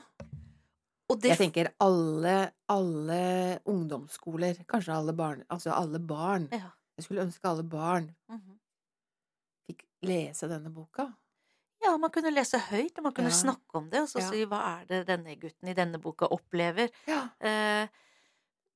Det 1.14 1.30
Jeg 1.30 1.46
tenker 1.46 1.68
alle, 1.84 2.38
alle 2.72 3.24
ungdomsskoler, 3.70 4.64
kanskje 4.68 4.96
alle 5.00 5.12
barn, 5.16 5.44
altså 5.48 5.72
alle 5.72 6.00
barn. 6.00 6.50
Ja. 6.52 6.74
Jeg 6.96 7.04
skulle 7.08 7.24
ønske 7.26 7.48
alle 7.50 7.64
barn 7.66 8.14
Mhm. 8.30 8.58
fikk 9.68 9.82
lese 10.02 10.48
denne 10.48 10.70
boka. 10.72 11.08
Ja, 11.82 11.96
man 11.98 12.10
kunne 12.10 12.30
lese 12.32 12.58
høyt, 12.58 12.96
og 12.98 13.02
man 13.04 13.12
kunne 13.12 13.28
Ja. 13.32 13.34
snakke 13.42 13.74
om 13.74 13.90
det, 13.90 14.00
og 14.02 14.08
så 14.08 14.20
Ja. 14.20 14.30
si 14.30 14.44
hva 14.46 14.80
er 14.80 14.84
det 14.86 15.06
denne 15.06 15.36
gutten 15.38 15.68
i 15.68 15.74
denne 15.74 15.98
boka 16.00 16.26
opplever. 16.30 16.90
Ja. 17.06 17.28
Eh, 17.40 17.88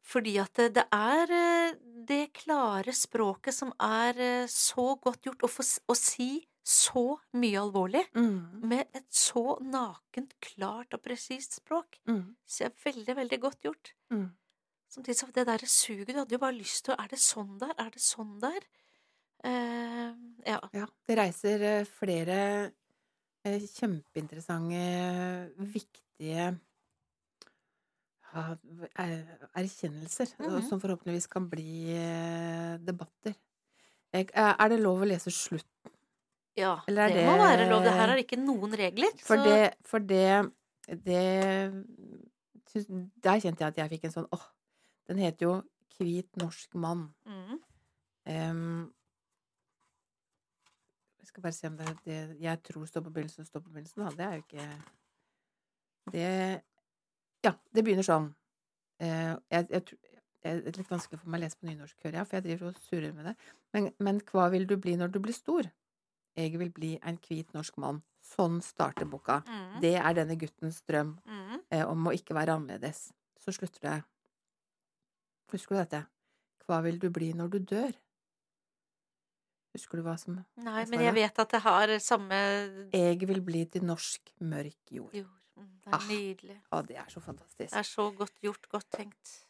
fordi 0.03 0.39
at 0.39 0.53
det, 0.55 0.75
det 0.75 0.87
er 0.93 1.31
eh, 1.31 1.75
det 2.05 2.33
klare 2.35 2.93
språket 2.93 3.55
som 3.55 3.73
er 3.81 4.19
eh, 4.19 4.47
så 4.47 5.01
godt 5.01 5.23
gjort, 5.23 5.43
å, 5.43 5.49
få, 5.49 5.63
å 5.89 5.97
si 5.97 6.47
så 6.65 7.19
mye 7.35 7.59
alvorlig 7.61 8.05
Mm. 8.15 8.61
med 8.69 8.89
et 8.95 9.09
så 9.11 9.59
nakent, 9.63 10.35
klart 10.41 10.93
og 10.93 11.03
presist 11.03 11.53
språk. 11.63 11.99
Mm. 12.07 12.37
Så 12.47 12.67
er 12.67 12.71
veldig, 12.85 13.17
veldig 13.17 13.41
godt 13.41 13.61
gjort. 13.63 13.93
Mm. 14.11 14.33
Samtidig 14.89 15.19
som 15.19 15.33
det 15.37 15.45
derre 15.49 15.69
suget, 15.69 16.15
du 16.15 16.21
hadde 16.23 16.33
jo 16.37 16.41
bare 16.41 16.57
lyst 16.57 16.87
til 16.87 16.95
å 16.95 17.01
Er 17.03 17.11
det 17.13 17.21
sånn 17.21 17.59
der? 17.61 17.75
Er 17.77 17.91
det 17.93 18.01
sånn 18.01 18.39
der? 18.41 18.63
Eh, 19.45 20.15
ja. 20.49 20.59
Ja, 20.75 20.87
det 21.07 21.19
reiser 21.19 21.63
eh, 21.63 21.85
flere 21.85 22.39
eh, 23.47 23.61
kjempeinteressante, 23.77 24.81
viktige 25.75 26.49
er- 28.35 29.49
erkjennelser, 29.55 30.35
mm 30.39 30.47
-hmm. 30.51 30.69
som 30.69 30.81
forhåpentligvis 30.81 31.27
kan 31.27 31.49
bli 31.49 31.93
eh, 31.95 32.79
debatter. 32.81 33.35
Er 34.13 34.69
det 34.69 34.81
lov 34.81 35.03
å 35.03 35.05
lese 35.05 35.31
slutt? 35.31 35.67
ja 36.57 36.81
er 36.89 37.09
det, 37.09 37.27
må 37.27 37.37
være 37.37 37.69
lov. 37.71 37.83
Det 37.83 37.93
her 37.93 38.09
er 38.09 38.17
ikke 38.17 38.37
noen 38.41 38.73
regler. 38.75 39.11
For 39.23 39.37
så 39.37 39.45
det, 39.45 39.75
for 39.85 39.99
det, 39.99 40.53
det 40.89 41.85
Der 43.23 43.41
kjente 43.41 43.65
jeg 43.65 43.69
at 43.69 43.79
jeg 43.79 43.91
fikk 43.91 44.05
en 44.05 44.13
sånn 44.13 44.27
åh, 44.33 44.45
den 45.09 45.19
heter 45.25 45.47
jo 45.47 45.57
Hvit 45.99 46.37
norsk 46.39 46.75
mann. 46.79 47.09
mm, 47.27 47.59
Um, 48.29 48.93
jeg 51.19 51.27
skal 51.31 51.43
bare 51.43 51.53
se 51.57 51.67
om 51.67 51.77
det, 51.79 51.95
det 52.05 52.37
jeg 52.41 52.63
tror 52.63 52.85
står 52.85 53.01
på 53.07 53.11
begynnelsen, 53.11 53.47
står 53.49 53.61
på 53.65 53.71
begynnelsen. 53.71 54.03
Da. 54.05 54.11
Det 54.11 54.25
er 54.27 54.33
jo 54.33 54.43
ikke 54.43 54.67
Det 56.13 56.63
Ja, 57.45 57.53
det 57.75 57.85
begynner 57.85 58.05
sånn. 58.05 58.29
Uh, 59.01 59.39
jeg, 59.49 59.65
jeg, 59.71 59.83
jeg, 59.95 60.03
det 60.43 60.73
er 60.73 60.79
litt 60.81 60.91
vanskelig 60.91 61.21
for 61.23 61.31
meg 61.31 61.41
å 61.41 61.45
lese 61.45 61.59
på 61.61 61.69
nynorsk, 61.71 61.97
hører 62.05 62.21
jeg, 62.21 62.29
for 62.29 62.37
jeg 62.37 62.47
driver 62.49 62.69
og 62.69 62.83
surrer 62.83 63.15
med 63.17 63.31
det. 63.31 63.35
Men, 63.73 63.89
men 63.99 64.21
hva 64.29 64.49
vil 64.53 64.67
du 64.69 64.77
bli 64.77 64.97
når 64.99 65.15
du 65.15 65.21
blir 65.25 65.37
stor? 65.37 65.71
Jeg 66.39 66.59
vil 66.61 66.71
bli 66.75 66.93
en 67.07 67.17
hvit 67.25 67.55
norsk 67.57 67.81
mann. 67.83 68.03
Sånn 68.25 68.61
starter 68.63 69.09
boka. 69.09 69.41
mm, 69.49 69.81
Det 69.83 69.95
er 69.97 70.15
denne 70.21 70.37
guttens 70.39 70.83
drøm 70.87 71.17
mm. 71.25 71.57
eh, 71.71 71.85
om 71.89 72.07
å 72.07 72.15
ikke 72.15 72.37
være 72.37 72.59
annerledes. 72.59 73.09
Så 73.41 73.55
slutter 73.57 73.87
det 73.87 73.97
Husker 75.53 75.75
du 75.75 75.81
dette? 75.81 76.03
Hva 76.69 76.83
vil 76.85 76.99
du 77.01 77.09
bli 77.11 77.33
når 77.33 77.51
du 77.55 77.59
dør? 77.71 77.93
Husker 79.77 80.01
du 80.01 80.05
hva 80.07 80.17
som 80.19 80.39
Nei, 80.65 80.85
men 80.91 81.01
jeg 81.05 81.15
vet 81.17 81.39
at 81.43 81.51
det 81.55 81.61
har 81.65 81.93
samme 82.03 82.39
Jeg 82.93 83.19
vil 83.29 83.41
bli 83.45 83.65
til 83.71 83.85
norsk 83.87 84.33
mørk 84.41 84.77
jord. 84.91 85.13
jord. 85.15 85.35
Mm, 85.59 85.69
Det 85.85 85.93
er 85.93 85.97
Ah. 85.97 86.07
nydelig. 86.09 86.57
Å, 86.73 86.87
det 86.87 86.97
er 86.97 87.09
så 87.09 87.21
fantastisk. 87.21 87.71
Det 87.71 87.79
er 87.79 87.83
så 87.83 88.11
godt 88.17 88.35
gjort, 88.43 88.69
godt 88.69 88.91
tenkt. 88.91 89.45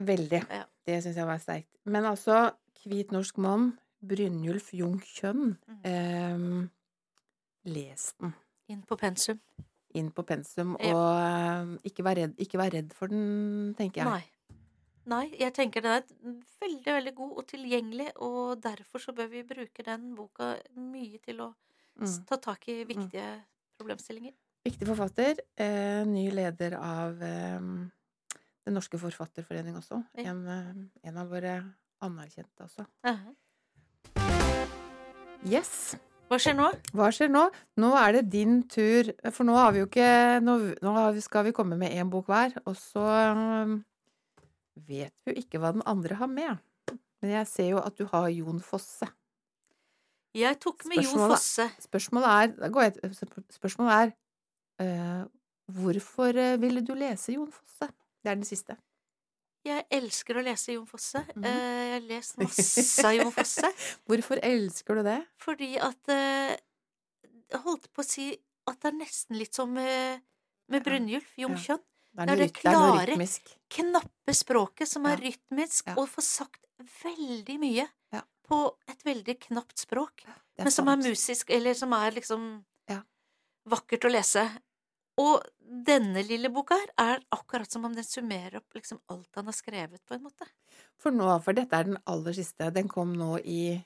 Veldig. 0.00 0.42
Ja. 0.50 0.64
Det 0.86 1.02
syns 1.02 1.16
jeg 1.16 1.26
var 1.26 1.38
sterkt. 1.38 1.68
Men 1.86 2.04
altså, 2.04 2.54
hvit 2.84 3.10
norsk 3.12 3.38
mann, 3.38 3.78
Brynjulf 4.04 4.72
Jung 4.74 5.00
Kjønn, 5.00 5.56
Mm. 5.66 5.80
eh, 5.84 6.68
les 7.64 8.12
den 8.20 8.34
Inn 8.68 8.82
på 8.82 8.96
pensum. 8.98 9.40
inn 9.94 10.10
på 10.10 10.24
pensum, 10.26 10.76
Ja. 10.80 10.92
og 10.94 11.76
eh, 11.76 11.90
ikke, 11.90 12.02
vær 12.04 12.16
redd, 12.16 12.36
ikke 12.36 12.58
vær 12.58 12.72
redd 12.72 12.92
for 12.92 13.06
den, 13.08 13.74
tenker 13.74 14.02
jeg. 14.02 14.04
Nei. 14.04 14.24
Nei, 15.06 15.26
jeg 15.36 15.52
tenker 15.52 15.82
det 15.84 15.90
er 15.98 16.04
veldig, 16.62 16.92
veldig 16.96 17.12
god 17.18 17.32
og 17.42 17.46
tilgjengelig, 17.50 18.06
og 18.24 18.54
derfor 18.64 19.02
så 19.02 19.12
bør 19.16 19.28
vi 19.28 19.42
bruke 19.44 19.84
den 19.84 20.14
boka 20.16 20.54
mye 20.76 21.18
til 21.24 21.40
å 21.44 21.54
Mm. 21.94 22.24
ta 22.26 22.36
tak 22.42 22.64
i 22.68 22.84
viktige 22.84 23.44
problemstillinger. 23.78 24.32
Viktig 24.64 24.86
forfatter. 24.88 25.38
Eh, 25.56 26.02
ny 26.04 26.24
leder 26.30 26.74
av 26.74 27.22
eh, 27.22 27.60
Den 28.64 28.74
norske 28.74 28.98
forfatterforening 28.98 29.76
også. 29.76 30.00
Ja. 30.16 30.30
En, 30.32 30.48
eh, 30.48 31.08
en 31.08 31.16
av 31.18 31.28
våre 31.28 31.52
anerkjente 32.02 32.64
også. 32.64 32.86
Aha. 33.04 33.30
Yes! 35.44 35.94
Hva 36.30 36.38
skjer 36.40 36.56
nå? 36.56 36.70
Hva 36.96 37.10
skjer 37.12 37.28
nå? 37.30 37.42
Nå 37.76 37.90
er 38.00 38.12
det 38.16 38.30
din 38.32 38.62
tur. 38.66 39.10
For 39.30 39.44
nå 39.44 39.54
har 39.54 39.72
vi 39.72 39.82
jo 39.82 39.86
ikke 39.86 40.40
Nå, 40.42 40.54
nå 40.82 41.20
skal 41.22 41.44
vi 41.44 41.52
komme 41.52 41.76
med 41.78 41.92
én 41.92 42.08
bok 42.10 42.26
hver, 42.32 42.56
og 42.66 42.74
så 42.80 43.04
eh, 43.04 43.74
vet 44.74 45.14
jo 45.28 45.34
ikke 45.38 45.60
hva 45.62 45.72
den 45.74 45.84
andre 45.86 46.16
har 46.18 46.30
med. 46.30 46.62
Men 47.22 47.38
jeg 47.38 47.48
ser 47.48 47.70
jo 47.72 47.80
at 47.80 47.96
du 47.96 48.04
har 48.10 48.28
Jon 48.32 48.60
Fosse. 48.60 49.08
Jeg 50.34 50.58
tok 50.60 50.82
med 50.90 50.98
Jon 51.04 51.30
Fosse. 51.30 51.68
Spørsmålet 51.86 52.58
er, 52.60 53.14
spørsmålet 53.54 53.94
er 53.94 54.10
uh, 54.82 55.22
Hvorfor 55.74 56.36
eh, 56.36 56.58
ville 56.60 56.82
du 56.84 56.92
lese 56.98 57.32
Jon 57.32 57.48
Fosse? 57.48 57.88
Det 58.20 58.28
er 58.32 58.36
den 58.36 58.44
siste. 58.44 58.76
Jeg 59.64 59.86
elsker 59.96 60.36
å 60.36 60.42
lese 60.44 60.74
Jon 60.74 60.84
Fosse. 60.90 61.22
Eh, 61.38 61.46
Jeg 61.48 61.94
har 61.94 62.04
lest 62.10 62.36
masse 62.42 63.06
av 63.06 63.14
Jon 63.16 63.32
Fosse. 63.32 63.70
Hvorfor 64.10 64.42
elsker 64.44 65.00
du 65.00 65.06
det? 65.06 65.20
Fordi 65.40 65.70
at 65.80 66.12
Jeg 66.12 67.62
holdt 67.64 67.88
på 67.94 68.04
å 68.04 68.08
si 68.08 68.28
at 68.68 68.80
det 68.82 68.90
er 68.90 68.98
nesten 68.98 69.38
litt 69.40 69.56
som 69.56 69.72
med, 69.72 70.20
med. 70.68 70.84
Brynjulf, 70.84 71.32
Jung. 71.40 71.56
Kjønn. 71.56 71.80
Det 72.14 72.22
er 72.22 72.26
Det 72.26 72.32
er 72.32 72.36
noe, 72.36 72.46
det 72.46 72.54
klare- 72.54 73.06
rytmisk. 73.10 73.54
Knappe 73.74 74.34
språket 74.34 74.86
som 74.88 75.06
er 75.06 75.16
rytmisk, 75.16 75.88
og 75.98 76.08
får 76.08 76.22
sagt 76.22 76.60
veldig 77.02 77.58
mye 77.58 77.88
Ja. 78.12 78.22
på 78.48 78.76
et 78.88 79.02
veldig 79.04 79.40
knapt 79.48 79.76
språk. 79.78 80.24
Men 80.58 80.70
som 80.70 80.88
er 80.88 80.96
musisk, 80.96 81.50
eller 81.50 81.74
som 81.74 81.92
er 81.92 82.12
liksom 82.12 82.64
Ja. 82.88 83.02
vakkert 83.66 84.04
å 84.04 84.10
lese. 84.12 84.60
Og 85.18 85.42
denne 85.60 86.22
lille 86.26 86.48
boka 86.50 86.74
her 86.74 86.88
er 86.98 87.20
akkurat 87.32 87.70
som 87.70 87.84
om 87.84 87.92
den 87.94 88.04
summerer 88.04 88.56
opp 88.56 88.72
liksom 88.74 89.00
alt 89.08 89.28
han 89.34 89.44
har 89.46 89.52
skrevet, 89.52 90.00
på 90.06 90.14
en 90.14 90.22
måte. 90.22 90.46
For 90.98 91.10
nå, 91.10 91.42
for 91.42 91.52
dette 91.52 91.72
er 91.72 91.84
den 91.84 91.98
aller 92.06 92.32
siste. 92.32 92.72
Den 92.72 92.88
kom 92.88 93.12
nå 93.14 93.38
i 93.44 93.84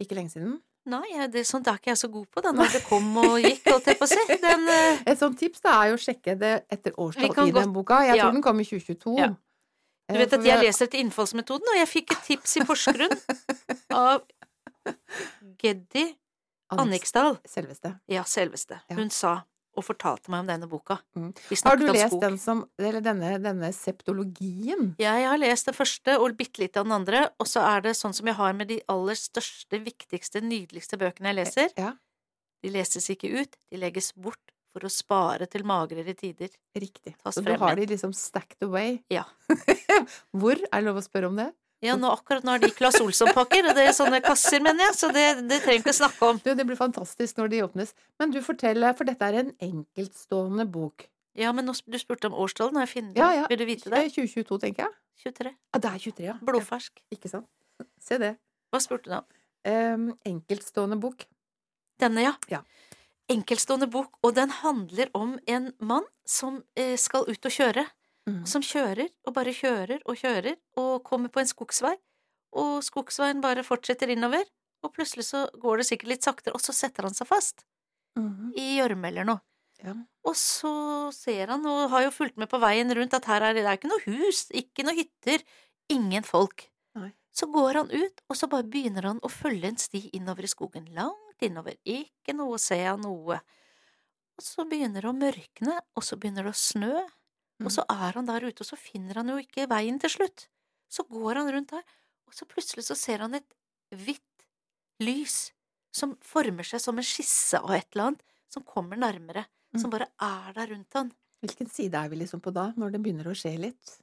ikke 0.00 0.14
lenge 0.16 0.30
siden. 0.32 0.62
Nei, 0.86 1.26
det, 1.32 1.42
sånt 1.48 1.66
er 1.66 1.80
ikke 1.80 1.90
jeg 1.90 1.98
så 1.98 2.08
god 2.12 2.26
på, 2.30 2.42
da, 2.44 2.52
når 2.54 2.76
det 2.76 2.82
kom 2.86 3.08
og 3.18 3.40
gikk, 3.42 3.64
holdt 3.66 3.88
jeg 3.90 3.98
på 3.98 4.06
å 4.06 4.10
si. 4.10 4.20
Den, 4.44 4.68
eh, 4.70 5.00
Et 5.10 5.18
sånt 5.18 5.38
tips 5.40 5.64
da 5.64 5.72
er 5.80 5.90
jo 5.90 5.96
å 5.98 6.02
sjekke 6.02 6.36
det 6.38 6.52
etter 6.72 6.94
årstall 7.02 7.50
i 7.50 7.54
den 7.56 7.72
boka. 7.74 8.04
Jeg 8.06 8.20
ja. 8.20 8.26
tror 8.28 8.36
den 8.36 8.44
kom 8.44 8.62
i 8.62 8.66
2022. 8.68 9.16
Ja. 9.18 9.32
Eh, 10.06 10.14
du 10.14 10.20
vet 10.22 10.36
at 10.38 10.46
jeg 10.46 10.62
leser 10.62 10.86
etter 10.86 11.02
innfallsmetoden, 11.02 11.72
og 11.72 11.80
jeg 11.80 11.90
fikk 11.90 12.14
et 12.14 12.22
tips 12.30 12.54
i 12.60 12.64
Porsgrunn 12.68 13.18
av 14.04 14.22
Geddi 15.58 16.06
Anniksdal. 16.76 17.40
Selveste. 17.50 17.96
Ja, 18.10 18.22
selveste. 18.26 18.78
Hun 18.94 19.10
sa 19.10 19.40
og 19.76 19.84
fortalte 19.86 20.32
meg 20.32 20.44
om 20.44 20.48
denne 20.50 20.68
boka. 20.70 20.98
Mm. 21.16 21.30
Har 21.66 21.78
du 21.80 21.86
lest 21.90 22.16
den 22.22 22.38
som, 22.40 22.64
eller 22.80 23.04
denne, 23.04 23.36
denne 23.44 23.70
septologien? 23.76 24.94
Jeg 25.02 25.28
har 25.28 25.38
lest 25.40 25.68
det 25.70 25.76
første 25.76 26.16
og 26.22 26.36
bitte 26.38 26.64
litt 26.64 26.76
av 26.80 26.88
den 26.88 26.96
andre, 26.96 27.26
og 27.42 27.48
så 27.50 27.64
er 27.68 27.86
det 27.86 27.96
sånn 27.98 28.16
som 28.16 28.28
jeg 28.30 28.38
har 28.38 28.56
med 28.56 28.70
de 28.72 28.80
aller 28.92 29.18
største, 29.20 29.80
viktigste, 29.84 30.42
nydeligste 30.44 30.98
bøkene 31.00 31.32
jeg 31.32 31.40
leser. 31.42 31.72
Ja, 31.78 31.94
De 32.64 32.72
leses 32.72 33.04
ikke 33.12 33.28
ut, 33.36 33.58
de 33.70 33.78
legges 33.78 34.12
bort 34.16 34.42
for 34.76 34.84
å 34.88 34.92
spare 34.92 35.46
til 35.48 35.64
magrere 35.64 36.12
tider. 36.16 36.50
riktig. 36.76 37.14
Tas 37.22 37.34
Så 37.36 37.44
du 37.44 37.54
har 37.56 37.76
de 37.76 37.86
liksom 37.88 38.12
stacked 38.12 38.60
away. 38.64 38.98
Ja. 39.12 39.24
Hvor? 40.36 40.56
Er 40.56 40.82
det 40.82 40.84
lov 40.84 41.00
å 41.00 41.04
spørre 41.04 41.30
om 41.30 41.38
det? 41.38 41.52
Ja, 41.84 41.96
nå 42.00 42.08
akkurat 42.08 42.44
nå 42.46 42.54
er 42.56 42.62
de 42.62 42.70
Claes 42.72 42.96
Olsson-pakker, 43.02 43.66
og 43.68 43.76
det 43.76 43.84
er 43.84 43.92
sånne 43.96 44.22
kasser, 44.24 44.62
mener 44.64 44.88
jeg, 44.88 44.94
så 44.96 45.10
det, 45.12 45.24
det 45.50 45.58
trenger 45.60 45.82
vi 45.82 45.84
ikke 45.84 45.96
snakke 45.98 46.30
om. 46.30 46.38
Du, 46.40 46.48
det 46.56 46.64
blir 46.64 46.78
fantastisk 46.78 47.36
når 47.36 47.50
de 47.52 47.60
åpnes. 47.66 47.92
Men 48.20 48.32
du 48.32 48.40
forteller, 48.44 48.96
for 48.96 49.08
dette 49.08 49.28
er 49.28 49.42
en 49.42 49.52
enkeltstående 49.66 50.64
bok. 50.72 51.04
Ja, 51.36 51.52
men 51.52 51.68
nå, 51.68 51.74
du 51.84 51.98
spurte 52.00 52.30
om 52.30 52.38
årstallet, 52.40 52.78
har 52.80 52.88
jeg 52.88 52.94
funnet 52.94 53.20
Ja, 53.20 53.28
ja. 53.42 53.44
Vil 53.52 53.60
du 53.60 53.66
vite 53.68 53.92
det? 53.92 54.06
2022, 54.14 54.58
tenker 54.62 54.86
jeg. 54.86 54.96
23. 55.26 55.52
Ja, 55.52 55.80
det 55.84 55.90
er 55.90 56.02
23, 56.06 56.26
ja. 56.30 56.36
Blodfersk. 56.48 57.02
Ja, 57.02 57.18
ikke 57.18 57.32
sant? 57.32 57.48
Se 58.00 58.16
det. 58.22 58.36
Hva 58.72 58.80
spurte 58.80 59.12
du 59.12 59.18
om? 59.18 59.26
Um, 59.66 60.08
enkeltstående 60.28 60.96
bok. 61.02 61.26
Denne, 62.00 62.24
ja. 62.24 62.32
Ja. 62.52 62.62
Enkeltstående 63.32 63.88
bok, 63.90 64.16
og 64.24 64.36
den 64.36 64.52
handler 64.62 65.12
om 65.18 65.36
en 65.50 65.72
mann 65.82 66.06
som 66.28 66.62
eh, 66.78 66.94
skal 67.00 67.26
ut 67.28 67.48
og 67.48 67.52
kjøre. 67.52 67.84
Mm. 68.26 68.42
Som 68.48 68.64
kjører 68.66 69.08
og 69.28 69.34
bare 69.36 69.54
kjører 69.54 70.02
og 70.02 70.18
kjører, 70.18 70.56
og 70.80 71.04
kommer 71.06 71.30
på 71.30 71.42
en 71.42 71.50
skogsvei, 71.50 71.94
og 72.58 72.80
skogsveien 72.82 73.42
bare 73.44 73.62
fortsetter 73.66 74.10
innover, 74.10 74.46
og 74.82 74.92
plutselig 74.94 75.28
så 75.28 75.44
går 75.60 75.80
det 75.80 75.88
sikkert 75.88 76.12
litt 76.14 76.26
saktere, 76.26 76.56
og 76.56 76.62
så 76.62 76.74
setter 76.74 77.06
han 77.06 77.14
seg 77.16 77.28
fast 77.28 77.62
mm. 78.18 78.54
i 78.58 78.66
gjørme 78.80 79.12
eller 79.12 79.28
noe. 79.28 79.42
Ja. 79.84 79.92
Og 80.26 80.34
så 80.38 80.72
ser 81.14 81.52
han, 81.52 81.66
og 81.68 81.90
har 81.92 82.06
jo 82.06 82.14
fulgt 82.14 82.38
med 82.40 82.50
på 82.50 82.60
veien 82.62 82.90
rundt, 82.96 83.14
at 83.14 83.28
her 83.30 83.44
er 83.44 83.54
det, 83.54 83.62
det 83.66 83.70
er 83.70 83.78
ikke 83.78 83.92
noe 83.92 84.06
hus, 84.06 84.46
ikke 84.56 84.86
noe 84.86 84.96
hytter, 84.96 85.44
ingen 85.92 86.26
folk. 86.26 86.66
Nei. 86.98 87.12
Så 87.36 87.50
går 87.52 87.82
han 87.82 87.92
ut, 87.92 88.24
og 88.26 88.38
så 88.38 88.48
bare 88.50 88.66
begynner 88.72 89.10
han 89.10 89.20
å 89.22 89.30
følge 89.30 89.70
en 89.70 89.78
sti 89.78 90.06
innover 90.16 90.48
i 90.48 90.50
skogen, 90.50 90.88
langt 90.96 91.44
innover, 91.44 91.76
ikke 91.84 92.34
noe, 92.34 92.58
ser 92.62 92.88
han 92.88 93.04
noe. 93.04 93.38
Og 94.36 94.44
så 94.44 94.64
begynner 94.68 95.04
det 95.04 95.12
å 95.12 95.16
mørkne, 95.16 95.76
og 95.94 96.04
så 96.04 96.18
begynner 96.18 96.48
det 96.48 96.56
å 96.56 96.58
snø, 96.58 96.94
og 97.64 97.72
så 97.72 97.84
er 97.88 98.12
han 98.18 98.26
der 98.28 98.44
ute, 98.44 98.60
og 98.60 98.68
så 98.68 98.76
finner 98.76 99.20
han 99.22 99.30
jo 99.32 99.38
ikke 99.40 99.68
veien 99.70 99.98
til 100.02 100.12
slutt. 100.12 100.46
Så 100.92 101.04
går 101.08 101.40
han 101.40 101.50
rundt 101.54 101.72
der, 101.72 101.84
og 102.28 102.34
så 102.36 102.46
plutselig 102.48 102.84
så 102.86 102.96
ser 102.98 103.24
han 103.24 103.34
et 103.38 103.46
hvitt 103.94 104.44
lys 105.02 105.52
som 105.96 106.16
former 106.20 106.66
seg 106.66 106.82
som 106.82 106.98
en 107.00 107.06
skisse 107.06 107.58
av 107.58 107.72
et 107.76 107.86
eller 107.94 108.10
annet, 108.12 108.24
som 108.52 108.62
kommer 108.66 108.96
nærmere, 109.00 109.46
Mm. 109.74 109.80
som 109.82 109.90
bare 109.90 110.06
er 110.22 110.52
der 110.54 110.68
rundt 110.70 110.94
han. 110.94 111.08
Hvilken 111.42 111.68
side 111.68 111.94
er 111.98 112.08
vi 112.08 112.16
liksom 112.16 112.40
på 112.40 112.52
da, 112.54 112.68
når 112.78 112.92
det 112.94 113.00
begynner 113.02 113.26
å 113.28 113.34
skje 113.36 113.50
litt? 113.60 113.96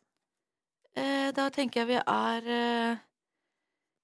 Eh, 0.93 1.31
da 1.33 1.47
tenker 1.49 1.81
jeg 1.81 1.87
vi 1.87 1.95
er 1.97 2.49
eh, 2.53 2.97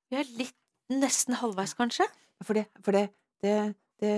Vi 0.09 0.17
er 0.17 0.31
litt 0.39 0.55
nesten 0.89 1.35
halvveis, 1.37 1.75
kanskje. 1.77 2.07
For 2.41 2.57
det, 2.57 2.63
for 2.81 2.95
det, 2.95 3.09
det, 3.43 3.75
det 4.01 4.13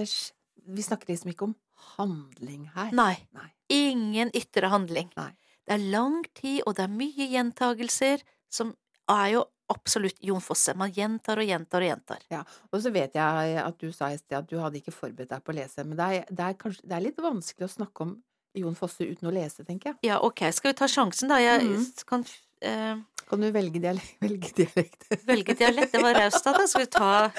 Vi 0.69 0.81
snakker 0.85 1.09
liksom 1.11 1.33
ikke 1.33 1.49
om 1.49 1.55
handling 1.97 2.67
her. 2.75 2.91
Nei. 2.97 3.15
Nei. 3.37 3.49
Ingen 3.71 4.31
ytre 4.35 4.69
handling. 4.71 5.09
Nei. 5.17 5.31
Det 5.67 5.75
er 5.77 5.83
lang 5.93 6.21
tid, 6.35 6.61
og 6.65 6.75
det 6.75 6.83
er 6.87 6.93
mye 6.93 7.27
gjentagelser, 7.31 8.23
som 8.51 8.73
er 9.11 9.27
jo 9.35 9.43
absolutt 9.71 10.17
Jon 10.19 10.41
Fosse. 10.43 10.73
Man 10.75 10.91
gjentar 10.91 11.39
og 11.39 11.47
gjentar 11.47 11.83
og 11.85 11.87
gjentar. 11.87 12.25
Ja, 12.33 12.41
Og 12.73 12.81
så 12.83 12.91
vet 12.91 13.13
jeg 13.15 13.57
at 13.61 13.77
du 13.79 13.91
sa 13.95 14.09
i 14.11 14.17
sted 14.19 14.35
at 14.41 14.49
du 14.49 14.57
hadde 14.59 14.81
ikke 14.81 14.91
forberedt 14.91 15.29
deg 15.31 15.43
på 15.45 15.53
å 15.53 15.55
lese, 15.55 15.85
men 15.87 15.95
det 15.99 16.07
er, 16.17 16.25
det 16.29 16.43
er, 16.49 16.57
kanskje, 16.59 16.83
det 16.83 16.97
er 16.97 17.05
litt 17.05 17.21
vanskelig 17.23 17.69
å 17.69 17.71
snakke 17.77 18.03
om 18.03 18.17
Jon 18.59 18.75
Fosse 18.75 19.07
uten 19.07 19.29
å 19.29 19.31
lese, 19.31 19.63
tenker 19.63 19.93
jeg. 19.93 19.99
Ja, 20.09 20.17
ok, 20.27 20.43
skal 20.51 20.73
vi 20.73 20.79
ta 20.81 20.89
sjansen, 20.91 21.29
da? 21.31 21.37
Jeg 21.39 21.63
Mhm. 21.69 21.85
kan 22.09 22.25
uh... 22.65 22.99
Kan 23.31 23.39
du 23.39 23.47
velge 23.55 23.79
dialekt? 23.79 24.17
Velge 24.25 24.49
dialekt? 24.57 25.05
velge 25.25 25.53
dialekt. 25.55 25.93
Det 25.93 26.01
var 26.03 26.17
raust 26.19 26.47
av 26.51 26.57
deg. 26.59 26.67
Skal 26.67 26.83
vi 26.83 26.91
ta 26.91 27.31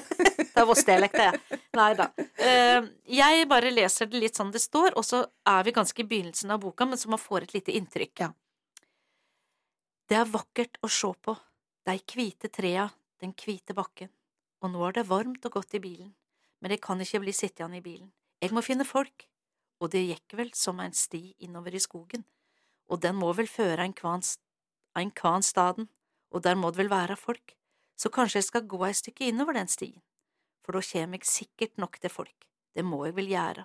Ta 0.56 0.64
Voss-dialekt, 0.64 1.18
jeg. 1.20 1.60
Nei 1.76 1.90
da. 1.98 2.06
Eh, 2.40 2.86
jeg 3.12 3.46
bare 3.50 3.72
leser 3.74 4.08
det 4.08 4.22
litt 4.22 4.38
sånn 4.38 4.54
det 4.54 4.62
står, 4.62 4.94
og 4.96 5.04
så 5.04 5.26
er 5.48 5.66
vi 5.66 5.74
ganske 5.76 6.00
i 6.00 6.06
begynnelsen 6.08 6.54
av 6.54 6.62
boka, 6.62 6.86
men 6.88 6.96
så 6.96 7.12
man 7.12 7.20
får 7.20 7.44
et 7.44 7.56
lite 7.58 7.74
inntrykk. 7.76 8.22
Ja. 8.24 8.30
Det 10.08 10.16
er 10.16 10.30
vakkert 10.30 10.78
å 10.86 10.88
sjå 10.88 11.12
på, 11.20 11.34
dei 11.84 11.98
kvite 12.08 12.48
trea, 12.48 12.88
den 13.20 13.34
kvite 13.36 13.74
bakken, 13.76 14.08
og 14.62 14.72
nå 14.72 14.84
er 14.86 14.96
det 14.96 15.08
varmt 15.10 15.44
og 15.48 15.58
godt 15.58 15.76
i 15.76 15.82
bilen, 15.82 16.14
men 16.62 16.72
eg 16.72 16.80
kan 16.84 17.00
ikke 17.02 17.20
bli 17.24 17.34
sittende 17.36 17.80
i 17.80 17.84
bilen, 17.84 18.12
jeg 18.40 18.54
må 18.54 18.62
finne 18.64 18.86
folk, 18.86 19.26
og 19.82 19.90
det 19.92 20.06
gikk 20.06 20.36
vel 20.38 20.52
som 20.56 20.80
en 20.80 20.94
sti 20.94 21.34
innover 21.44 21.74
i 21.74 21.82
skogen, 21.82 22.24
og 22.88 23.02
den 23.02 23.18
må 23.18 23.32
vel 23.36 23.50
føre 23.50 23.82
ein 23.82 23.96
kvan, 23.98 24.22
ein 24.96 25.10
kvan 25.10 25.44
staden, 25.44 25.90
og 26.30 26.46
der 26.46 26.56
må 26.56 26.70
det 26.70 26.84
vel 26.84 26.92
være 26.92 27.18
folk, 27.18 27.56
så 27.98 28.08
kanskje 28.12 28.40
jeg 28.40 28.50
skal 28.52 28.68
gå 28.70 28.84
et 28.86 29.00
stykke 29.02 29.26
innover 29.26 29.58
den 29.58 29.68
stien, 29.72 30.00
for 30.66 30.74
da 30.74 30.82
kjem 30.82 31.14
jeg 31.14 31.28
sikkert 31.30 31.78
nok 31.78 32.00
til 32.02 32.10
folk, 32.10 32.46
det 32.74 32.82
må 32.84 33.04
jeg 33.06 33.14
vel 33.14 33.30
gjøre, 33.30 33.64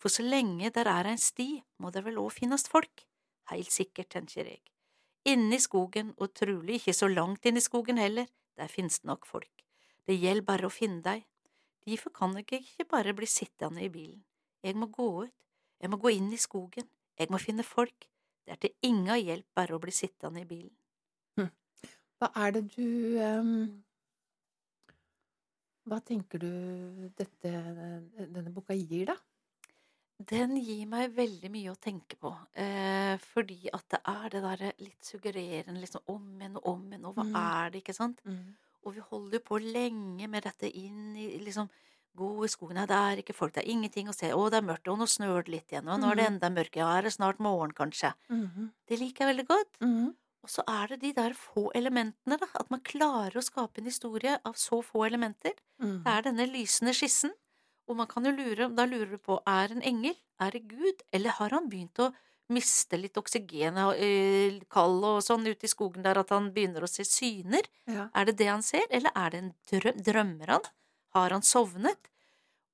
for 0.00 0.08
så 0.08 0.24
lenge 0.24 0.70
der 0.72 0.88
er 0.88 1.10
ein 1.10 1.20
sti, 1.20 1.60
må 1.76 1.92
det 1.92 2.00
vel 2.06 2.18
òg 2.22 2.32
finnast 2.38 2.70
folk, 2.72 3.04
heilt 3.52 3.72
sikkert, 3.74 4.08
tenker 4.14 4.48
jeg. 4.48 4.62
Inne 5.28 5.58
i 5.58 5.60
skogen, 5.60 6.14
og 6.16 6.32
trulig 6.32 6.78
ikke 6.80 6.96
så 6.96 7.10
langt 7.12 7.44
inn 7.44 7.60
i 7.60 7.64
skogen 7.64 8.00
heller, 8.00 8.30
der 8.56 8.72
finnes 8.72 9.02
det 9.02 9.10
nok 9.10 9.28
folk. 9.28 9.66
Det 10.08 10.16
gjelder 10.16 10.46
bare 10.48 10.70
å 10.70 10.72
finne 10.72 11.04
deg. 11.04 11.26
Derfor 11.84 12.14
kan 12.16 12.32
jeg 12.38 12.62
ikke 12.62 12.88
bare 12.88 13.12
bli 13.16 13.28
sittende 13.28 13.84
i 13.84 13.92
bilen. 13.92 14.22
Jeg 14.64 14.80
må 14.80 14.88
gå 14.92 15.10
ut, 15.26 15.36
jeg 15.80 15.92
må 15.92 16.00
gå 16.00 16.14
inn 16.16 16.32
i 16.32 16.40
skogen, 16.40 16.88
jeg 17.20 17.28
må 17.32 17.40
finne 17.40 17.64
folk. 17.64 18.08
Det 18.44 18.56
er 18.56 18.60
til 18.64 18.88
inga 18.88 19.20
hjelp 19.20 19.46
bare 19.56 19.76
å 19.76 19.82
bli 19.82 19.92
sittende 19.92 20.40
i 20.40 20.48
bilen. 20.48 20.72
Hva 22.20 22.28
er 22.36 22.52
det 22.52 22.64
du 22.74 23.16
ehm, 23.16 23.52
Hva 25.90 25.98
tenker 26.10 26.40
du 26.44 26.48
dette, 27.20 27.52
denne 28.36 28.52
boka 28.60 28.76
gir, 28.80 29.12
da? 29.12 29.18
Den 30.30 30.52
gir 30.60 30.82
meg 30.90 31.14
veldig 31.16 31.48
mye 31.52 31.70
å 31.72 31.78
tenke 31.80 32.16
på, 32.20 32.30
eh, 32.62 33.14
fordi 33.24 33.70
at 33.72 33.86
det 33.94 34.00
er 34.12 34.28
det 34.34 34.42
derre 34.44 34.72
litt 34.84 35.00
suggererende, 35.08 35.80
liksom 35.80 36.02
om 36.12 36.26
igjen 36.38 36.58
og 36.60 36.66
om 36.74 36.82
igjen, 36.90 37.06
og 37.08 37.14
hva 37.16 37.24
Mm. 37.24 37.32
er 37.40 37.70
det, 37.70 37.80
ikke 37.82 37.94
sant? 37.96 38.20
Og 38.84 38.94
vi 38.96 39.00
holder 39.00 39.38
jo 39.38 39.44
på 39.50 39.60
lenge 39.64 40.28
med 40.28 40.44
dette 40.44 40.70
inn 40.70 41.16
i 41.16 41.38
liksom 41.44 41.70
Gå 42.18 42.28
i 42.44 42.48
skogen, 42.48 42.74
nei, 42.76 42.86
det 42.90 42.96
er 42.96 43.20
ikke 43.22 43.34
folk, 43.38 43.54
det 43.54 43.62
er 43.64 43.70
ingenting 43.70 44.08
å 44.08 44.14
se, 44.14 44.32
å, 44.34 44.50
det 44.50 44.58
er 44.58 44.66
mørkt, 44.66 44.88
og 44.90 44.98
nå 44.98 45.06
snør 45.06 45.44
det 45.44 45.52
litt 45.54 45.68
igjen, 45.72 45.88
og 45.88 46.00
nå 46.00 46.10
er 46.10 46.16
det 46.16 46.24
Mhm. 46.24 46.30
enda 46.30 46.50
mørkere, 46.50 46.82
ja, 46.82 46.88
er 46.98 47.02
det 47.02 47.12
snart 47.14 47.38
morgen, 47.38 47.70
kanskje. 47.72 48.14
Mm. 48.30 48.72
Det 48.88 48.98
liker 48.98 49.26
jeg 49.26 49.36
veldig 49.36 49.46
godt. 49.48 49.78
Og 50.40 50.48
så 50.48 50.64
er 50.68 50.94
det 50.94 51.00
de 51.02 51.10
der 51.16 51.34
få 51.36 51.66
elementene, 51.76 52.38
da, 52.40 52.48
at 52.56 52.70
man 52.72 52.80
klarer 52.86 53.36
å 53.36 53.44
skape 53.44 53.82
en 53.82 53.90
historie 53.90 54.38
av 54.46 54.56
så 54.56 54.80
få 54.84 55.04
elementer. 55.04 55.52
Mm. 55.82 55.98
Det 56.06 56.14
er 56.14 56.26
denne 56.30 56.46
lysende 56.48 56.94
skissen, 56.96 57.34
og 57.90 57.98
man 57.98 58.08
kan 58.08 58.24
jo 58.24 58.32
lure, 58.32 58.70
da 58.72 58.86
lurer 58.88 59.16
du 59.16 59.20
på, 59.20 59.40
er 59.50 59.74
en 59.74 59.84
engel, 59.84 60.16
er 60.40 60.54
det 60.56 60.62
Gud, 60.70 61.02
eller 61.12 61.36
har 61.40 61.52
han 61.56 61.68
begynt 61.68 62.00
å 62.00 62.08
miste 62.50 62.98
litt 62.98 63.18
oksygen 63.20 63.76
og 63.78 64.00
øh, 64.02 64.56
kald 64.72 65.04
og 65.06 65.20
sånn 65.22 65.44
ute 65.46 65.68
i 65.68 65.70
skogen 65.70 66.02
der 66.02 66.18
at 66.18 66.32
han 66.34 66.48
begynner 66.54 66.82
å 66.86 66.90
se 66.90 67.04
syner? 67.06 67.66
Ja. 67.90 68.08
Er 68.16 68.30
det 68.30 68.38
det 68.40 68.48
han 68.50 68.64
ser, 68.66 68.86
eller 68.90 69.12
er 69.14 69.34
det 69.34 69.42
en 69.42 69.52
drøm? 69.70 70.00
Drømmer 70.08 70.54
han? 70.56 70.70
Har 71.14 71.34
han 71.36 71.44
sovnet? 71.46 72.10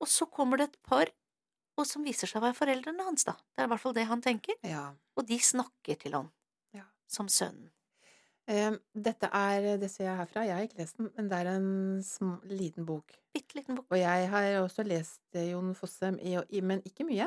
Og 0.00 0.08
så 0.12 0.28
kommer 0.28 0.60
det 0.60 0.70
et 0.70 0.80
par, 0.86 1.10
og 1.76 1.88
som 1.88 2.04
viser 2.06 2.28
seg 2.28 2.40
å 2.40 2.46
være 2.46 2.56
foreldrene 2.56 3.04
hans, 3.08 3.26
da. 3.28 3.34
Det 3.52 3.64
er 3.64 3.68
i 3.68 3.72
hvert 3.74 3.82
fall 3.82 3.96
det 3.96 4.06
han 4.08 4.24
tenker. 4.24 4.56
ja. 4.64 4.92
Og 5.16 5.24
de 5.24 5.38
snakker 5.40 5.96
til 5.96 6.12
han. 6.12 6.26
Som 7.08 7.28
sønnen. 7.28 7.70
Dette 8.46 9.26
er, 9.34 9.72
det 9.80 9.88
ser 9.90 10.04
jeg 10.06 10.18
herfra, 10.20 10.44
jeg 10.46 10.54
har 10.54 10.66
ikke 10.68 10.78
lest 10.78 10.98
den, 11.00 11.08
men 11.16 11.28
det 11.30 11.38
er 11.40 11.48
en 11.50 11.70
sm 12.06 12.36
liten 12.46 12.86
bok. 12.86 13.16
Bitte 13.34 13.58
liten 13.58 13.74
bok. 13.74 13.88
Og 13.90 13.98
jeg 13.98 14.28
har 14.30 14.60
også 14.60 14.84
lest 14.86 15.20
eh, 15.34 15.48
Jon 15.50 15.72
Fossem, 15.74 16.18
i, 16.22 16.36
i, 16.54 16.60
men 16.62 16.82
ikke 16.86 17.04
mye. 17.08 17.26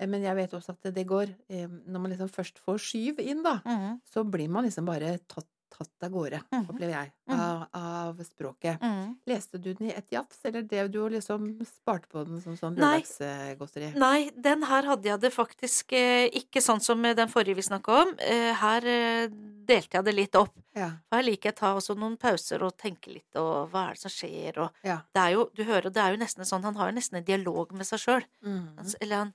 Eh, 0.00 0.08
Men 0.08 0.22
jeg 0.24 0.36
vet 0.36 0.54
også 0.56 0.72
at 0.76 0.88
det 0.96 1.06
går 1.08 1.30
eh, 1.48 1.68
Når 1.68 2.00
man 2.00 2.10
liksom 2.12 2.28
først 2.32 2.58
får 2.64 2.80
skyv 2.86 3.20
inn, 3.20 3.42
da, 3.44 3.58
Mhm, 3.64 4.00
så 4.04 4.24
blir 4.24 4.48
man 4.48 4.64
liksom 4.64 4.86
bare 4.88 5.18
tatt, 5.28 5.48
tatt 5.76 6.06
av 6.06 6.10
gårde, 6.14 6.40
mm. 6.52 6.64
opplever 6.72 6.92
jeg, 6.94 7.12
Mhm. 7.26 7.40
av, 7.42 7.62
av 7.74 8.20
språket. 8.24 8.80
Mm. 8.80 9.16
Leste 9.26 9.58
du 9.58 9.72
den 9.74 9.88
i 9.90 9.94
ett 9.98 10.12
jafs, 10.14 10.38
eller 10.44 10.62
drev 10.62 10.90
du 10.90 11.00
og 11.02 11.10
liksom 11.12 11.48
sparte 11.66 12.08
på 12.08 12.22
den 12.24 12.40
som 12.40 12.54
sånn 12.56 12.76
Nei. 12.78 13.00
lørdagsgodteri? 13.02 13.88
Nei, 13.98 14.30
den 14.30 14.62
her 14.62 14.82
hadde 14.86 15.08
jeg 15.10 15.20
det 15.20 15.32
faktisk 15.34 15.92
eh, 15.98 16.28
ikke 16.30 16.62
sånn 16.62 16.80
som 16.80 17.02
den 17.02 17.28
forrige 17.32 17.58
vi 17.58 17.64
snakka 17.66 17.96
om. 18.04 18.14
Eh, 18.22 18.52
her 18.60 18.86
eh, 18.86 19.26
delte 19.66 19.98
jeg 19.98 20.04
det 20.06 20.14
litt 20.14 20.38
opp. 20.38 20.54
Ja. 20.76 20.92
Her 21.12 21.22
liker 21.26 21.50
jeg 21.50 21.56
å 21.56 21.60
ta 21.60 21.72
også 21.74 21.96
noen 21.98 22.16
pauser 22.16 22.62
og 22.62 22.76
tenke 22.78 23.10
litt, 23.12 23.34
og 23.36 23.72
hva 23.72 23.88
er 23.90 23.98
det 23.98 24.04
som 24.06 24.12
skjer, 24.14 24.58
og 24.62 24.86
ja. 24.86 25.00
Det 25.12 25.22
er 25.24 25.34
jo, 25.34 25.48
du 25.54 25.64
hører, 25.64 25.90
det 25.90 26.02
er 26.02 26.14
jo 26.14 26.22
nesten 26.22 26.46
sånn, 26.46 26.62
han 26.64 26.76
har 26.78 26.92
jo 26.92 26.96
nesten 26.98 27.18
en 27.18 27.26
dialog 27.26 27.72
med 27.74 27.86
seg 27.88 27.98
sjøl. 28.04 28.24
Mhm. 28.42 28.94
Eller 29.00 29.16
han 29.24 29.34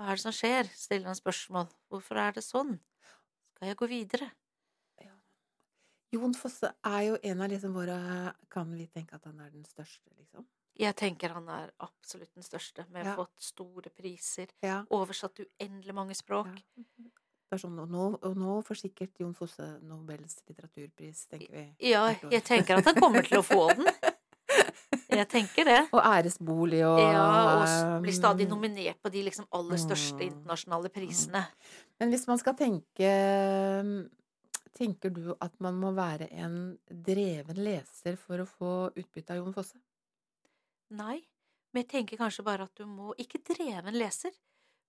Hva 0.00 0.12
er 0.12 0.16
det 0.16 0.22
som 0.22 0.32
skjer? 0.32 0.68
Stiller 0.72 1.10
han 1.10 1.16
spørsmål. 1.18 1.66
Hvorfor 1.92 2.16
er 2.16 2.32
det 2.32 2.44
sånn? 2.44 2.78
Skal 3.56 3.68
jeg 3.68 3.76
gå 3.76 3.88
videre? 3.90 4.30
Jon 6.12 6.34
Fosse 6.34 6.72
er 6.84 7.02
jo 7.06 7.18
en 7.22 7.40
av 7.44 7.50
liksom 7.52 7.74
våre 7.76 8.32
Kan 8.50 8.72
vi 8.74 8.86
tenke 8.90 9.14
at 9.14 9.24
han 9.28 9.38
er 9.40 9.50
den 9.54 9.64
største, 9.68 10.10
liksom? 10.18 10.44
Jeg 10.80 10.96
tenker 10.96 11.34
han 11.36 11.48
er 11.52 11.70
absolutt 11.84 12.32
den 12.34 12.42
største, 12.46 12.86
med 12.90 13.04
Ja. 13.06 13.14
fått 13.16 13.34
store 13.38 13.90
priser, 13.90 14.46
Ja. 14.62 14.82
oversatt 14.90 15.38
uendelig 15.60 15.94
mange 15.94 16.14
språk. 16.16 16.48
Ja. 17.50 17.58
Sånn, 17.58 17.78
og, 17.82 17.88
nå, 17.90 18.18
og 18.22 18.36
nå 18.36 18.62
får 18.64 18.76
sikkert 18.88 19.18
Jon 19.18 19.34
Fosse 19.34 19.78
Nobels 19.82 20.36
litteraturpris, 20.48 21.26
tenker 21.28 21.50
vi. 21.52 21.64
Ja, 21.90 22.14
jeg 22.30 22.44
tenker 22.44 22.78
at 22.78 22.84
han 22.84 22.94
kommer 22.94 23.22
til 23.26 23.38
å 23.38 23.42
få 23.42 23.74
den. 23.76 23.86
Jeg 25.10 25.26
tenker 25.28 25.64
det. 25.64 25.88
Og 25.92 26.00
æresbolig 26.02 26.80
og 26.86 26.98
Ja, 26.98 27.62
og 27.96 28.02
blir 28.02 28.12
stadig 28.14 28.46
um, 28.46 28.56
nominert 28.56 29.00
på 29.02 29.10
de 29.10 29.22
liksom 29.26 29.46
aller 29.52 29.76
største 29.76 30.18
Mm. 30.22 30.30
internasjonale 30.30 30.88
prisene. 30.88 31.46
Men 31.98 32.10
hvis 32.10 32.26
man 32.28 32.38
skal 32.38 32.54
tenke 32.54 33.10
Tenker 34.80 35.12
du 35.12 35.34
at 35.44 35.58
man 35.60 35.76
må 35.76 35.90
være 35.92 36.30
en 36.40 36.54
dreven 36.88 37.58
leser 37.60 38.16
for 38.16 38.40
å 38.40 38.46
få 38.48 38.70
utbytte 38.96 39.34
av 39.34 39.42
Jon 39.42 39.52
Fosse? 39.56 39.76
Nei, 40.96 41.18
men 41.74 41.82
jeg 41.84 41.90
tenker 41.92 42.20
kanskje 42.20 42.44
bare 42.46 42.64
at 42.66 42.80
du 42.80 42.86
må, 42.88 43.12
ikke 43.20 43.42
dreven 43.52 43.98
leser, 44.00 44.32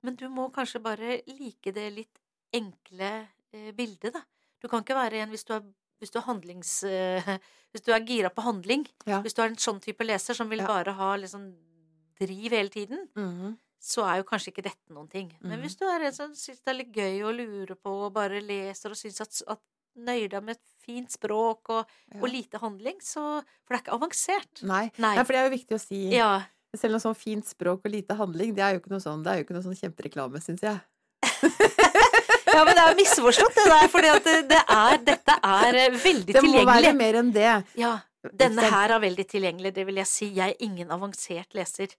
men 0.01 0.15
du 0.17 0.27
må 0.33 0.47
kanskje 0.55 0.79
bare 0.81 1.17
like 1.27 1.73
det 1.75 1.89
litt 1.93 2.21
enkle 2.55 3.09
eh, 3.51 3.71
bildet, 3.77 4.15
da. 4.15 4.23
Du 4.61 4.69
kan 4.71 4.81
ikke 4.85 4.95
være 4.97 5.19
en 5.25 5.33
hvis 5.33 5.43
du 5.45 5.53
er, 5.57 5.65
hvis 6.01 6.13
du 6.13 6.17
er 6.21 6.25
handlings... 6.29 6.71
Eh, 6.87 7.27
hvis 7.71 7.83
du 7.85 7.91
er 7.95 8.03
gira 8.03 8.27
på 8.35 8.43
handling. 8.43 8.81
Ja. 9.07 9.21
Hvis 9.23 9.35
du 9.37 9.41
er 9.43 9.51
en 9.51 9.59
sånn 9.61 9.77
type 9.83 10.03
leser 10.03 10.35
som 10.35 10.49
vil 10.51 10.59
Ja. 10.63 10.67
bare 10.67 10.91
ha 10.97 11.11
liksom 11.19 11.51
driv 12.19 12.51
hele 12.55 12.69
tiden, 12.73 13.05
Mhm. 13.15 13.53
så 13.81 14.03
er 14.05 14.17
jo 14.19 14.25
kanskje 14.29 14.51
ikke 14.51 14.63
dette 14.65 14.91
noen 14.93 15.07
ting. 15.09 15.29
Men 15.41 15.59
Mhm. 15.59 15.61
hvis 15.65 15.77
du 15.79 15.85
er 15.87 16.03
en 16.07 16.13
som 16.13 16.31
syns 16.37 16.59
det 16.63 16.67
er 16.73 16.77
litt 16.79 16.91
gøy 16.93 17.21
å 17.25 17.31
lure 17.35 17.75
på, 17.75 17.93
og 18.07 18.13
bare 18.13 18.41
leser 18.41 18.89
og 18.91 18.97
syns 18.99 19.21
at, 19.21 19.41
at 19.47 19.61
nøyer 19.97 20.41
med 20.41 20.55
et 20.57 20.61
fint 20.85 21.11
språk 21.11 21.69
og, 21.69 21.85
Ja. 22.13 22.19
og 22.21 22.29
lite 22.29 22.57
handling, 22.61 22.97
så 23.01 23.43
For 23.65 23.75
det 23.75 23.79
er 23.79 23.83
ikke 23.85 23.97
avansert. 23.99 24.63
Nei. 24.63 24.91
Nei. 24.97 25.15
Nei, 25.15 25.23
for 25.23 25.33
det 25.33 25.39
er 25.41 25.49
jo 25.49 25.55
viktig 25.57 25.75
å 25.77 25.79
si. 25.81 26.01
Ja. 26.15 26.31
Selv 26.75 26.95
om 26.95 26.99
sånn 27.03 27.15
fint 27.19 27.45
språk 27.45 27.81
og 27.85 27.91
lite 27.91 28.15
handling, 28.15 28.53
det 28.55 28.63
er 28.63 28.73
jo 28.73 28.79
ikke 28.79 28.91
noe 28.93 29.03
sånn, 29.03 29.23
det 29.23 29.31
er 29.31 29.37
jo 29.41 29.43
ikke 29.45 29.57
noe 29.57 29.65
sånn 29.65 29.75
kjempereklame, 29.79 30.41
syns 30.41 30.61
jeg. 30.63 30.79
Ja, 32.51 32.65
men 32.67 32.75
det 32.75 32.83
er 32.83 32.95
misforstått, 32.97 33.55
det 33.55 33.63
der, 33.71 33.87
For 33.87 34.03
det, 34.03 34.11
det 34.49 34.57
dette 35.07 35.35
er 35.39 35.77
veldig 35.95 36.33
tilgjengelig. 36.33 36.33
Det 36.35 36.43
må 36.43 36.63
være 36.67 36.93
mer 36.97 37.17
enn 37.21 37.29
det. 37.31 37.51
Ja, 37.79 37.93
denne 38.37 38.61
her 38.69 38.91
er 38.95 38.99
veldig 39.01 39.25
tilgjengelig, 39.27 39.73
det 39.73 39.85
vil 39.87 39.95
jeg 40.01 40.07
si. 40.07 40.27
Jeg 40.35 40.53
er 40.55 40.65
ingen 40.65 40.91
avansert 40.93 41.53
leser. 41.57 41.93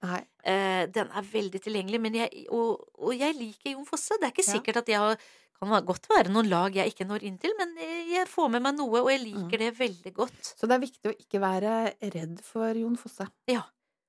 Eh, 0.45 0.87
den 0.87 1.09
er 1.11 1.23
veldig 1.33 1.61
tilgjengelig, 1.65 2.01
men 2.01 2.15
jeg, 2.15 2.47
og, 2.51 2.85
og 2.99 3.15
jeg 3.19 3.35
liker 3.35 3.73
Jon 3.75 3.87
Fosse. 3.89 4.15
Det 4.21 4.29
er 4.29 4.35
ikke 4.35 4.47
Ja. 4.47 4.53
sikkert 4.59 4.77
at 4.85 4.89
jeg 4.89 4.99
har 4.99 5.17
kan 5.63 5.85
godt 5.87 6.09
være 6.11 6.31
noen 6.35 6.49
lag 6.51 6.75
jeg 6.75 6.91
ikke 6.91 7.07
når 7.07 7.23
inn 7.23 7.37
til, 7.39 7.53
men 7.57 7.77
jeg 7.79 8.09
jeg 8.11 8.27
får 8.27 8.49
med 8.51 8.63
meg 8.63 8.75
noe, 8.75 8.99
og 9.03 9.11
jeg 9.13 9.21
liker 9.23 9.59
Mm. 9.59 9.59
det 9.59 9.79
veldig 9.79 10.13
godt. 10.15 10.43
Så 10.59 10.67
det 10.67 10.75
er 10.75 10.81
viktig 10.87 11.07
å 11.11 11.15
ikke 11.15 11.41
være 11.41 11.95
redd 12.03 12.41
for 12.43 12.75
Jon 12.75 12.97
Fosse. 12.97 13.29
Ja, 13.47 13.63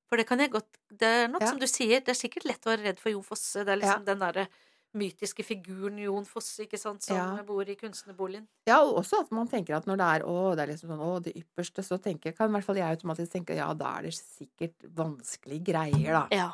For 0.10 0.18
det 0.18 0.28
kan 0.28 0.40
jeg 0.40 0.52
godt 0.52 0.68
Det 0.94 1.08
er 1.08 1.28
nok 1.28 1.42
Ja. 1.42 1.48
som 1.50 1.58
du 1.60 1.66
sier, 1.66 2.00
det 2.02 2.10
er 2.10 2.14
sikkert 2.14 2.46
lett 2.46 2.62
å 2.66 2.70
være 2.70 2.84
redd 2.84 3.00
for 3.00 3.10
Jon 3.10 3.24
Fosse. 3.24 3.64
Det 3.66 3.70
er 3.70 3.78
liksom 3.82 4.06
den 4.06 4.20
derre 4.20 4.48
mytiske 4.94 5.44
figuren 5.44 5.98
Jon 5.98 6.26
Fosse, 6.26 6.64
ikke 6.68 6.78
sant, 6.78 7.02
som 7.04 7.18
Ja. 7.18 7.44
bor 7.44 7.62
i 7.68 7.76
kunstnerboligen. 7.76 8.48
Ja, 8.68 8.80
og 8.84 9.00
også 9.02 9.22
at 9.24 9.32
man 9.32 9.48
tenker 9.48 9.76
at 9.78 9.86
når 9.90 9.98
det 9.98 10.10
er 10.16 10.26
å, 10.28 10.56
det 10.56 10.64
er 10.64 10.72
liksom 10.74 10.90
sånn 10.94 11.02
å, 11.02 11.24
det 11.24 11.34
ypperste, 11.36 11.82
så 11.84 11.98
tenker 12.02 12.32
kan 12.38 12.50
i 12.50 12.54
hvert 12.54 12.64
fall 12.66 12.76
jeg 12.78 12.98
automatisk 12.98 13.32
tenke 13.32 13.56
ja, 13.58 13.74
da 13.74 13.98
er 13.98 14.04
det 14.04 14.14
sikkert 14.14 14.86
vanskelige 14.94 15.64
greier, 15.72 16.14
da. 16.14 16.28
Ja. 16.32 16.52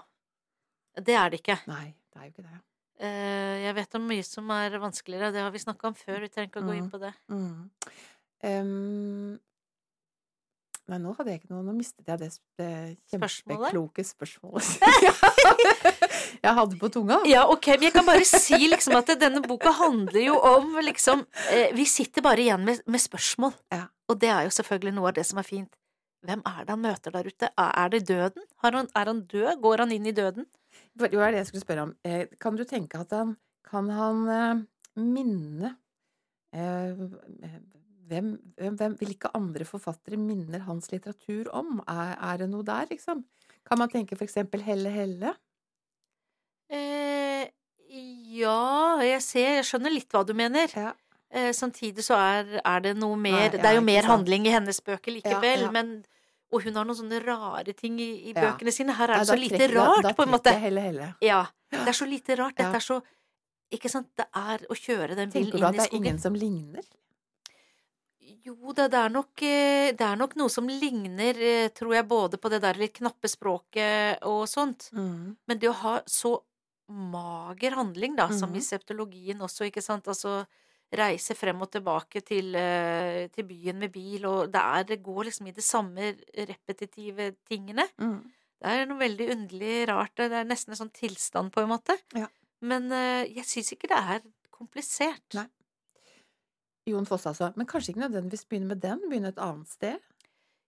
Det 0.96 1.16
er 1.16 1.30
det 1.30 1.42
ikke. 1.44 1.60
Nei, 1.68 1.94
det 2.14 2.20
er 2.22 2.26
jo 2.26 2.32
ikke 2.34 2.48
det. 2.48 2.62
Eh, 3.00 3.64
Jeg 3.64 3.76
vet 3.76 3.96
om 3.96 4.08
mye 4.08 4.24
som 4.24 4.50
er 4.52 4.70
vanskeligere, 4.80 5.32
det 5.32 5.42
har 5.42 5.52
vi 5.52 5.60
snakka 5.60 5.88
om 5.88 5.94
før, 5.96 6.20
vi 6.22 6.28
trenger 6.30 6.50
ikke 6.50 6.64
å 6.64 6.68
gå 6.68 6.76
inn 6.78 6.90
Mm. 6.90 6.92
på 6.92 7.00
det. 7.00 7.14
Mm. 7.30 7.70
Em, 8.42 9.40
nei, 10.90 11.00
nå 11.02 11.14
hadde 11.18 11.34
jeg 11.34 11.42
ikke 11.42 11.54
noe 11.54 11.64
Nå 11.66 11.76
mistet 11.78 12.08
jeg 12.10 12.20
det, 12.22 12.30
det 12.60 12.70
kjempekloke 13.14 14.06
spørsmålet 14.06 14.70
jeg 16.44 16.54
hadde 16.56 16.78
på 16.80 16.90
tunga. 16.94 17.20
Ja, 17.28 17.44
ok, 17.52 17.68
men 17.76 17.88
jeg 17.90 17.96
kan 17.96 18.08
bare 18.08 18.26
si 18.28 18.58
liksom 18.70 18.96
at 19.00 19.12
denne 19.20 19.42
boka 19.44 19.72
handler 19.76 20.22
jo 20.22 20.38
om 20.38 20.78
liksom 20.86 21.26
eh, 21.52 21.74
Vi 21.76 21.86
sitter 21.90 22.24
bare 22.26 22.44
igjen 22.44 22.64
med, 22.66 22.82
med 22.88 23.02
spørsmål. 23.02 23.54
Ja. 23.74 23.88
Og 24.10 24.20
det 24.22 24.32
er 24.34 24.48
jo 24.48 24.54
selvfølgelig 24.56 24.96
noe 24.96 25.12
av 25.12 25.18
det 25.18 25.26
som 25.28 25.42
er 25.42 25.48
fint. 25.48 25.72
Hvem 26.26 26.42
er 26.48 26.64
det 26.66 26.74
han 26.74 26.82
møter 26.84 27.16
der 27.16 27.28
ute? 27.28 27.50
Er 27.54 27.76
er 27.84 27.92
det 27.94 28.02
døden? 28.08 28.48
Har 28.64 28.76
han, 28.76 28.90
er 28.96 29.12
han 29.12 29.22
død? 29.32 29.52
Går 29.64 29.86
han 29.86 29.94
inn 29.96 30.10
i 30.10 30.16
døden? 30.16 30.48
Det 31.00 31.12
var 31.16 31.32
det 31.32 31.44
jeg 31.44 31.52
skulle 31.52 31.66
spørre 31.66 31.86
om. 31.88 31.94
Eh, 32.04 32.26
Kan 32.40 32.58
du 32.60 32.66
tenke 32.68 33.00
at 33.00 33.14
han 33.16 33.38
Kan 33.70 33.90
han 33.94 34.28
eh, 34.28 34.64
minne 35.00 35.76
eh, 36.54 36.98
hvem, 38.10 38.32
hvem, 38.58 38.96
Hvilke 39.00 39.30
andre 39.38 39.66
forfattere 39.66 40.18
minner 40.18 40.60
hans 40.66 40.90
litteratur 40.92 41.50
om? 41.54 41.80
Er, 41.88 42.16
er 42.32 42.38
det 42.44 42.50
noe 42.50 42.64
der, 42.68 42.88
liksom? 42.92 43.24
Kan 43.70 43.78
man 43.82 43.90
tenke 43.94 44.18
for 44.18 44.26
eksempel 44.26 44.62
Helle 44.66 44.90
Helle? 44.94 45.36
Eh, 46.70 47.48
ja, 48.40 49.00
jeg 49.02 49.22
ser 49.26 49.54
Jeg 49.60 49.66
skjønner 49.70 49.94
litt 49.94 50.12
hva 50.14 50.22
du 50.28 50.34
mener. 50.38 50.70
Ja. 50.76 50.92
Eh, 51.30 51.52
samtidig 51.54 52.02
så 52.06 52.18
er, 52.18 52.56
er 52.66 52.80
det 52.86 52.96
noe 52.98 53.18
mer 53.18 53.36
Nei, 53.38 53.50
Det 53.54 53.66
er 53.70 53.76
jo 53.78 53.84
mer 53.86 54.02
sant. 54.02 54.12
handling 54.16 54.48
i 54.50 54.54
hennes 54.56 54.80
bøker 54.82 55.14
likevel, 55.14 55.68
ja. 55.68 55.72
men 55.74 56.00
Og 56.50 56.64
hun 56.66 56.74
har 56.80 56.88
noen 56.90 56.98
sånne 56.98 57.20
rare 57.22 57.74
ting 57.78 58.00
i, 58.02 58.10
i 58.30 58.34
Ja. 58.34 58.48
bøkene 58.48 58.72
sine. 58.74 58.96
Her 58.98 59.12
Ja, 59.14 59.20
er 59.20 59.26
det 59.26 59.30
så 59.30 59.38
lite 59.38 59.58
trekker- 59.62 59.76
rart, 59.78 60.02
da 60.04 60.14
på 60.18 60.24
en 60.26 60.32
måte. 60.34 60.50
Helle 60.58 60.82
Helle. 60.82 61.12
Ja. 61.22 61.44
Det 61.70 61.86
er 61.88 61.94
så 61.94 62.08
lite 62.10 62.36
rart. 62.40 62.56
Dette 62.58 62.72
Ja. 62.72 62.76
er 62.82 62.86
så 62.86 63.02
Ikke 63.72 63.88
sant? 63.88 64.08
Det 64.18 64.26
er 64.34 64.64
å 64.66 64.74
kjøre 64.74 65.16
den 65.16 65.30
Tenker 65.30 65.60
du 65.60 65.64
at 65.64 65.74
det 65.76 65.82
er 65.82 65.86
skogen. 65.92 66.06
ingen 66.06 66.18
som 66.18 66.34
ligner? 66.34 66.82
Jo 68.46 68.74
da, 68.76 68.88
det 68.92 69.00
er 69.00 69.10
nok 69.14 69.42
eh, 69.46 69.92
Det 69.98 70.06
er 70.06 70.16
nok 70.20 70.36
noe 70.40 70.50
som 70.54 70.68
ligner, 70.70 71.38
eh, 71.40 71.70
tror 71.76 71.94
jeg, 71.96 72.08
både 72.10 72.38
på 72.42 72.50
det 72.54 72.62
der 72.64 72.78
litt 72.80 72.94
knappe 73.00 73.30
språket 73.32 74.22
og 74.28 74.46
sånt. 74.50 74.90
Mm. 74.94 75.36
Men 75.48 75.60
det 75.62 75.70
å 75.72 75.78
ha 75.84 75.96
så 76.10 76.36
mager 76.90 77.76
handling, 77.78 78.16
da, 78.18 78.28
som 78.34 78.50
i 78.56 78.58
Mhm. 78.60 78.66
septologien 78.66 79.40
også, 79.46 79.68
ikke 79.70 79.82
sant, 79.84 80.08
altså 80.10 80.46
reise 80.92 81.36
frem 81.38 81.62
og 81.62 81.70
tilbake 81.72 82.24
til, 82.26 82.56
eh, 82.56 83.28
til 83.30 83.46
byen 83.46 83.78
med 83.78 83.92
bil, 83.94 84.26
og 84.26 84.52
det 84.52 84.62
er 84.62 84.84
Det 84.84 85.04
går 85.04 85.26
liksom 85.26 85.48
i 85.48 85.52
de 85.52 85.62
samme 85.62 86.16
repetitive 86.36 87.36
tingene. 87.48 87.86
Mm. 88.00 88.24
Det 88.62 88.68
er 88.72 88.86
noe 88.88 88.98
veldig 89.00 89.30
underlig 89.32 89.88
rart. 89.88 90.16
Det 90.16 90.32
er 90.32 90.44
nesten 90.46 90.72
en 90.74 90.88
sånn 90.88 90.92
tilstand, 90.94 91.52
på 91.52 91.62
en 91.62 91.70
måte. 91.70 91.96
Ja. 92.16 92.28
Men 92.62 92.90
jeg 92.90 93.46
syns 93.46 93.72
ikke 93.72 93.88
det 93.88 93.98
er 93.98 94.22
komplisert. 94.52 95.34
Nei. 95.36 95.46
Jon 96.92 97.06
Fosse, 97.10 97.30
altså. 97.32 97.52
Men 97.60 97.68
kanskje 97.70 97.94
ikke 97.94 98.04
nødvendigvis 98.06 98.46
begynne 98.50 98.68
med 98.74 98.82
den? 98.84 99.02
Begynne 99.10 99.32
et 99.34 99.40
annet 99.44 99.70
sted? 99.72 100.00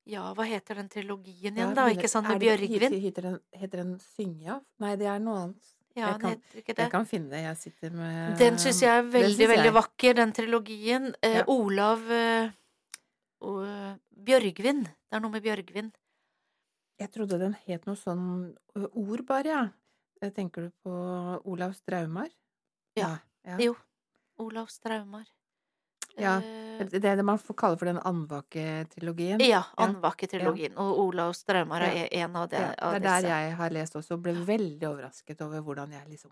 Ja, 0.10 0.32
hva 0.34 0.46
heter 0.50 0.80
den 0.82 0.90
trilogien 0.90 1.54
Ja, 1.56 1.68
igjen, 1.68 1.76
da? 1.78 1.86
Ikke 1.94 2.10
sant, 2.10 2.28
med 2.28 2.40
Bjørgvin? 2.42 2.96
Heter, 3.04 3.28
den, 3.28 3.38
heter 3.54 3.84
den 3.84 3.92
Synja? 4.02 4.56
Nei, 4.82 4.96
det 4.98 5.06
er 5.12 5.20
noe 5.22 5.44
annet. 5.44 5.70
Ja, 5.94 6.14
jeg 6.14 6.22
kan-. 6.24 6.42
Jeg 6.72 6.90
kan 6.94 7.06
finne 7.06 7.30
det. 7.34 7.42
Jeg 7.44 7.58
sitter 7.60 7.92
med 7.94 8.38
Den 8.40 8.58
syns 8.62 8.80
jeg 8.82 8.90
er 9.02 9.04
veldig, 9.04 9.48
veldig 9.52 9.68
jeg. 9.70 9.76
vakker, 9.76 10.16
den 10.22 10.32
trilogien. 10.34 11.12
Eh, 11.22 11.42
Ja. 11.42 11.44
Olav 11.52 12.06
eh, 12.12 12.50
eh, 13.42 13.92
Bjørgvin. 14.30 14.84
Det 14.88 15.20
er 15.20 15.24
noe 15.24 15.34
med 15.36 15.44
Bjørgvin. 15.44 15.92
Jeg 17.02 17.12
trodde 17.12 17.38
den 17.42 17.56
het 17.68 17.86
noe 17.90 17.98
sånn 17.98 18.26
ord, 18.78 19.26
bare, 19.28 19.46
ja. 19.50 19.62
Eh, 20.22 20.30
Tenker 20.34 20.68
du 20.70 20.74
på 20.86 20.96
Olav 21.50 21.74
Straumar? 21.78 22.30
Ja. 22.98 23.18
ja. 23.46 23.58
Jo. 23.62 23.76
Olav 24.42 24.70
Straumar. 24.74 25.26
Ja, 26.18 26.38
Eh, 26.42 26.86
Det 26.90 27.06
er 27.06 27.16
det 27.16 27.24
man 27.26 27.38
får 27.38 27.54
kalle 27.56 27.78
for 27.78 27.86
den 27.86 28.00
Andvake-trilogien. 28.00 29.40
ja, 29.46 29.64
Andvake-trilogien. 29.78 30.74
Og 30.78 31.00
Olav 31.00 31.34
Straumar 31.34 31.82
er 31.82 31.94
Ja. 31.96 32.08
en 32.26 32.36
av, 32.36 32.50
disse 32.50 32.62
Ja, 32.62 32.74
av 32.80 32.94
det 32.94 33.06
er 33.06 33.22
der 33.22 33.28
jeg 33.28 33.56
har 33.56 33.70
lest 33.70 33.94
også, 33.96 34.12
og 34.14 34.24
ble 34.24 34.34
veldig 34.34 34.82
overrasket 34.90 35.42
over 35.42 35.62
hvordan 35.62 35.92
jeg 35.92 36.08
liksom 36.10 36.32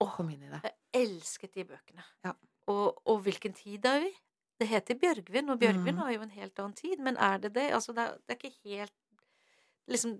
oh, 0.00 0.10
kom 0.16 0.30
inn 0.30 0.42
i 0.44 0.48
det. 0.50 0.62
jeg 0.62 0.74
elsket 1.02 1.52
de 1.54 1.64
bøkene. 1.64 2.04
Ja. 2.24 2.32
Og, 2.68 3.02
og 3.06 3.22
hvilken 3.22 3.52
tid 3.54 3.84
er 3.84 4.00
vi? 4.00 4.12
Det 4.60 4.68
heter 4.68 4.94
Bjørgvin, 4.94 5.50
og 5.50 5.58
Bjørgvin 5.58 5.94
Mm. 5.94 5.98
har 5.98 6.12
jo 6.12 6.20
en 6.22 6.30
helt 6.30 6.58
annen 6.58 6.74
tid, 6.76 6.98
men 7.00 7.16
er 7.16 7.38
det 7.38 7.52
det? 7.54 7.72
Altså, 7.72 7.92
det 7.92 8.02
er, 8.02 8.16
det 8.28 8.36
er 8.36 8.48
ikke 8.48 8.56
helt 8.64 8.92
Liksom 9.88 10.12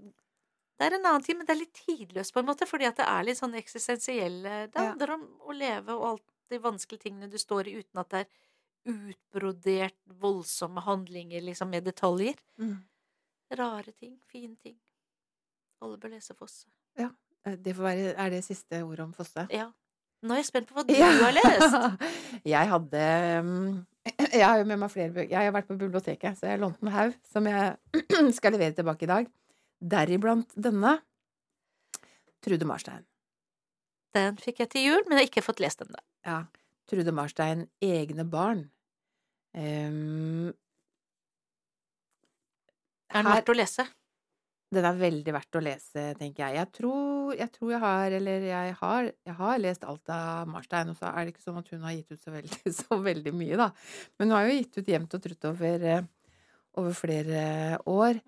Det 0.81 0.87
er 0.93 0.97
en 0.97 1.05
annen 1.07 1.23
tid, 1.23 1.37
men 1.37 1.47
det 1.47 1.53
er 1.55 1.59
litt 1.61 1.75
tidløst, 1.75 2.33
på 2.33 2.41
en 2.41 2.47
måte, 2.47 2.67
fordi 2.67 2.87
at 2.89 2.97
det 2.97 3.05
er 3.07 3.23
litt 3.25 3.37
sånn 3.39 3.55
eksistensielle 3.55 4.67
Det 4.73 4.75
Ja. 4.81 4.89
handler 4.91 5.11
om 5.15 5.27
å 5.47 5.53
leve 5.53 5.91
og 5.93 6.05
alt 6.09 6.23
de 6.51 6.59
vanskelige 6.59 7.03
tingene 7.03 7.31
du 7.31 7.37
står 7.39 7.69
i, 7.69 7.77
uten 7.79 8.01
at 8.01 8.09
det 8.09 8.21
er 8.21 8.27
utbrodert 8.89 9.97
voldsomme 10.21 10.81
handlinger, 10.87 11.43
liksom, 11.45 11.71
med 11.71 11.85
detaljer. 11.85 12.39
Mm. 12.61 12.79
Rare 13.59 13.93
ting, 13.93 14.17
fine 14.31 14.57
ting. 14.57 14.77
Alle 15.83 15.99
bør 15.99 16.13
lese 16.15 16.35
Fosse. 16.39 16.67
Ja. 16.99 17.11
Det 17.45 17.73
får 17.77 17.83
være, 17.87 18.09
er 18.21 18.31
det 18.31 18.43
siste 18.45 18.83
ordet 18.85 19.01
om 19.07 19.13
Fosse? 19.17 19.47
Ja. 19.51 19.71
Nå 20.23 20.35
er 20.35 20.43
jeg 20.43 20.51
spent 20.51 20.69
på 20.69 20.77
hva 20.77 20.83
du 20.85 20.93
Ja. 20.93 21.07
har 21.17 21.33
lest. 21.33 22.03
Jeg 22.55 22.69
hadde 22.69 23.05
mm, 23.45 23.79
Jeg 24.37 24.45
har 24.45 24.59
jo 24.61 24.67
med 24.69 24.79
meg 24.83 24.91
flere 24.93 25.13
bøker. 25.15 25.31
Jeg 25.33 25.47
har 25.49 25.55
vært 25.57 25.69
på 25.71 25.77
biblioteket, 25.81 26.37
så 26.37 26.47
jeg 26.47 26.53
har 26.59 26.61
lånt 26.61 26.83
en 26.85 26.91
haug 26.93 27.15
som 27.33 27.47
jeg 27.49 27.77
skal 28.37 28.53
levere 28.53 28.77
tilbake 28.77 29.07
i 29.07 29.09
dag. 29.09 29.31
Deriblant 29.81 30.53
denne. 30.61 30.99
Trude 32.45 32.69
Marstein. 32.69 33.07
Den 34.17 34.37
fikk 34.41 34.61
jeg 34.65 34.71
til 34.73 34.87
jul, 34.91 35.03
men 35.07 35.17
jeg 35.17 35.25
har 35.25 35.31
ikke 35.31 35.45
fått 35.47 35.61
lest 35.65 35.81
den. 35.85 35.93
da. 35.97 36.05
Ja. 36.29 36.39
Trude 36.91 37.13
Marstein, 37.15 37.69
Egne 37.85 38.25
barn. 38.27 38.65
Um, 39.55 40.51
Er 43.11 43.23
den 43.23 43.27
her- 43.27 43.41
verdt 43.41 43.51
å 43.53 43.57
lese? 43.57 43.87
Den 44.73 44.85
er 44.87 44.95
veldig 44.95 45.33
verdt 45.35 45.57
å 45.59 45.63
lese, 45.67 46.03
tenker 46.15 46.45
jeg. 46.47 46.55
Jeg 46.61 46.73
tror 46.77 47.35
jeg, 47.35 47.51
tror 47.57 47.71
jeg 47.73 47.81
har, 47.83 48.13
eller 48.21 48.45
jeg 48.47 48.75
har, 48.79 49.09
jeg 49.27 49.35
har 49.35 49.59
lest 49.59 49.85
alt 49.85 50.09
av 50.15 50.47
Marstein, 50.47 50.91
og 50.93 50.97
så 50.97 51.11
er 51.11 51.25
det 51.27 51.33
ikke 51.35 51.43
sånn 51.43 51.59
at 51.59 51.69
hun 51.75 51.83
har 51.83 51.97
gitt 51.97 52.13
ut 52.13 52.23
så 52.23 52.31
veldig, 52.31 52.61
så 52.81 52.99
veldig 53.03 53.33
mye, 53.35 53.57
da. 53.59 53.71
Men 54.19 54.31
hun 54.31 54.37
har 54.37 54.47
jo 54.47 54.55
gitt 54.61 54.79
ut 54.79 54.93
jevnt 54.95 55.17
og 55.19 55.25
trutt 55.27 55.49
over, 55.51 55.87
eh, 55.95 56.03
over 56.79 56.95
flere 56.95 57.43
år. 57.91 58.21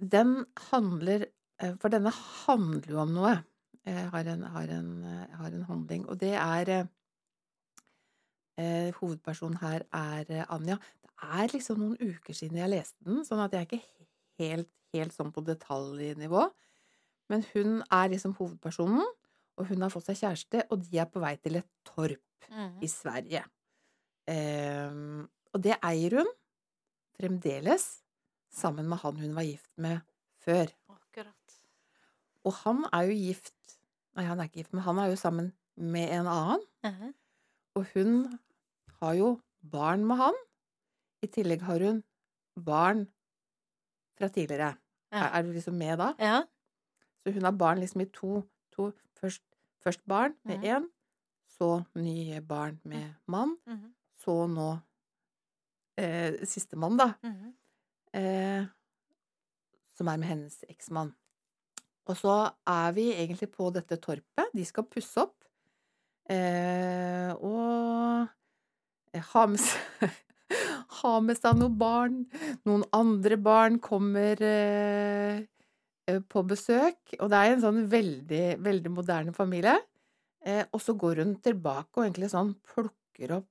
Den 0.00 0.46
handler 0.70 1.26
eh, 1.60 1.74
For 1.78 1.92
denne 1.92 2.10
handler 2.46 2.88
jo 2.88 3.02
om 3.04 3.12
noe. 3.12 3.34
Jeg 3.84 4.08
har 4.14 4.24
en, 4.32 4.42
har 4.56 4.72
en, 4.78 4.90
eh, 5.04 5.36
har 5.36 5.52
en 5.52 5.66
handling, 5.68 6.06
og 6.08 6.16
det 6.22 6.32
er 6.32 6.88
eh, 8.58 8.90
Hovedpersonen 8.98 9.58
her 9.62 9.84
er 9.92 10.24
eh, 10.30 10.44
Anja. 10.52 10.76
Det 11.02 11.10
er 11.22 11.52
liksom 11.54 11.78
noen 11.80 11.96
uker 12.00 12.34
siden 12.34 12.58
jeg 12.58 12.70
leste 12.72 13.04
den, 13.06 13.22
sånn 13.24 13.40
at 13.44 13.52
jeg 13.54 13.60
er 13.62 13.68
ikke 13.70 13.84
helt, 14.42 14.70
helt 14.94 15.14
sånn 15.14 15.32
på 15.32 15.44
detaljnivå. 15.46 16.48
Men 17.30 17.44
hun 17.54 17.78
er 17.86 18.10
liksom 18.12 18.34
hovedpersonen, 18.36 19.06
og 19.56 19.66
hun 19.68 19.82
har 19.84 19.92
fått 19.92 20.08
seg 20.10 20.18
kjæreste, 20.22 20.64
og 20.72 20.82
de 20.84 20.98
er 20.98 21.06
på 21.12 21.20
vei 21.22 21.36
til 21.40 21.56
et 21.62 21.68
torp 21.88 22.20
Mm. 22.52 22.82
i 22.82 22.88
Sverige. 22.90 23.44
Eh, 24.28 24.90
og 25.54 25.60
det 25.62 25.76
eier 25.86 26.16
hun 26.18 26.28
fremdeles, 27.16 27.84
sammen 28.52 28.88
med 28.90 28.98
han 29.02 29.16
hun 29.22 29.34
var 29.36 29.46
gift 29.46 29.70
med 29.80 30.00
før. 30.42 30.72
Akkurat. 30.92 31.56
Og 32.44 32.52
han 32.64 32.84
er 32.92 33.08
jo 33.08 33.16
gift 33.16 33.54
Nei, 34.12 34.26
han 34.28 34.42
er 34.42 34.44
ikke 34.50 34.58
gift, 34.60 34.74
men 34.76 34.82
han 34.84 34.98
er 35.00 35.06
jo 35.08 35.16
sammen 35.16 35.46
med 35.80 36.10
en 36.12 36.26
annen. 36.28 36.64
Mhm. 36.84 37.14
Og 37.78 37.86
hun 37.94 38.38
har 39.00 39.14
jo 39.16 39.28
barn 39.72 40.04
med 40.06 40.20
han. 40.20 40.38
I 41.22 41.28
tillegg 41.30 41.62
har 41.64 41.80
hun 41.80 42.02
barn 42.58 43.06
fra 44.18 44.28
tidligere. 44.28 44.74
Ja. 45.12 45.28
Er, 45.28 45.42
du 45.42 45.52
liksom 45.52 45.78
med 45.78 45.98
da? 46.00 46.12
Ja. 46.18 46.42
Så 47.22 47.32
hun 47.32 47.46
har 47.46 47.54
barn 47.56 47.80
liksom 47.80 48.02
i 48.04 48.08
to, 48.12 48.42
to 48.74 48.90
først, 49.20 49.42
først 49.84 50.02
barn 50.08 50.34
med 50.44 50.64
én, 50.64 50.86
mm. 50.86 50.90
så 51.48 51.84
nye 51.94 52.40
barn 52.40 52.80
med 52.84 53.14
mann, 53.26 53.56
mm. 53.66 53.92
så 54.18 54.34
nå 54.50 54.68
eh, 55.98 56.40
sistemann, 56.48 56.96
da, 56.98 57.12
Mm. 57.22 57.52
eh, 58.14 58.66
som 59.94 60.08
er 60.08 60.16
med 60.16 60.28
hennes 60.28 60.64
eksmann. 60.68 61.12
Og 62.10 62.16
så 62.16 62.50
er 62.66 62.92
vi 62.92 63.12
egentlig 63.12 63.50
på 63.52 63.70
dette 63.70 63.96
torpet. 63.96 64.50
De 64.52 64.64
skal 64.64 64.88
pusse 64.90 65.20
opp. 65.22 65.41
Eh, 66.30 67.32
og 67.42 68.28
ha 69.32 69.46
med, 69.50 69.60
seg, 69.60 70.12
ha 71.02 71.14
med 71.24 71.38
seg 71.40 71.58
noen 71.60 71.78
barn. 71.80 72.18
Noen 72.68 72.84
andre 72.96 73.38
barn 73.42 73.78
kommer 73.82 74.40
eh, 74.46 75.42
eh, 76.08 76.20
på 76.28 76.44
besøk, 76.48 77.16
og 77.20 77.30
det 77.32 77.40
er 77.42 77.54
en 77.56 77.64
sånn 77.64 77.82
veldig, 77.92 78.44
veldig 78.64 78.92
moderne 78.94 79.34
familie. 79.36 79.78
Eh, 80.44 80.64
og 80.74 80.80
så 80.82 80.94
går 80.98 81.20
hun 81.22 81.36
tilbake 81.44 81.98
og 82.00 82.06
egentlig 82.06 82.32
sånn 82.32 82.54
plukker 82.72 83.36
opp 83.38 83.48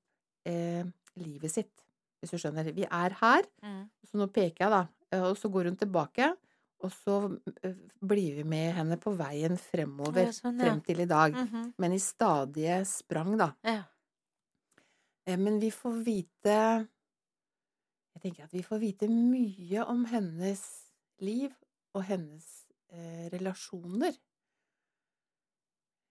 eh, 0.49 0.83
livet 1.21 1.51
sitt, 1.53 1.71
hvis 2.19 2.33
du 2.33 2.39
skjønner. 2.41 2.71
Vi 2.75 2.87
er 2.87 3.15
her, 3.21 3.47
Mm. 3.63 3.83
så 4.09 4.17
nå 4.19 4.25
peker 4.33 4.65
jeg, 4.65 4.71
da. 4.73 4.81
Eh, 5.13 5.23
Og 5.29 5.37
så 5.39 5.51
går 5.53 5.69
hun 5.69 5.77
tilbake, 5.79 6.31
og 6.83 6.91
så 6.91 7.15
eh, 7.63 7.75
blir 8.01 8.35
vi 8.39 8.43
med 8.47 8.73
henne 8.77 8.97
på 9.01 9.13
veien 9.17 9.57
fremover, 9.59 10.25
Ja, 10.29 10.31
sånn, 10.35 10.57
ja. 10.59 10.65
frem 10.65 10.81
til 10.85 10.99
i 11.03 11.07
dag. 11.09 11.33
Mhm. 11.37 11.73
Men 11.77 11.93
i 11.93 11.99
stadige 12.01 12.79
sprang, 12.89 13.37
da. 13.37 13.51
Ja. 13.63 13.83
Eh, 15.27 15.37
Men 15.37 15.59
vi 15.61 15.69
får 15.71 16.03
vite 16.03 16.55
Jeg 18.13 18.21
tenker 18.23 18.43
at 18.43 18.53
vi 18.53 18.61
får 18.65 18.79
vite 18.81 19.07
mye 19.09 19.85
om 19.87 20.03
hennes 20.05 20.61
liv 21.21 21.53
og 21.95 22.03
hennes 22.03 22.45
eh, 22.91 23.29
relasjoner. 23.31 24.17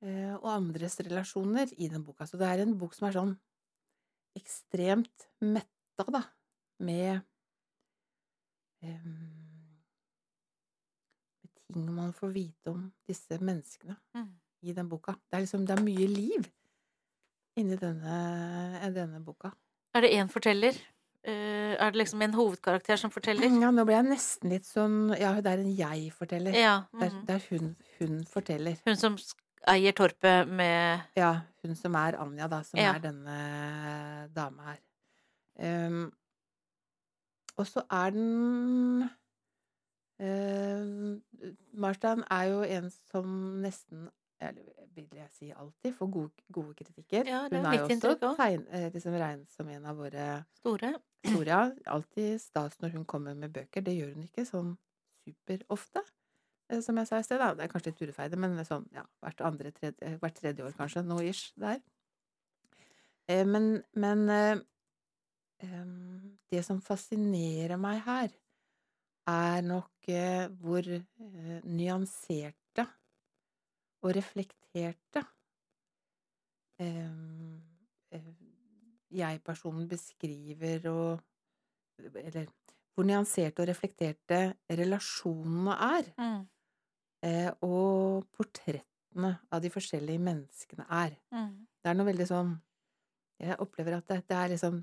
Eh, 0.02 0.32
og 0.38 0.46
andres 0.48 0.96
relasjoner 1.04 1.68
i 1.76 1.88
den 1.92 2.02
boka. 2.04 2.24
Så 2.26 2.38
det 2.40 2.48
er 2.48 2.62
en 2.62 2.78
bok 2.80 2.94
som 2.96 3.08
er 3.08 3.12
sånn 3.18 3.34
ekstremt 4.38 5.26
metta, 5.42 6.06
da, 6.08 6.22
med 6.80 7.20
em, 8.82 9.39
Man 11.76 12.12
får 12.12 12.32
vite 12.34 12.70
om 12.70 12.92
disse 13.08 13.38
menneskene 13.40 13.96
Mm. 14.14 14.28
i 14.62 14.72
den 14.72 14.88
boka. 14.88 15.12
Det 15.30 15.36
er 15.38 15.40
liksom 15.44 15.66
Det 15.66 15.78
er 15.78 15.82
mye 15.82 16.06
liv 16.08 16.48
inni 17.56 17.76
denne, 17.76 18.92
denne 18.94 19.20
boka. 19.24 19.52
Er 19.94 20.00
det 20.00 20.10
én 20.14 20.28
forteller? 20.28 20.74
Uh, 21.26 21.76
er 21.76 21.90
det 21.90 21.96
liksom 22.00 22.22
en 22.22 22.32
hovedkarakter 22.32 22.96
som 22.96 23.10
forteller? 23.10 23.44
Ja, 23.60 23.70
nå 23.70 23.84
ble 23.84 23.92
jeg 23.94 24.04
nesten 24.08 24.48
litt 24.50 24.64
sånn 24.64 25.14
Ja, 25.20 25.34
det 25.40 25.52
er 25.52 25.58
en 25.60 25.76
jeg-forteller. 25.76 26.54
Ja. 26.56 26.84
Det 26.94 27.02
er, 27.02 27.10
mhm. 27.10 27.26
det 27.26 27.34
er 27.34 27.44
hun, 27.50 27.76
hun 27.98 28.24
forteller. 28.24 28.78
Hun 28.86 28.96
som 28.96 29.16
eier 29.68 29.92
torpet 29.92 30.48
med 30.48 31.02
Ja, 31.16 31.42
hun 31.62 31.76
som 31.76 31.94
er 31.94 32.16
Anja, 32.16 32.48
da, 32.48 32.62
som 32.62 32.80
Ja. 32.80 32.94
er 32.94 33.00
denne 33.00 34.32
dama 34.32 34.62
her. 34.70 34.80
Um, 35.60 36.12
og 37.58 37.66
så 37.66 37.82
er 37.90 38.10
den 38.10 39.10
uh, 40.20 41.50
Marstein 41.72 42.24
er 42.30 42.48
jo 42.52 42.62
en 42.62 42.90
som 43.10 43.36
nesten 43.64 44.08
eller 44.40 44.86
vil 44.96 45.08
jeg 45.18 45.28
si 45.34 45.48
alltid 45.52 45.94
får 45.96 46.08
gode, 46.12 46.44
gode 46.52 46.74
kritikker. 46.78 47.28
Ja, 47.28 47.42
det 47.50 47.60
hun 47.60 47.66
er 47.68 47.76
jo 47.78 47.88
også 47.88 48.30
tegn, 48.38 48.62
eh, 48.72 48.86
liksom 48.94 49.16
regnet 49.20 49.52
som 49.52 49.68
en 49.68 49.84
av 49.86 49.98
våre 50.00 50.28
store. 50.56 50.94
store. 51.26 51.44
ja. 51.50 51.60
Alltid 51.92 52.40
stas 52.40 52.78
når 52.80 52.96
hun 52.96 53.04
kommer 53.04 53.36
med 53.36 53.52
bøker. 53.52 53.84
Det 53.84 53.94
gjør 53.96 54.14
hun 54.14 54.24
ikke 54.24 54.46
sånn 54.48 54.72
superofte. 55.26 56.02
Eh, 56.70 56.80
Som 56.80 56.96
jeg 56.96 57.10
sa 57.10 57.20
i 57.20 57.26
sted, 57.26 57.38
da. 57.38 57.52
Det 57.54 57.66
er 57.66 57.72
kanskje 57.72 57.92
litt 57.92 58.02
urettferdig, 58.06 58.40
men 58.40 58.64
sånn 58.64 58.88
ja, 58.96 59.04
hvert, 59.20 59.40
andre, 59.44 59.72
tredje, 59.76 60.16
hvert 60.22 60.40
tredje 60.40 60.64
år 60.64 60.76
kanskje. 60.78 61.04
Noe 61.04 61.28
ish 61.28 61.52
der. 61.60 61.80
Eh, 63.28 63.44
Men, 63.44 63.82
men 63.94 64.28
eh, 64.28 64.58
det 66.50 66.64
som 66.64 66.80
fascinerer 66.80 67.76
meg 67.76 68.00
her, 68.06 68.30
er 69.28 69.60
nok 69.66 70.08
eh, 70.08 70.46
hvor 70.62 70.86
eh, 70.86 71.58
nyanserte 71.64 72.86
og 74.00 74.14
reflekterte 74.16 75.24
eh, 76.80 78.20
jeg-personen 79.10 79.88
beskriver 79.88 80.88
og 80.90 81.26
Eller 82.16 82.46
hvor 82.94 83.04
nyanserte 83.04 83.60
og 83.60 83.68
reflekterte 83.68 84.54
relasjonene 84.70 85.74
er. 85.84 86.06
Mm. 86.16 86.46
Eh, 87.28 87.50
og 87.60 88.24
portrettene 88.32 89.34
av 89.52 89.60
de 89.60 89.70
forskjellige 89.70 90.22
menneskene 90.24 90.86
er. 90.88 91.18
Mm. 91.28 91.66
Det 91.76 91.90
er 91.90 91.98
noe 91.98 92.08
veldig 92.08 92.26
sånn 92.28 92.54
Jeg 93.40 93.56
opplever 93.60 93.98
at 93.98 94.08
det, 94.08 94.22
det 94.28 94.36
er 94.36 94.50
liksom 94.52 94.80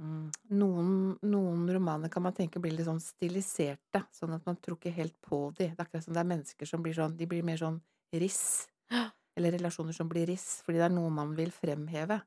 noen, 0.00 0.92
noen 1.22 1.64
romaner 1.74 2.08
kan 2.12 2.22
man 2.24 2.34
tenke 2.36 2.60
blir 2.62 2.72
litt 2.72 2.86
sånn 2.88 3.00
stiliserte, 3.02 4.02
sånn 4.16 4.34
at 4.36 4.46
man 4.48 4.56
tror 4.62 4.78
ikke 4.78 4.92
helt 4.96 5.16
på 5.24 5.40
de. 5.58 5.70
Det 5.70 5.76
er 5.76 5.84
akkurat 5.84 6.06
som 6.06 6.16
det 6.16 6.22
er 6.22 6.30
mennesker 6.30 6.68
som 6.68 6.82
blir 6.84 6.96
sånn 6.96 7.16
De 7.18 7.26
blir 7.28 7.44
mer 7.44 7.60
sånn 7.60 7.80
riss. 8.16 8.68
Eller 9.36 9.54
relasjoner 9.56 9.96
som 9.96 10.08
blir 10.10 10.26
riss, 10.30 10.60
fordi 10.66 10.80
det 10.80 10.86
er 10.88 10.94
noe 10.94 11.10
man 11.14 11.34
vil 11.36 11.52
fremheve. 11.54 12.20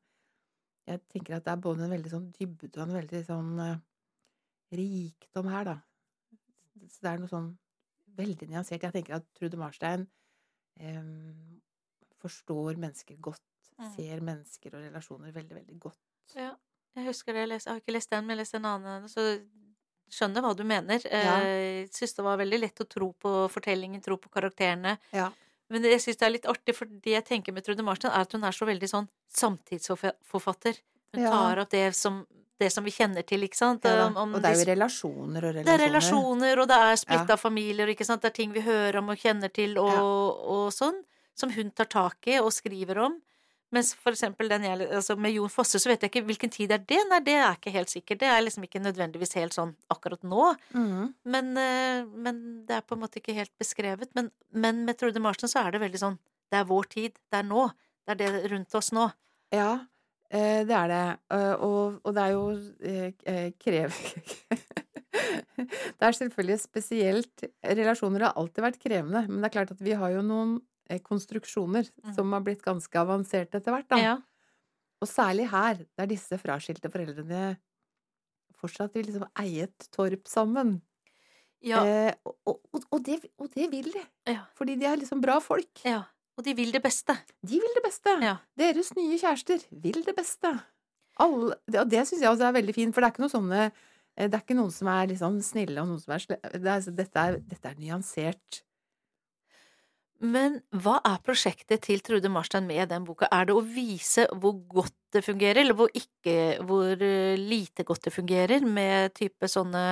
Jeg 0.87 1.01
tenker 1.11 1.37
at 1.37 1.45
det 1.47 1.51
er 1.53 1.63
både 1.63 1.85
en 1.85 1.93
veldig 1.95 2.11
sånn 2.11 2.29
dybde 2.35 2.71
og 2.75 2.85
en 2.85 2.95
veldig 2.97 3.21
sånn 3.27 3.51
uh, 3.59 3.75
rikdom 4.75 5.49
her, 5.51 5.69
da. 5.69 5.75
Så 6.89 7.03
det 7.05 7.11
er 7.11 7.21
noe 7.21 7.31
sånn 7.31 7.51
veldig 8.17 8.49
nyansert. 8.51 8.83
Jeg 8.83 8.95
tenker 8.95 9.17
at 9.17 9.27
Trude 9.35 9.59
Marstein 9.59 10.05
um, 10.81 11.59
forstår 12.23 12.79
mennesker 12.81 13.19
godt, 13.23 13.43
Mm. 13.73 13.87
ser 13.95 14.19
mennesker 14.21 14.75
og 14.77 14.83
relasjoner 14.85 15.31
veldig, 15.33 15.55
veldig 15.57 15.79
godt. 15.81 15.99
Ja. 16.37 16.51
Jeg 16.95 17.05
husker 17.07 17.33
det. 17.33 17.39
Jeg, 17.41 17.49
les, 17.49 17.65
jeg 17.65 17.73
har 17.73 17.79
ikke 17.81 17.93
lest 17.95 18.09
den, 18.09 18.25
men 18.25 18.37
jeg 18.37 18.43
leste 18.45 18.55
en 18.59 18.65
annen. 18.65 19.07
Så 19.09 19.23
skjønner 20.13 20.41
hva 20.45 20.55
du 20.55 20.63
mener. 20.63 20.99
Ja. 21.09 21.39
Eh, 21.41 21.81
Jeg 21.83 21.89
syns 21.91 22.13
det 22.15 22.23
var 22.23 22.37
veldig 22.37 22.59
lett 22.59 22.79
å 22.83 22.87
tro 22.89 23.13
på 23.13 23.49
fortellingen, 23.49 24.01
tro 24.03 24.17
på 24.17 24.29
karakterene. 24.29 24.97
Ja. 25.11 25.31
Men 25.69 25.81
jeg 25.83 25.99
syns 26.03 26.17
det 26.19 26.25
er 26.27 26.29
litt 26.35 26.45
artig, 26.45 26.75
for 26.75 26.85
det 26.85 27.15
jeg 27.15 27.25
tenker 27.25 27.51
med 27.55 27.63
Trude 27.65 27.81
Marstein, 27.83 28.11
er 28.13 28.21
at 28.27 28.31
hun 28.35 28.43
er 28.43 28.51
så 28.53 28.65
veldig 28.67 28.89
sånn 28.91 29.07
samtidsforfatter. 29.33 30.77
Hun 31.13 31.23
Ja. 31.23 31.29
tar 31.31 31.59
opp 31.59 31.69
det 31.69 31.95
som, 31.95 32.25
det 32.59 32.71
som 32.71 32.83
vi 32.83 32.91
kjenner 32.91 33.25
til, 33.25 33.41
ikke 33.43 33.55
sant? 33.57 33.83
Ja. 33.83 34.05
Om- 34.07 34.17
om 34.17 34.35
og 34.35 34.41
det 34.41 34.51
er 34.51 34.53
de- 34.53 34.59
jo 34.59 34.75
relasjoner 34.75 35.43
og 35.43 35.55
relasjoner. 35.55 35.65
det 35.65 35.73
er 35.81 35.87
relasjoner, 35.89 36.59
og 36.59 36.67
det 36.67 36.77
er 36.77 36.95
splitta 36.95 37.29
Ja. 37.29 37.35
familier, 37.35 37.87
ikke 37.87 38.05
sant. 38.05 38.21
Det 38.21 38.31
er 38.31 38.35
ting 38.35 38.51
vi 38.53 38.61
hører 38.61 38.97
om 38.97 39.09
og 39.09 39.17
kjenner 39.17 39.51
til 39.53 39.77
og, 39.77 39.91
Ja. 39.91 40.01
og 40.01 40.71
sånn, 40.71 41.03
som 41.35 41.49
hun 41.49 41.71
tar 41.71 41.85
tak 41.85 42.27
i 42.27 42.37
og 42.39 42.51
skriver 42.51 42.97
om. 43.05 43.21
Mens 43.73 43.93
for 43.97 44.13
eksempel 44.13 44.49
den 44.51 44.65
jeg, 44.67 44.85
altså 44.93 45.15
med 45.17 45.33
Jon 45.33 45.49
Fosse, 45.49 45.79
så 45.81 45.89
vet 45.89 46.03
jeg 46.05 46.11
ikke 46.11 46.25
hvilken 46.27 46.51
tid 46.53 46.71
er 46.75 46.81
det. 46.85 46.99
Nei, 47.09 47.19
det 47.25 47.37
er 47.39 47.55
ikke 47.57 47.73
helt 47.73 47.89
sikkert. 47.93 48.19
Det 48.21 48.29
er 48.29 48.43
liksom 48.45 48.67
ikke 48.67 48.81
nødvendigvis 48.83 49.33
helt 49.39 49.55
sånn 49.57 49.71
akkurat 49.93 50.21
nå. 50.27 50.51
Mm. 50.77 51.07
Men, 51.33 51.49
eh, 51.57 52.03
men 52.27 52.43
det 52.67 52.77
er 52.77 52.85
på 52.85 52.93
en 52.97 53.01
måte 53.05 53.17
ikke 53.21 53.33
helt 53.37 53.53
beskrevet. 53.61 54.11
Men, 54.17 54.29
men 54.53 54.83
med 54.85 54.99
Trude 54.99 55.23
Marsen 55.23 55.49
så 55.49 55.63
er 55.63 55.73
det 55.73 55.81
veldig 55.81 56.03
sånn 56.03 56.19
Det 56.53 56.59
er 56.59 56.69
vår 56.69 56.85
tid. 56.91 57.17
Det 57.33 57.39
er 57.41 57.49
nå. 57.49 57.65
Det 58.05 58.13
er 58.13 58.19
det 58.21 58.51
rundt 58.51 58.75
oss 58.77 58.91
nå. 58.93 59.07
Ja, 59.53 59.71
eh, 60.29 60.61
det 60.67 60.75
er 60.77 60.87
det. 60.91 61.03
Eh, 61.33 61.53
Og, 61.57 61.97
og 62.03 62.13
det 62.13 62.27
er 62.27 62.31
jo 62.35 62.43
eh. 62.83 63.53
Det 65.53 66.07
er 66.07 66.15
selvfølgelig 66.17 66.59
spesielt 66.61 67.43
Relasjoner 67.63 68.27
har 68.27 68.37
alltid 68.39 68.63
vært 68.65 68.79
krevende, 68.81 69.25
men 69.29 69.41
det 69.41 69.49
er 69.49 69.55
klart 69.57 69.73
at 69.75 69.81
vi 69.83 69.93
har 69.97 70.13
jo 70.13 70.23
noen 70.25 70.55
konstruksjoner 71.03 71.89
Mm. 72.03 72.13
som 72.15 72.31
har 72.33 72.41
blitt 72.41 72.61
ganske 72.61 72.93
avanserte 72.99 73.55
etter 73.59 73.71
hvert, 73.71 73.87
da. 73.89 73.97
Ja. 73.97 74.15
Og 75.01 75.07
særlig 75.07 75.49
her, 75.49 75.85
der 75.97 76.05
disse 76.07 76.37
fraskilte 76.39 76.89
foreldrene 76.91 77.57
fortsatt 78.59 78.93
vil 78.95 79.05
liksom 79.09 79.25
eie 79.41 79.63
et 79.67 79.87
torp 79.91 80.27
sammen. 80.27 80.81
Ja, 81.63 81.79
Eh, 81.83 82.13
og, 82.25 82.35
og, 82.73 82.83
og, 82.91 83.03
det, 83.03 83.21
og 83.39 83.49
det 83.55 83.69
vil 83.71 83.91
de, 83.93 84.01
ja, 84.27 84.41
fordi 84.55 84.75
de 84.79 84.85
er 84.85 84.97
liksom 84.99 85.21
bra 85.21 85.39
folk. 85.39 85.71
ja. 85.85 86.03
Og 86.35 86.43
de 86.43 86.55
vil 86.57 86.71
det 86.73 86.81
beste. 86.81 87.13
De 87.45 87.59
vil 87.61 87.73
det 87.75 87.83
beste. 87.85 88.09
Ja. 88.25 88.37
Deres 88.57 88.87
nye 88.97 89.19
kjærester 89.21 89.61
vil 89.69 89.99
det 90.03 90.15
beste. 90.17 90.49
Alle, 91.21 91.53
det, 91.69 91.77
og 91.83 91.87
det 91.91 92.07
syns 92.09 92.21
jeg 92.23 92.29
også 92.31 92.47
er 92.47 92.55
veldig 92.55 92.73
fint, 92.73 92.93
for 92.95 93.01
det 93.01 93.07
er 93.07 93.13
ikke 93.13 93.21
noe 93.21 93.29
sånne 93.29 93.59
eh, 94.17 94.27
Det 94.27 94.33
er 94.33 94.41
ikke 94.41 94.55
noen 94.57 94.71
som 94.73 94.87
er 94.89 95.07
liksom 95.11 95.37
snille, 95.45 95.77
og 95.83 95.87
noen 95.91 96.01
som 96.01 96.15
er 96.15 96.23
slemme. 96.23 96.49
Det 96.57 96.71
altså, 96.73 96.91
dette, 96.97 97.25
dette 97.51 97.69
er 97.69 97.75
nyansert. 97.77 98.63
Men 100.23 100.61
hva 100.71 100.99
er 101.03 101.19
prosjektet 101.25 101.83
til 101.83 101.99
Trude 102.05 102.31
Marstein 102.31 102.67
med 102.67 102.87
den 102.93 103.03
boka? 103.03 103.27
Er 103.27 103.49
det 103.49 103.57
å 103.57 103.63
vise 103.65 104.23
hvor 104.39 104.55
godt 104.71 104.95
det 105.11 105.23
fungerer, 105.25 105.59
eller 105.61 105.75
hvor 105.77 105.91
ikke 105.91 106.63
Hvor 106.63 106.95
eh, 106.95 107.35
lite 107.37 107.83
godt 107.83 108.07
det 108.07 108.13
fungerer 108.15 108.63
med 108.63 109.13
type 109.19 109.49
sånne 109.51 109.83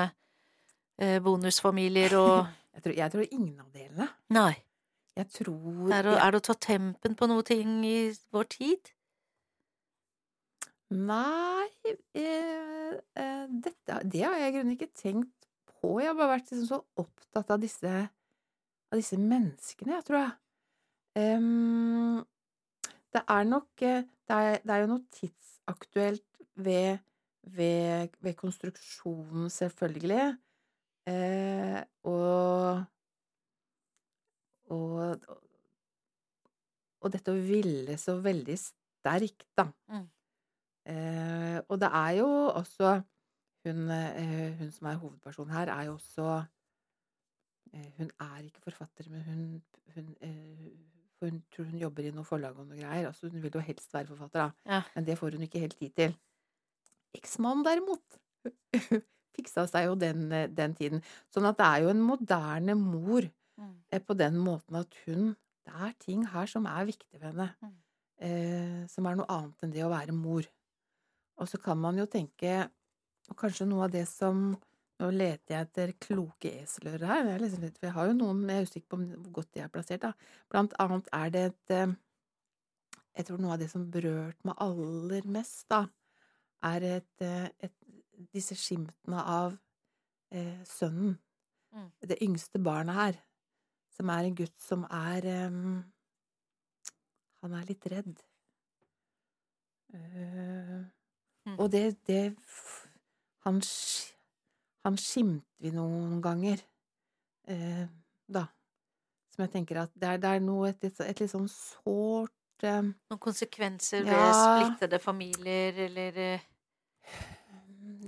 eh, 1.01 1.19
bonusfamilier 1.23 2.15
og 2.19 2.33
Jeg 2.71 2.85
tror, 2.85 2.93
jeg 2.95 3.11
tror 3.11 3.33
ingen 3.35 3.57
av 3.59 3.71
delene. 3.75 4.05
Nei. 4.31 4.53
Jeg 5.19 5.27
tror 5.35 5.91
er, 5.91 6.07
det, 6.07 6.13
er 6.23 6.31
det 6.31 6.39
å 6.39 6.45
ta 6.47 6.53
tempen 6.55 7.17
på 7.19 7.27
noe 7.27 7.43
ting 7.43 7.81
i 7.83 7.97
vår 8.31 8.47
tid? 8.53 8.91
Nei 10.95 11.67
eh, 12.15 12.95
eh, 12.95 13.43
dette, 13.51 13.99
Det 14.07 14.23
har 14.23 14.37
jeg 14.39 14.53
i 14.53 14.55
grunnen 14.55 14.77
ikke 14.77 14.91
tenkt 14.95 15.47
på. 15.67 15.97
Jeg 15.99 16.11
har 16.13 16.17
bare 16.19 16.37
vært 16.37 16.51
liksom 16.51 16.67
så 16.69 16.79
opptatt 17.03 17.51
av 17.51 17.61
disse, 17.63 17.91
av 18.91 18.99
disse 18.99 19.17
menneskene, 19.19 19.95
jeg 19.97 20.07
tror 20.07 20.19
jeg. 20.21 20.31
Um, 21.19 22.21
det 23.11 23.23
er 23.27 23.47
nok 23.47 23.83
eh, 23.83 24.05
det 24.27 24.35
er, 24.37 24.61
det 24.63 24.71
er 24.71 24.83
jo 24.83 24.89
noe 24.93 25.03
tidsaktuelt 25.11 26.41
ved, 26.55 27.01
ved, 27.43 28.13
ved 28.23 28.37
konstruksjonen, 28.39 29.49
selvfølgelig. 29.51 30.37
Uh, 31.09 31.81
og, 32.05 32.83
og 34.69 35.37
Og 37.01 37.09
dette 37.09 37.33
å 37.33 37.39
ville 37.41 37.95
så 37.97 38.13
veldig 38.21 38.55
sterkt, 38.61 39.47
da. 39.57 39.65
Mm. 39.89 40.03
Uh, 40.91 41.57
og 41.65 41.79
det 41.81 41.89
er 41.97 42.11
jo 42.19 42.27
også 42.53 42.91
hun, 43.65 43.89
uh, 43.89 44.51
hun 44.59 44.69
som 44.73 44.87
er 44.91 44.99
hovedperson 45.01 45.49
her, 45.49 45.71
er 45.73 45.87
jo 45.89 45.95
også 45.97 46.43
Hun 47.97 48.09
er 48.19 48.41
ikke 48.43 48.61
forfatter, 48.65 49.07
men 49.09 49.21
hun, 49.23 49.43
hun, 49.95 50.09
eh, 50.21 50.71
hun 51.21 51.37
tror 51.53 51.69
hun 51.69 51.79
jobber 51.79 52.07
i 52.09 52.11
noe 52.15 52.27
forlag 52.27 52.57
og 52.59 52.67
noe 52.67 52.79
greier. 52.79 53.07
Altså, 53.07 53.29
hun 53.31 53.41
vil 53.43 53.53
jo 53.55 53.61
helst 53.63 53.93
være 53.93 54.07
forfatter, 54.11 54.39
da. 54.49 54.51
Ja. 54.75 54.81
Men 54.95 55.05
det 55.07 55.17
får 55.19 55.37
hun 55.37 55.45
ikke 55.47 55.59
helt 55.63 55.77
tid 55.79 55.93
til. 55.95 56.15
Eksmannen 57.15 57.63
derimot 57.67 58.19
fiksa 59.35 59.65
seg 59.69 59.87
jo 59.87 59.95
den, 59.99 60.25
eh, 60.35 60.47
den 60.51 60.75
tiden. 60.75 61.03
Sånn 61.31 61.47
at 61.47 61.59
det 61.59 61.67
er 61.67 61.85
jo 61.85 61.93
en 61.93 62.03
moderne 62.07 62.75
mor 62.79 63.29
Mm. 63.59 63.75
eh, 63.91 63.99
på 63.99 64.15
den 64.17 64.37
måten 64.41 64.77
at 64.79 64.95
hun 65.05 65.35
Det 65.67 65.73
er 65.75 65.91
ting 65.99 66.23
her 66.25 66.47
som 66.49 66.65
er 66.65 66.85
viktig 66.87 67.19
for 67.19 67.27
henne. 67.27 67.49
Mm. 67.61 67.73
Eh, 68.25 68.87
som 68.89 69.05
er 69.05 69.15
noe 69.19 69.27
annet 69.29 69.61
enn 69.63 69.73
det 69.75 69.83
å 69.85 69.91
være 69.91 70.15
mor. 70.15 70.47
Og 71.37 71.47
så 71.51 71.59
kan 71.61 71.77
man 71.77 71.99
jo 71.99 72.05
tenke 72.09 72.69
Og 73.29 73.35
kanskje 73.37 73.67
noe 73.67 73.83
av 73.85 73.91
det 73.91 74.07
som 74.07 74.55
Nå 75.01 75.09
leter 75.15 75.55
jeg 75.55 75.65
etter 75.67 75.91
kloke 76.03 76.51
eselører 76.61 77.07
her. 77.09 77.29
Jeg, 77.31 77.41
liksom, 77.41 77.63
litt- 77.65 77.79
jeg 77.81 77.93
har 77.95 78.07
jo 78.11 78.13
noen, 78.19 78.43
jeg 78.49 78.61
er 78.61 78.67
usikker 78.69 78.89
på 78.93 78.99
hvor 79.01 79.31
godt 79.39 79.51
de 79.55 79.63
er 79.63 79.71
plassert. 79.73 80.03
Da. 80.03 80.11
Blant 80.51 80.75
annet 80.79 81.09
er 81.17 81.31
det 81.33 81.43
et 81.49 81.73
eh, 81.77 81.95
Jeg 83.17 83.25
tror 83.27 83.41
noe 83.43 83.55
av 83.55 83.59
det 83.59 83.67
som 83.71 83.89
berørte 83.91 84.47
meg 84.47 84.55
aller 84.63 85.25
mest, 85.27 85.65
da, 85.73 85.81
er 86.63 86.85
et, 86.99 87.25
eh, 87.25 87.49
et, 87.59 87.73
disse 88.31 88.55
skimtene 88.55 89.19
av 89.19 89.57
eh, 90.31 90.61
sønnen. 90.69 91.17
Mm. 91.75 91.89
Det 92.07 92.21
yngste 92.23 92.61
barnet 92.63 92.95
her. 92.95 93.19
Som 93.91 94.09
er 94.13 94.29
en 94.29 94.35
gutt 94.37 94.55
som 94.63 94.85
er 94.87 95.25
um, 95.51 95.81
Han 97.41 97.53
er 97.57 97.65
litt 97.67 97.85
redd. 97.91 98.21
Uh, 99.91 100.85
Mm. 101.45 101.55
Og 101.59 101.71
det, 101.73 101.97
det 102.07 102.35
han, 103.45 103.61
han 104.85 104.97
skimter 104.97 105.45
vi 105.61 105.71
noen 105.75 106.21
ganger, 106.23 106.61
eh, 107.47 107.85
da. 108.27 108.47
Som 109.31 109.45
jeg 109.45 109.53
tenker 109.53 109.83
at 109.85 109.91
det 109.95 110.07
er, 110.09 110.21
det 110.21 110.29
er 110.35 110.41
noe 110.43 110.71
et, 110.73 110.83
et 110.83 111.21
litt 111.23 111.31
sånn 111.31 111.47
sårt 111.51 112.65
eh, 112.67 112.81
Noen 112.83 113.21
konsekvenser 113.21 114.03
ved 114.03 114.11
Ja. 114.11 114.33
splittede 114.35 114.99
familier, 114.99 115.77
eller 115.87 116.17
eh, 116.19 116.47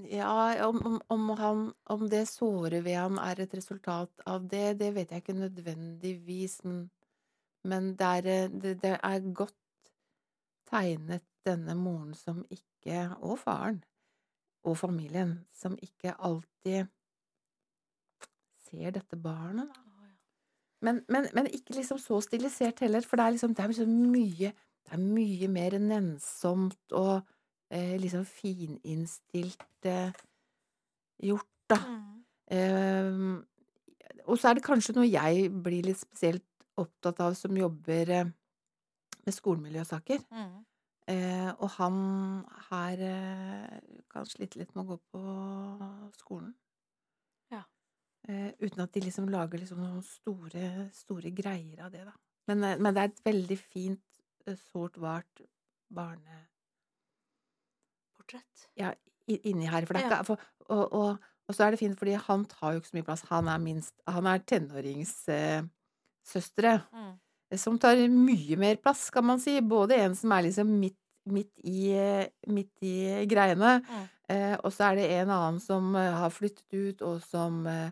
Ja, 0.09 0.67
om, 0.67 0.81
om, 0.85 0.97
om, 1.09 1.29
han, 1.39 1.61
om 1.89 2.03
det 2.09 2.25
såret 2.29 2.83
ved 2.85 2.97
han 2.99 3.17
er 3.21 3.39
et 3.41 3.53
resultat 3.55 4.11
av 4.29 4.45
det, 4.51 4.79
det 4.81 4.91
vet 4.95 5.11
jeg 5.11 5.23
ikke 5.23 5.37
nødvendigvis, 5.37 6.59
men, 6.67 6.89
men 7.63 7.93
det, 7.97 8.11
er, 8.19 8.29
eh, 8.33 8.49
det, 8.51 8.75
det 8.83 8.97
er 8.99 9.33
godt 9.33 9.57
tegnet 10.69 11.25
denne 11.47 11.75
moren 11.75 12.13
som 12.17 12.43
ikke 12.51 13.15
Og 13.21 13.39
faren. 13.39 13.83
Og 14.63 14.77
familien. 14.77 15.37
Som 15.53 15.77
ikke 15.81 16.15
alltid 16.19 16.87
ser 18.69 18.93
dette 18.95 19.19
barnet, 19.19 19.69
da. 19.69 19.79
Men, 20.83 20.99
men, 21.07 21.29
men 21.31 21.47
ikke 21.47 21.77
liksom 21.77 21.99
så 22.01 22.19
stilisert 22.21 22.81
heller, 22.83 23.05
for 23.07 23.15
det 23.15 23.25
er 23.25 23.35
liksom, 23.37 23.53
det 23.55 23.63
er 23.63 23.71
liksom 23.71 23.91
mye 24.11 24.51
Det 24.83 24.91
er 24.91 24.99
mye 24.99 25.47
mer 25.47 25.77
nennsomt 25.79 26.91
og 26.91 27.21
eh, 27.71 27.95
liksom 28.01 28.25
fininnstilt 28.27 29.87
eh, 29.87 30.11
gjort, 31.23 31.47
da. 31.71 31.77
Mm. 31.87 32.25
Eh, 32.51 34.19
og 34.27 34.37
så 34.37 34.49
er 34.49 34.59
det 34.59 34.65
kanskje 34.65 34.97
noe 34.97 35.07
jeg 35.07 35.47
blir 35.63 35.87
litt 35.87 36.01
spesielt 36.01 36.43
opptatt 36.79 37.21
av 37.23 37.37
som 37.39 37.55
jobber 37.57 38.11
eh, 38.11 38.33
med 39.23 39.37
skolemiljøsaker. 39.37 40.19
Mm. 40.35 40.51
Eh, 41.11 41.49
og 41.59 41.69
han 41.77 41.95
her 42.69 42.97
eh, 43.03 43.79
kan 44.13 44.25
slite 44.29 44.59
litt 44.61 44.71
med 44.75 44.83
å 44.85 44.89
gå 44.93 44.97
på 45.11 45.21
skolen. 46.15 46.53
Ja. 47.51 47.63
Eh, 48.29 48.51
uten 48.63 48.81
at 48.85 48.93
de 48.95 49.01
liksom 49.03 49.27
lager 49.33 49.57
liksom 49.59 49.79
noen 49.83 50.03
store, 50.07 50.65
store 50.95 51.29
greier 51.35 51.79
av 51.83 51.89
det, 51.91 52.03
da. 52.07 52.13
Men, 52.47 52.57
eh, 52.63 52.77
men 52.79 52.93
det 52.95 53.01
er 53.03 53.09
et 53.11 53.25
veldig 53.27 53.59
fint, 53.59 54.07
eh, 54.47 54.55
sårt 54.71 54.95
vart 55.03 55.35
barne... 55.91 56.37
Portrett. 58.15 58.69
Ja, 58.79 58.93
inni 59.27 59.67
her. 59.67 59.83
For 59.85 59.93
det 59.97 60.03
er 60.05 60.09
Ja. 60.09 60.15
ikke 60.21 60.25
for, 60.31 60.37
og, 60.69 60.85
og, 60.93 61.17
og 61.49 61.55
så 61.55 61.63
er 61.65 61.69
det 61.75 61.79
fint, 61.81 61.97
fordi 61.99 62.13
han 62.15 62.45
tar 62.47 62.71
jo 62.73 62.79
ikke 62.79 62.91
så 62.93 62.97
mye 62.97 63.07
plass. 63.09 63.25
Han 63.31 63.47
er 63.51 63.57
minst 63.59 63.95
Han 64.07 64.25
er 64.29 64.37
tenåringssøstre. 64.47 66.73
Mm. 66.93 67.13
Som 67.59 67.77
tar 67.79 67.99
mye 68.09 68.57
mer 68.59 68.75
plass, 68.81 69.09
kan 69.13 69.25
man 69.25 69.39
si. 69.39 69.59
Både 69.61 69.97
en 70.03 70.15
som 70.15 70.31
er 70.35 70.43
liksom 70.47 70.71
midt, 70.79 70.97
midt, 71.25 71.51
i, 71.63 71.93
midt 72.51 72.83
i 72.83 73.25
greiene, 73.31 73.77
Mm. 73.87 74.09
eh, 74.29 74.55
og 74.63 74.71
så 74.73 74.89
er 74.91 74.95
det 74.95 75.09
en 75.21 75.29
annen 75.29 75.59
som 75.61 75.95
eh, 75.95 76.11
har 76.19 76.29
flyttet 76.33 76.73
ut, 76.73 77.01
og 77.01 77.21
som 77.23 77.65
eh, 77.67 77.89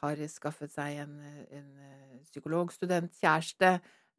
har 0.00 0.20
skaffet 0.28 0.72
seg 0.72 0.98
en, 1.04 1.14
en 1.50 1.68
eh, 1.80 2.18
psykologstudentkjæreste, 2.26 3.70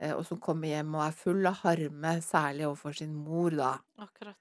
eh, 0.01 0.13
og 0.15 0.23
som 0.27 0.39
kommer 0.41 0.71
hjem 0.71 0.95
og 0.97 1.03
er 1.07 1.11
full 1.17 1.45
av 1.49 1.59
harme, 1.63 2.15
særlig 2.25 2.67
overfor 2.67 2.95
sin 2.97 3.13
mor, 3.15 3.51
da, 3.57 3.73
Akkurat. 4.01 4.37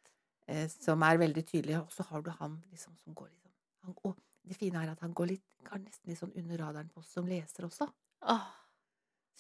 eh, 0.49 0.67
som 0.73 1.03
er 1.07 1.21
veldig 1.21 1.45
tydelig. 1.49 1.79
Og 1.83 1.93
så 1.95 2.07
har 2.11 2.23
du 2.27 2.31
han 2.39 2.59
liksom 2.71 2.97
som 3.03 3.15
går 3.15 3.29
liksom 3.31 3.51
han, 3.85 3.95
Og 4.05 4.17
det 4.49 4.57
fine 4.57 4.81
er 4.83 4.91
at 4.93 5.01
han 5.05 5.13
går 5.15 5.27
litt, 5.35 5.45
går 5.69 5.79
nesten 5.85 6.11
litt 6.11 6.19
sånn 6.21 6.33
under 6.37 6.59
radaren 6.59 6.89
på 6.93 7.01
oss 7.03 7.13
som 7.15 7.27
leser 7.29 7.65
også, 7.69 7.89
Åh, 8.29 8.43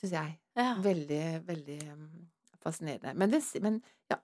syns 0.00 0.12
jeg. 0.16 0.36
ja. 0.56 0.74
Veldig, 0.82 1.22
veldig 1.46 1.78
mm, 1.94 2.26
fascinerende. 2.64 3.14
Men, 3.20 3.30
det, 3.32 3.40
men 3.62 3.78
ja, 4.10 4.18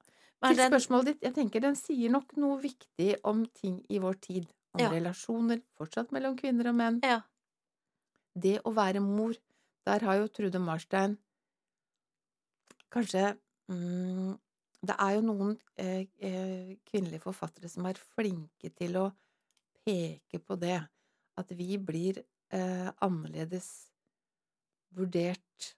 til 0.47 0.61
spørsmålet 0.61 1.13
ditt, 1.13 1.23
jeg 1.29 1.35
tenker 1.37 1.65
den 1.65 1.77
sier 1.79 2.13
nok 2.13 2.35
noe 2.41 2.59
viktig 2.63 3.15
om 3.29 3.45
ting 3.57 3.81
i 3.93 4.01
vår 4.03 4.21
tid. 4.25 4.53
Om 4.77 4.83
Ja. 4.85 4.91
relasjoner, 4.93 5.63
fortsatt 5.79 6.11
mellom 6.13 6.35
kvinner 6.37 6.69
og 6.69 6.75
menn. 6.77 7.01
ja. 7.05 7.23
Det 8.37 8.59
å 8.69 8.71
være 8.77 9.01
mor, 9.01 9.33
der 9.89 10.03
har 10.05 10.19
jo 10.21 10.27
Trude 10.29 10.59
Marstein 10.61 11.15
kanskje 12.93 13.23
mm, 13.73 14.35
Det 14.87 14.97
er 15.01 15.15
jo 15.17 15.23
noen 15.25 15.55
eh, 15.81 16.05
eh, 16.21 16.77
kvinnelige 16.87 17.25
forfattere 17.25 17.69
som 17.73 17.87
er 17.89 17.97
flinke 17.97 18.69
til 18.77 18.99
å 19.01 19.07
peke 19.87 20.39
på 20.45 20.59
det. 20.61 20.77
At 21.41 21.51
vi 21.57 21.79
blir 21.81 22.21
eh, 22.53 22.91
annerledes 23.03 23.71
vurdert 24.97 25.75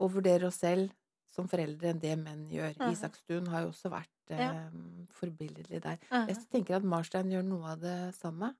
og 0.00 0.12
vurderer 0.14 0.46
oss 0.48 0.60
selv 0.62 0.90
som 1.30 1.46
foreldre 1.48 1.90
enn 1.92 2.00
det 2.02 2.16
menn 2.18 2.48
gjør. 2.50 2.72
Uh 2.76 2.86
-huh. 2.86 2.92
Isakstuen 2.92 3.46
har 3.48 3.62
jo 3.62 3.68
også 3.68 3.90
vært 3.90 4.30
eh, 4.30 4.70
forbilledlig 5.12 5.82
der. 5.82 5.98
Mhm. 6.10 6.28
Jeg 6.28 6.36
tenker 6.50 6.76
at 6.76 6.84
Marstein 6.84 7.30
gjør 7.30 7.42
noe 7.44 7.72
av 7.72 7.80
det 7.80 8.14
samme, 8.14 8.54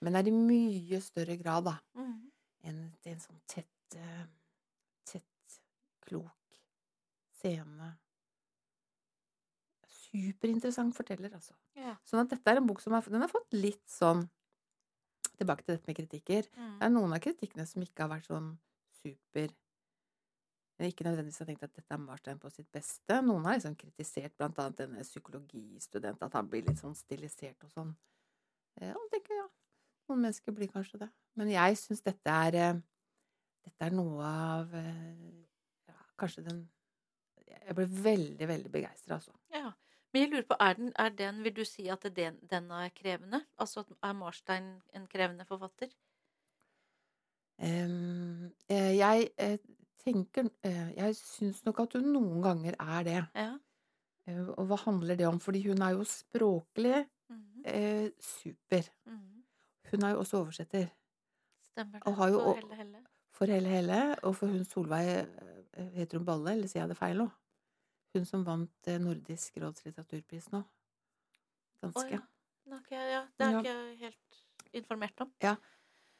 men 0.00 0.16
er 0.16 0.26
i 0.26 0.30
mye 0.30 1.00
større 1.00 1.36
grad, 1.36 1.64
da 1.64 1.78
Mm. 1.94 2.30
en, 2.64 2.92
det 3.02 3.10
er 3.10 3.14
en 3.14 3.20
sånn 3.20 3.40
tett, 3.46 3.96
eh, 3.96 4.26
tett, 5.04 5.60
klok 6.00 6.32
scene. 7.32 7.96
Superinteressant 9.90 10.94
forteller, 10.96 11.30
altså. 11.34 11.54
Ja. 11.78 11.96
Sånn 12.04 12.20
at 12.20 12.28
dette 12.32 12.50
er 12.50 12.56
en 12.56 12.66
bok 12.66 12.80
som 12.80 12.92
har, 12.92 13.02
den 13.02 13.20
har 13.20 13.28
fått 13.28 13.52
litt 13.52 13.86
sånn 13.88 14.28
Tilbake 15.40 15.64
til 15.64 15.74
dette 15.78 15.86
med 15.88 15.96
kritikker. 15.96 16.42
Det 16.42 16.58
Mm. 16.58 16.82
er 16.82 16.88
noen 16.90 17.14
av 17.14 17.20
kritikkene 17.20 17.66
som 17.66 17.80
ikke 17.80 18.00
har 18.00 18.10
vært 18.10 18.26
sånn 18.26 18.58
super 19.00 19.52
Ikke 20.80 21.04
nødvendigvis 21.04 21.38
har 21.42 21.48
tenkt 21.50 21.64
at 21.66 21.74
dette 21.76 21.92
er 21.92 22.00
Marstein 22.00 22.38
på 22.40 22.48
sitt 22.52 22.70
beste. 22.72 23.18
Noen 23.20 23.44
har 23.44 23.58
liksom 23.58 23.74
kritisert 23.76 24.32
blant 24.38 24.56
annet 24.62 24.78
denne 24.80 25.02
psykologistudenten, 25.04 26.24
at 26.24 26.36
han 26.38 26.48
blir 26.48 26.64
litt 26.64 26.80
sånn 26.80 26.96
stilisert 26.96 27.66
og 27.66 27.72
sånn. 27.74 27.90
Eh, 28.80 28.94
Og 28.96 29.10
tenker, 29.12 29.34
ja, 29.36 29.44
noen 30.08 30.24
mennesker 30.24 30.56
blir 30.56 30.72
kanskje 30.72 31.02
det. 31.02 31.10
Men 31.36 31.52
jeg 31.52 31.76
syns 31.82 32.00
dette 32.06 32.38
er 32.46 32.56
eh, 32.62 32.80
Dette 33.60 33.90
er 33.90 33.92
noe 33.92 34.24
av 34.24 34.72
eh, 34.72 35.44
ja, 35.90 35.98
Kanskje 36.16 36.46
den 36.48 36.62
Jeg 37.44 37.76
ble 37.76 37.84
veldig, 37.86 38.46
veldig 38.48 38.72
begeistra, 38.72 39.18
altså. 39.20 39.36
Ja. 39.52 39.74
Men 40.10 40.24
jeg 40.24 40.30
lurer 40.32 40.46
på, 40.48 40.56
er 40.58 40.78
den, 40.78 40.92
er 40.98 41.12
den 41.14 41.42
Vil 41.44 41.54
du 41.60 41.64
si 41.68 41.84
at 41.92 42.08
den, 42.16 42.38
den 42.50 42.70
er 42.72 42.88
krevende? 42.96 43.44
Altså 43.60 43.84
er 44.02 44.16
Marstein 44.16 44.72
en 44.96 45.04
krevende 45.12 45.44
forfatter? 45.46 45.92
Eh, 47.60 48.96
jeg 48.96 49.28
eh, 49.36 49.58
tenker 50.00 50.48
eh, 50.64 50.92
Jeg 50.96 51.16
syns 51.18 51.60
nok 51.66 51.82
at 51.84 51.96
hun 51.98 52.08
noen 52.14 52.40
ganger 52.44 52.78
er 52.80 53.02
det. 53.04 53.18
Ja. 53.36 53.50
Og 54.56 54.68
hva 54.70 54.78
handler 54.84 55.18
det 55.18 55.26
om? 55.26 55.40
Fordi 55.42 55.60
hun 55.66 55.82
er 55.82 55.96
jo 55.96 56.04
språklig 56.06 57.06
mm 57.28 57.36
-hmm. 57.36 58.12
super. 58.20 58.90
Mhm. 59.04 59.42
Hun 59.90 60.02
er 60.02 60.10
jo 60.10 60.18
også 60.18 60.36
oversetter 60.38 60.86
Stemmer 61.62 61.98
det. 61.98 62.06
Og 62.06 62.14
har 62.14 62.28
jo 62.28 62.38
For 62.38 62.54
Helle 62.54 62.74
Helle. 62.74 62.98
for 63.30 63.46
Helle 63.46 63.68
Helle, 63.68 64.16
og 64.22 64.36
for 64.36 64.46
hun 64.46 64.64
Solveig 64.64 65.26
Heter 65.94 66.18
hun 66.18 66.26
Balle, 66.26 66.52
eller 66.52 66.68
sier 66.68 66.82
jeg 66.82 66.88
det 66.88 66.96
feil 66.96 67.16
nå? 67.16 67.28
Hun 68.14 68.24
som 68.24 68.46
vant 68.46 68.86
Nordisk 69.00 69.56
råds 69.56 69.84
litteraturpris 69.84 70.52
nå. 70.52 70.62
Ganske. 71.82 72.04
Oh, 72.04 72.10
ja. 72.10 72.20
Jeg, 72.90 72.90
ja. 72.90 73.26
Det 73.38 73.46
er 73.46 73.50
Ja. 73.50 73.58
ikke 73.58 73.96
helt 73.96 74.44
informert 74.72 75.20
om. 75.20 75.32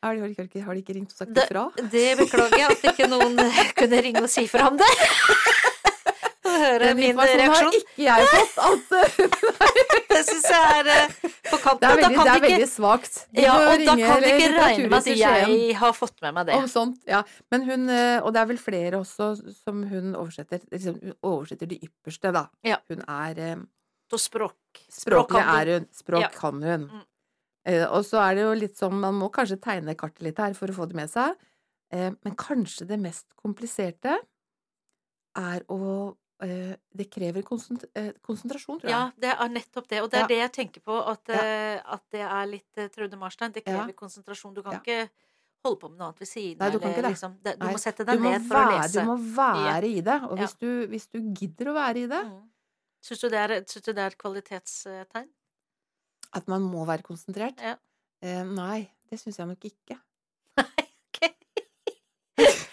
Har, 0.02 0.14
de, 0.14 0.20
har, 0.20 0.28
de 0.32 0.46
ikke, 0.48 0.62
har 0.64 0.74
de 0.74 0.80
ikke 0.80 0.94
ringt 0.96 1.12
og 1.12 1.18
sagt 1.20 1.34
Det- 1.36 1.44
ifra? 1.50 1.66
Det 1.92 2.06
beklager 2.18 2.58
jeg 2.58 2.70
at 2.76 2.84
ikke 2.94 3.08
noen 3.12 3.36
kunne 3.80 4.02
ringe 4.06 4.22
og 4.24 4.30
si 4.32 4.46
fra 4.48 4.68
om 4.70 4.78
det. 4.80 4.88
høre 6.50 6.78
Den 6.90 6.96
min 6.98 7.10
informasjonen 7.12 7.52
har 7.52 7.74
ikke 7.76 8.04
jeg 8.04 8.28
fått. 8.32 8.54
At 8.66 8.94
eh, 8.98 9.10
Det 10.10 10.20
syns 10.26 10.46
jeg 10.50 10.78
er 10.80 10.88
eh, 10.94 11.12
på 11.22 11.56
det 11.56 11.60
kanten. 11.62 11.84
er 11.86 12.00
veldig, 12.00 12.08
det 12.10 12.20
er 12.20 12.24
veldig 12.24 12.40
ikke 12.40 12.54
veldig 12.56 12.70
svakt. 12.72 13.18
Du 13.30 13.40
Ja, 13.44 13.52
og 13.54 13.84
da 13.86 13.94
kan 14.00 14.22
du 14.24 14.28
ikke 14.30 14.48
regne 14.56 14.88
med 14.90 14.96
at 14.98 15.10
jeg 15.20 15.76
har 15.80 15.94
fått 15.96 16.16
med 16.24 16.34
meg 16.38 16.48
det. 16.48 16.56
Om 16.58 16.66
sånt, 16.72 16.98
ja. 17.08 17.20
Men 17.54 17.66
hun, 17.68 17.84
eh, 17.94 18.16
og 18.24 18.32
det 18.34 18.42
er 18.42 18.48
vel 18.50 18.60
flere 18.60 19.00
også 19.00 19.30
som 19.60 19.84
hun 19.92 20.14
oversetter 20.18 20.64
liksom, 20.72 20.98
Hun 21.04 21.14
oversetter 21.30 21.70
det 21.70 21.78
ypperste, 21.86 22.32
da. 22.34 22.46
Ja. 22.66 22.80
Hun 22.90 23.04
er 23.06 23.38
eh, 23.52 23.62
Og 24.10 24.18
språk. 24.20 24.58
Språklig 24.90 25.44
er 25.44 25.74
hun. 25.76 25.86
Språk 25.94 26.26
Ja. 26.26 26.32
kan 26.34 26.62
hun. 26.66 26.88
Eh, 27.70 27.84
og 27.86 28.02
så 28.08 28.18
er 28.24 28.34
det 28.38 28.42
jo 28.46 28.54
litt 28.58 28.78
sånn 28.80 28.96
Man 28.98 29.14
må 29.20 29.28
kanskje 29.34 29.60
tegne 29.62 29.94
kartet 29.98 30.24
litt 30.26 30.38
her 30.42 30.54
for 30.58 30.72
å 30.72 30.76
få 30.80 30.88
det 30.90 30.96
med 30.98 31.10
seg. 31.12 31.36
Eh, 31.92 32.10
men 32.24 32.34
kanskje 32.40 32.86
det 32.88 32.98
mest 33.02 33.26
kompliserte 33.38 34.16
er 35.38 35.62
å 35.70 36.16
eh, 36.42 36.74
Det 36.96 37.06
krever 37.12 37.42
konsentrasjon, 37.44 38.78
tror 38.80 38.88
jeg. 38.88 38.94
Ja, 38.94 39.10
det 39.20 39.32
er 39.34 39.48
nettopp 39.52 39.88
det. 39.90 39.98
Og 40.02 40.08
det 40.10 40.18
er 40.18 40.24
Ja. 40.24 40.26
det 40.30 40.38
jeg 40.40 40.52
tenker 40.56 40.80
på, 40.80 40.96
at, 41.06 41.20
Ja. 41.28 41.82
at 41.84 42.02
det 42.10 42.22
er 42.24 42.46
litt 42.48 42.92
Trude 42.94 43.16
Marstein. 43.20 43.52
Det 43.52 43.64
krever 43.64 43.88
Ja. 43.92 43.92
konsentrasjon. 43.92 44.54
Du 44.54 44.62
kan 44.62 44.80
ikke 44.80 45.10
holde 45.62 45.78
på 45.80 45.90
med 45.90 45.98
noe 45.98 46.06
annet 46.08 46.18
ved 46.20 46.28
siden 46.28 46.58
Nei, 46.58 46.70
du 46.70 46.78
kan 46.80 46.94
eller 46.94 47.10
liksom 47.10 47.36
det, 47.42 47.58
Du 47.58 47.66
må 47.66 47.78
sette 47.78 48.06
deg 48.06 48.18
må, 48.18 48.30
ned 48.32 48.48
for 48.48 48.56
å 48.56 48.70
lese. 48.80 48.92
du 49.00 49.04
må 49.06 49.16
være 49.36 49.84
i 49.84 50.00
det. 50.00 50.22
Og 50.30 50.38
hvis, 50.38 50.54
du, 50.58 50.86
hvis 50.88 51.06
du 51.12 51.18
gidder 51.20 51.66
å 51.68 51.74
være 51.74 51.96
i 52.04 52.06
det, 52.06 52.24
Mm. 52.24 52.46
Syns 53.02 53.20
du, 53.20 53.28
det 53.30 53.38
er- 53.50 53.62
syns 53.64 53.82
du 53.84 53.92
det 53.92 53.98
er 53.98 54.06
et 54.08 54.18
kvalitetstegn? 54.18 55.28
At 56.36 56.48
man 56.48 56.62
må 56.62 56.84
være 56.88 57.02
konsentrert 57.06 57.58
Ja. 57.60 57.74
eh, 58.22 58.42
Nei, 58.46 58.84
det 59.10 59.18
syns 59.20 59.38
jeg 59.40 59.46
nok 59.50 59.64
ikke. 59.66 59.98
Nei, 60.60 60.86
Ok. 61.10 61.20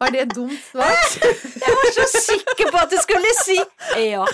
Var 0.00 0.10
det 0.12 0.24
dumt 0.34 0.56
svart? 0.60 1.14
Jeg 1.56 1.76
var 1.78 1.90
så 1.96 2.04
sikker 2.20 2.70
på 2.74 2.80
at 2.82 2.90
du 2.92 2.96
skulle 3.00 3.30
si 3.40 3.56
ja. 4.06 4.24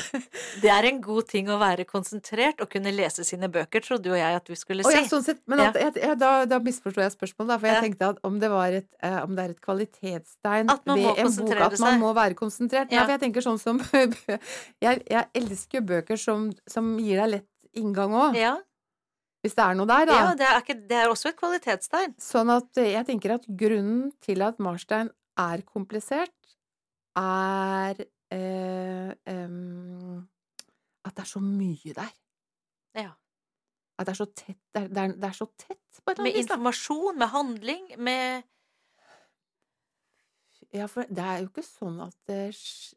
Det 0.63 0.71
er 0.75 0.89
en 0.89 0.99
god 1.05 1.29
ting 1.31 1.51
å 1.53 1.59
være 1.61 1.85
konsentrert 1.89 2.61
og 2.65 2.71
kunne 2.73 2.91
lese 2.95 3.23
sine 3.27 3.47
bøker, 3.53 3.85
trodde 3.85 4.11
jo 4.11 4.17
jeg 4.19 4.39
at 4.41 4.49
du 4.49 4.57
skulle 4.59 4.83
si. 4.87 4.95
ja, 4.97 5.05
sånn 5.11 5.23
sett, 5.27 5.39
men 5.51 5.63
at, 5.69 5.79
jeg, 5.79 5.95
jeg, 6.03 6.19
da, 6.19 6.33
da 6.51 6.59
misforstår 6.65 7.05
jeg 7.07 7.15
spørsmålet, 7.15 7.61
for 7.63 7.71
jeg 7.71 7.79
Ja. 7.79 7.85
tenkte 7.87 8.09
at 8.15 8.19
om 8.27 8.41
det, 8.43 8.51
var 8.51 8.75
et, 8.81 8.89
eh, 9.03 9.19
om 9.23 9.37
det 9.39 9.45
er 9.47 9.55
et 9.55 9.63
kvalitetstegn 9.63 10.67
ved 10.73 10.91
en 11.23 11.37
bok 11.39 11.63
at 11.69 11.79
man 11.85 12.01
må 12.03 12.11
være 12.17 12.35
konsentrert. 12.39 12.91
Ja. 12.91 13.03
Nei, 13.03 13.07
for 13.07 13.15
jeg 13.17 13.23
tenker 13.29 13.47
sånn 13.47 13.61
som 13.63 13.79
jeg, 14.83 15.03
jeg 15.07 15.25
elsker 15.39 15.81
jo 15.81 15.87
bøker 15.95 16.19
som, 16.21 16.51
som 16.71 16.93
gir 16.99 17.23
deg 17.23 17.35
lett 17.39 17.49
inngang 17.79 18.13
òg, 18.19 18.37
Ja, 18.37 18.57
hvis 19.43 19.57
det 19.59 19.65
er 19.65 19.75
noe 19.75 19.89
der, 19.91 20.05
da. 20.07 20.17
ja 20.21 20.35
det, 20.39 20.47
er 20.47 20.61
ikke, 20.61 20.75
det 20.87 20.99
er 21.03 21.09
også 21.11 21.33
et 21.33 21.39
kvalitetstegn. 21.41 22.13
Sånn 22.23 22.51
at 22.55 22.79
jeg 22.79 23.03
tenker 23.09 23.33
at 23.35 23.47
grunnen 23.59 24.13
til 24.23 24.43
at 24.47 24.61
Marstein 24.63 25.09
er 25.39 25.63
komplisert, 25.69 26.57
er 27.17 28.01
eh, 28.33 29.13
em, 29.29 30.23
at 31.05 31.15
det 31.17 31.25
er 31.25 31.31
så 31.33 31.41
mye 31.41 31.93
der. 31.97 32.13
Ja. 32.95 33.11
At 33.99 34.07
det 34.07 34.13
er 34.15 34.21
så 34.25 34.29
tett. 34.35 34.59
Det 34.75 34.83
er, 34.83 34.89
det 34.89 34.99
er, 35.03 35.13
det 35.17 35.25
er 35.31 35.37
så 35.37 35.47
tett 35.59 36.01
på 36.05 36.11
et 36.11 36.19
eller 36.19 36.23
Med 36.23 36.33
annet 36.33 36.35
vis. 36.35 36.35
Med 36.35 36.43
informasjon, 36.51 37.19
med 37.19 37.27
handling, 37.33 37.87
med 37.99 38.43
Ja, 40.73 40.87
for 40.89 41.05
det 41.05 41.21
er 41.21 41.43
jo 41.43 41.51
ikke 41.51 41.63
sånn 41.67 41.99
at 42.01 42.15
det, 42.31 42.39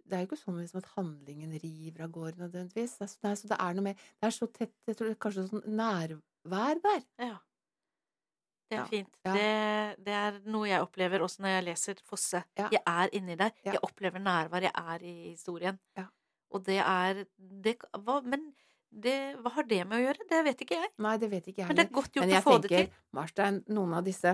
det 0.08 0.16
er 0.16 0.22
jo 0.24 0.28
ikke 0.30 0.38
sånn 0.40 0.62
liksom 0.62 0.80
at 0.80 0.86
handlingen 0.96 1.58
river 1.60 2.06
av 2.06 2.14
gårde 2.16 2.40
nødvendigvis. 2.40 2.94
Det 3.02 3.10
så- 3.12 3.20
det 3.22 3.32
er, 3.32 3.36
så 3.36 3.48
det 3.52 3.58
er 3.60 3.74
noe 3.74 3.84
med 3.84 3.96
Det 3.98 4.24
er 4.30 4.32
så 4.32 4.48
tett 4.48 4.72
Jeg 4.88 4.96
tror 4.96 5.08
det 5.10 5.16
er 5.18 5.24
kanskje 5.26 5.44
sånn 5.50 5.76
nærvær 5.76 6.80
der. 6.86 7.04
Ja. 7.20 7.38
Det 8.66 8.78
er 8.78 8.82
Ja, 8.82 8.86
fint. 8.90 9.18
ja. 9.26 9.34
Det, 9.34 10.06
det 10.06 10.14
er 10.18 10.38
noe 10.50 10.66
jeg 10.68 10.82
opplever 10.82 11.22
også 11.22 11.44
når 11.46 11.52
jeg 11.54 11.66
leser 11.68 12.00
Fosse. 12.04 12.44
Ja. 12.58 12.70
Jeg 12.74 12.82
er 12.88 13.10
inni 13.14 13.36
der. 13.38 13.52
Jeg 13.64 13.78
opplever 13.86 14.20
nærvær. 14.20 14.66
Jeg 14.66 14.74
er 14.76 15.04
i 15.06 15.16
historien. 15.36 15.78
Ja. 15.98 16.08
Og 16.56 16.64
det 16.66 16.80
er 16.82 17.26
det, 17.38 17.76
hva, 18.06 18.22
Men 18.26 18.48
det, 18.90 19.36
hva 19.44 19.52
har 19.58 19.64
det 19.70 19.82
med 19.86 20.00
å 20.00 20.04
gjøre? 20.08 20.26
Det 20.30 20.42
vet 20.48 20.62
ikke 20.66 20.80
jeg. 20.80 20.92
Nei, 21.04 21.16
det 21.22 21.30
vet 21.32 21.48
ikke 21.52 21.62
jeg 21.62 21.68
Men 21.70 21.76
det 21.78 21.86
er 21.86 21.94
godt 21.94 22.16
gjort 22.16 22.26
å 22.32 22.42
få 22.42 22.42
få 22.52 22.58
det 22.64 22.70
tenker, 22.70 22.86
til. 22.90 23.08
Marstein, 23.18 23.64
noen 23.76 23.94
av 23.98 24.06
disse 24.08 24.34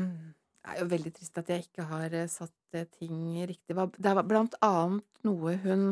mm, 0.00 0.30
Det 0.62 0.70
er 0.74 0.78
jo 0.80 0.86
veldig 0.94 1.12
trist 1.18 1.38
at 1.42 1.50
jeg 1.52 1.66
ikke 1.68 1.86
har 1.90 2.14
eh, 2.22 2.28
satt 2.30 2.78
eh, 2.78 2.86
ting 2.98 3.18
riktig. 3.46 3.76
Det 3.98 4.14
var 4.16 4.26
blant 4.26 4.54
annet 4.64 5.22
noe 5.28 5.54
hun 5.66 5.84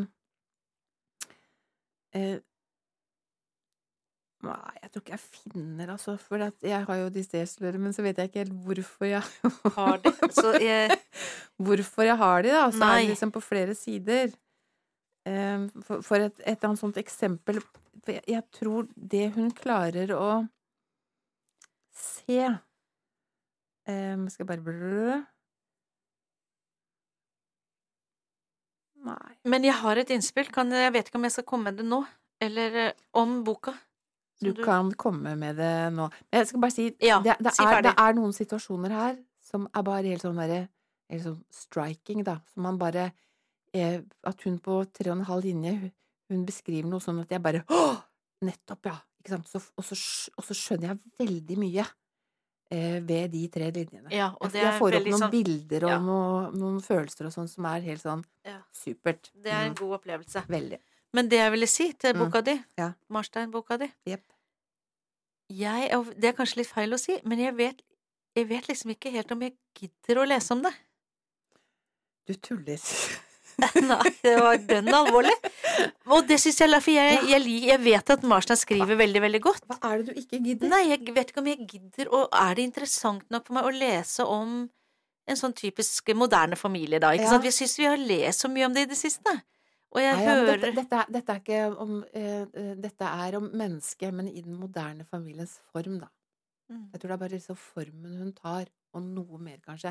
eh, 2.14 2.38
Nei, 4.40 4.72
jeg 4.80 4.90
tror 4.90 5.02
ikke 5.02 5.12
jeg 5.12 5.20
finner, 5.20 5.90
altså. 5.92 6.14
For 6.16 6.40
jeg 6.64 6.84
har 6.88 7.00
jo 7.02 7.10
dyslexi, 7.12 7.72
men 7.76 7.92
så 7.92 8.04
vet 8.06 8.16
jeg 8.18 8.30
ikke 8.30 8.44
helt 8.44 8.54
hvorfor 8.64 9.10
jeg 9.10 9.50
Har 9.76 9.98
det. 10.00 10.14
Så 10.32 10.54
jeg, 10.62 10.96
Hvorfor 11.60 12.06
jeg 12.08 12.16
har 12.16 12.46
de, 12.46 12.54
da. 12.54 12.62
Så 12.72 12.80
er 12.86 13.02
det 13.02 13.10
liksom 13.12 13.34
på 13.34 13.42
flere 13.44 13.74
sider. 13.76 14.32
Eh, 15.28 15.66
For, 15.84 16.00
for 16.06 16.24
et, 16.24 16.40
et 16.48 16.64
annet 16.64 16.80
sånt 16.80 16.96
eksempel 16.96 17.60
for 18.00 18.14
jeg, 18.16 18.24
jeg 18.32 18.44
tror 18.56 18.86
det 18.96 19.26
hun 19.34 19.50
klarer 19.52 20.12
å 20.16 20.28
se 21.92 22.38
um, 22.48 24.24
Skal 24.30 24.44
jeg 24.44 24.48
bare 24.48 24.64
blø 24.64 25.18
Nei. 29.04 29.34
men 29.48 29.64
jeg 29.64 29.76
har 29.80 29.96
et 29.96 30.10
innspill. 30.12 30.48
Kan, 30.52 30.72
jeg 30.76 30.92
vet 30.92 31.08
ikke 31.08 31.16
om 31.20 31.24
jeg 31.24 31.32
skal 31.32 31.46
komme 31.48 31.70
med 31.70 31.78
det 31.80 31.86
nå. 31.88 32.02
Eller 32.44 32.74
eh, 32.82 32.98
om 33.16 33.38
boka. 33.44 33.72
Du 34.40 34.52
du, 34.52 34.62
kan 34.64 34.90
komme 34.96 35.34
med 35.36 35.56
det 35.60 35.92
nå. 35.92 36.06
Men 36.30 36.38
jeg 36.40 36.46
skal 36.48 36.60
bare 36.60 36.72
si 36.74 36.86
Ja, 37.04 37.18
det, 37.20 37.36
det, 37.44 37.52
si 37.54 37.62
er, 37.62 37.82
det 37.84 37.92
er 37.98 38.14
noen 38.16 38.32
situasjoner 38.32 38.90
her 38.96 39.18
som 39.50 39.66
er 39.74 39.82
bare 39.82 40.04
helt 40.14 40.22
sånn 40.24 40.36
derre 40.40 40.68
Helt 41.10 41.24
sånn 41.24 41.40
striking, 41.50 42.22
da. 42.24 42.36
Som 42.54 42.62
man 42.62 42.78
bare 42.78 43.08
er, 43.74 44.02
At 44.24 44.42
hun 44.46 44.58
på 44.62 44.80
tre 44.94 45.10
og 45.10 45.18
en 45.18 45.24
halv 45.26 45.44
linje 45.44 45.72
hun, 46.30 46.44
beskriver 46.46 46.88
noe 46.88 47.00
sånn 47.02 47.18
at 47.24 47.30
jeg 47.34 47.42
bare 47.42 47.64
Å! 47.68 47.80
Nettopp, 48.46 48.86
ja! 48.86 48.94
Ikke 49.20 49.34
sant? 49.34 49.48
Så, 49.50 49.60
og, 49.76 49.84
så, 49.84 49.96
og 50.38 50.44
så 50.46 50.54
skjønner 50.56 50.94
jeg 50.94 51.00
veldig 51.20 51.56
mye 51.60 51.84
eh, 52.72 53.00
ved 53.04 53.32
de 53.34 53.42
tre 53.52 53.66
linjene. 53.74 54.08
Ja, 54.14 54.30
og 54.40 54.48
Jeg- 54.54 54.62
er 54.62 54.70
jeg 54.70 54.78
får 54.80 54.96
opp 54.96 55.08
noen 55.10 55.18
sånn 55.20 55.30
bilder 55.34 55.84
og 55.84 55.90
ja. 55.90 55.98
noen, 56.00 56.54
noen 56.62 56.78
følelser 56.80 57.26
og 57.28 57.32
sånn 57.34 57.48
som 57.50 57.66
er 57.66 57.80
helt 57.84 58.00
sånn 58.00 58.22
Ja. 58.46 58.62
supert. 58.72 59.28
Det 59.34 59.50
er 59.52 59.66
en 59.66 59.74
Mm, 59.74 59.80
god 59.82 59.98
opplevelse. 59.98 60.44
Veldig. 60.48 60.78
Men 61.14 61.28
det 61.28 61.38
jeg 61.40 61.50
ville 61.50 61.66
si 61.66 61.92
til 61.92 62.14
Mm. 62.14 62.24
boka 62.24 62.40
di, 62.46 62.54
Ja. 62.78 62.92
Marstein-boka 63.10 63.78
di 63.78 63.88
yep. 64.06 64.22
jeg, 65.50 65.90
Det 66.20 66.24
er 66.30 66.32
kanskje 66.38 66.56
litt 66.62 66.68
feil 66.70 66.92
å 66.94 66.98
si, 66.98 67.18
men 67.24 67.38
jeg 67.38 67.56
vet, 67.56 67.82
jeg 68.36 68.48
vet 68.48 68.68
liksom 68.68 68.90
ikke 68.94 69.10
helt 69.10 69.32
om 69.32 69.40
jeg 69.42 69.54
gidder 69.74 70.22
å 70.22 70.28
lese 70.28 70.52
om 70.52 70.62
det. 70.62 70.72
Du 72.28 72.34
tuller. 72.34 72.78
Nei, 73.90 74.10
det 74.22 74.36
var 74.40 74.56
dønn 74.56 74.88
alvorlig. 74.88 75.34
Og 76.06 76.26
det 76.28 76.38
syns 76.40 76.60
jeg 76.62 76.70
For 76.80 76.92
jeg, 76.94 77.18
jeg, 77.28 77.42
jeg 77.66 77.80
vet 77.82 78.10
at 78.14 78.22
Marstein 78.22 78.56
skriver 78.56 78.96
veldig, 78.96 79.20
veldig 79.20 79.40
godt. 79.44 79.66
Hva 79.68 79.76
er 79.90 79.98
det 79.98 80.06
du 80.14 80.20
ikke 80.20 80.38
gidder? 80.46 80.68
Nei, 80.70 80.84
jeg 80.94 81.14
vet 81.14 81.32
ikke 81.32 81.42
om 81.42 81.50
jeg 81.50 81.66
gidder, 81.68 82.08
og 82.14 82.28
er 82.32 82.54
det 82.54 82.62
interessant 82.70 83.26
nok 83.30 83.46
for 83.50 83.58
meg 83.58 83.64
å 83.68 83.74
lese 83.74 84.24
om 84.24 84.70
en 85.30 85.36
sånn 85.36 85.52
typisk 85.54 86.08
moderne 86.16 86.56
familie, 86.56 86.98
da? 87.02 87.10
Ikke 87.12 87.26
Ja. 87.26 87.34
sant? 87.34 87.44
Jeg 87.44 87.52
syns 87.52 87.76
vi 87.78 87.84
har 87.90 87.96
lest 88.00 88.40
så 88.46 88.48
mye 88.50 88.64
om 88.66 88.72
det 88.74 88.82
i 88.86 88.90
det 88.94 88.96
siste. 88.98 89.42
Og 89.90 89.98
jeg 89.98 90.14
Nei, 90.14 90.22
ja, 90.22 90.34
hører 90.38 90.60
dette, 90.60 90.70
dette, 90.76 90.98
er, 91.02 91.08
dette 91.10 91.34
er 91.34 91.40
ikke 91.42 91.60
om 91.82 91.96
eh, 92.14 92.74
Dette 92.78 93.08
er 93.26 93.36
om 93.40 93.48
mennesket, 93.58 94.12
men 94.14 94.28
i 94.30 94.40
den 94.44 94.54
moderne 94.54 95.04
familiens 95.08 95.56
form, 95.72 95.96
da. 96.02 96.06
Mm. 96.70 96.84
Jeg 96.92 97.00
tror 97.00 97.10
det 97.10 97.16
er 97.16 97.22
bare 97.24 97.40
så 97.42 97.56
formen 97.58 98.20
hun 98.20 98.30
tar, 98.36 98.68
og 98.94 99.02
noe 99.02 99.38
mer, 99.42 99.58
kanskje. 99.66 99.90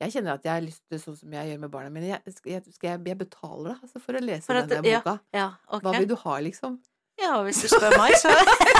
Jeg 0.00 0.14
kjenner 0.14 0.36
at 0.38 0.46
jeg 0.46 0.52
har 0.54 0.62
lyst 0.62 0.84
til 0.90 1.02
sånn 1.02 1.18
som 1.18 1.34
jeg 1.34 1.50
gjør 1.50 1.58
med 1.64 1.72
barna 1.74 1.90
mine. 1.90 2.12
Jeg, 2.12 2.34
skal 2.36 2.52
jeg, 2.54 2.62
jeg, 2.82 3.02
jeg 3.10 3.18
betaler 3.18 3.72
da, 3.72 3.76
altså, 3.82 4.02
for 4.06 4.18
å 4.18 4.22
lese 4.22 4.46
For 4.46 4.60
at- 4.62 4.70
denne 4.70 4.86
ja, 4.94 5.02
boka. 5.02 5.16
Ja, 5.34 5.48
okay. 5.66 5.82
Hva 5.88 5.96
vil 5.98 6.08
du 6.12 6.16
ha, 6.22 6.38
liksom? 6.46 6.78
Ja, 7.20 7.34
hvis 7.44 7.58
du 7.60 7.68
spør 7.68 7.98
meg, 8.00 8.14
så 8.22 8.30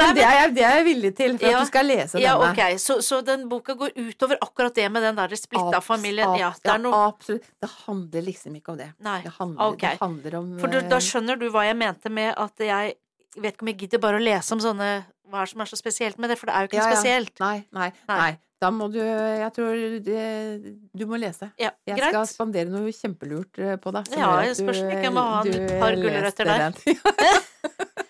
Men 0.00 0.14
det 0.16 0.24
er, 0.24 0.34
jeg, 0.40 0.54
det 0.56 0.64
er 0.66 0.74
jeg 0.78 0.86
villig 0.88 1.10
til, 1.18 1.36
for 1.38 1.46
Ja. 1.50 1.58
at 1.60 1.66
du 1.66 1.70
skal 1.70 1.86
lese 1.90 2.22
Ja, 2.22 2.34
denne. 2.40 2.50
ok, 2.56 2.80
så, 2.82 2.96
så 3.04 3.20
den 3.26 3.44
boka 3.50 3.76
går 3.78 3.92
utover 4.00 4.40
akkurat 4.40 4.74
det 4.80 4.88
med 4.92 5.04
den 5.06 5.20
der 5.20 5.36
splitta 5.38 5.80
familien? 5.84 6.34
Ja, 6.40 6.50
det 6.64 6.72
er 6.74 6.82
noe 6.82 7.04
absolutt. 7.10 7.46
Det 7.60 7.70
handler 7.86 8.26
liksom 8.30 8.56
ikke 8.58 8.74
om 8.74 8.80
det. 8.80 8.90
Nei. 9.06 9.20
Det 9.26 9.32
handler, 9.38 9.62
okay. 9.76 9.94
det 9.96 10.04
handler 10.04 10.38
om 10.40 10.50
For 10.64 10.72
du, 10.72 10.80
da 10.80 10.98
eh, 10.98 11.06
skjønner 11.10 11.40
du 11.40 11.48
hva 11.54 11.64
jeg 11.68 11.78
mente 11.80 12.12
med 12.20 12.34
at 12.36 12.66
jeg 12.70 12.94
vet 13.38 13.54
ikke 13.54 13.62
om 13.68 13.72
jeg 13.74 13.78
gidder 13.84 14.02
bare 14.02 14.18
å 14.18 14.22
lese 14.24 14.56
om 14.56 14.60
sånne 14.64 14.90
Hva 15.30 15.44
som 15.46 15.60
er 15.62 15.68
så 15.70 15.76
spesielt 15.78 16.18
med 16.18 16.32
det? 16.32 16.36
For 16.40 16.50
det 16.50 16.56
er 16.58 16.64
jo 16.64 16.70
ikke 16.72 16.80
Ja, 16.80 16.86
noe 16.86 16.90
ja. 16.90 16.96
spesielt. 16.98 17.36
Nei, 17.38 17.58
nei, 17.70 17.90
Nei. 18.08 18.16
nei. 18.18 18.30
Da 18.60 18.68
må 18.74 18.90
du 18.92 18.98
Jeg 19.00 19.52
tror 19.56 19.78
det, 20.04 20.24
du 20.92 21.04
må 21.08 21.16
lese. 21.16 21.46
Ja, 21.56 21.70
Jeg 21.88 21.96
skal 22.02 22.26
spandere 22.28 22.68
noe 22.68 22.90
kjempelurt 22.92 23.56
eh, 23.62 23.76
på 23.80 23.92
deg. 23.94 24.10
Ja, 24.18 24.32
jeg 24.44 24.58
spørs 24.58 24.82
om 24.82 24.90
jeg 24.90 25.12
må 25.14 25.22
ha 25.30 25.38
et 25.48 25.76
par 25.80 25.96
gulrøtter 25.96 26.50
der. 26.50 26.74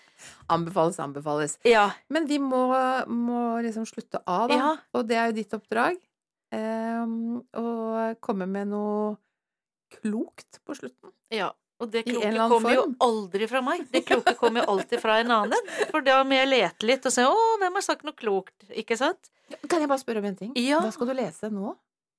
anbefales, 0.53 0.99
anbefales. 1.03 1.57
Ja. 1.67 1.87
Men 2.11 2.27
vi 2.29 2.37
må, 2.43 2.65
må 3.07 3.41
liksom 3.65 3.87
slutte 3.89 4.21
av, 4.25 4.49
da. 4.51 4.59
Ja. 4.59 4.71
Og 4.97 5.07
det 5.09 5.17
er 5.19 5.31
jo 5.31 5.37
ditt 5.39 5.57
oppdrag. 5.57 5.99
Um, 6.51 7.39
å 7.55 7.67
komme 8.19 8.47
med 8.49 8.73
noe 8.73 9.15
klokt 10.01 10.59
på 10.67 10.77
slutten. 10.77 11.15
ja. 11.33 11.53
Og 11.81 11.89
det 11.89 12.03
kloke 12.05 12.45
kommer 12.45 12.75
jo 12.75 12.83
aldri 13.01 13.47
fra 13.49 13.61
meg. 13.65 13.87
Det 13.89 14.03
kloke 14.05 14.35
kommer 14.37 14.61
jo 14.61 14.75
alltid 14.75 15.01
fra 15.01 15.15
en 15.17 15.31
annen. 15.33 15.71
For 15.89 16.05
da 16.05 16.19
må 16.21 16.37
jeg 16.37 16.49
lete 16.51 16.85
litt 16.85 17.07
og 17.09 17.13
se 17.15 17.25
'Å, 17.25 17.45
hvem 17.57 17.79
har 17.79 17.81
sagt 17.81 18.05
noe 18.05 18.13
klokt?' 18.13 18.69
Ikke 18.69 18.97
sant? 18.99 19.31
Kan 19.67 19.81
jeg 19.81 19.89
bare 19.89 20.03
spørre 20.03 20.21
om 20.21 20.27
en 20.29 20.37
ting? 20.37 20.51
Ja. 20.55 20.77
Hva 20.79 20.91
skal 20.93 21.09
du 21.09 21.15
lese 21.17 21.49
nå? 21.49 21.73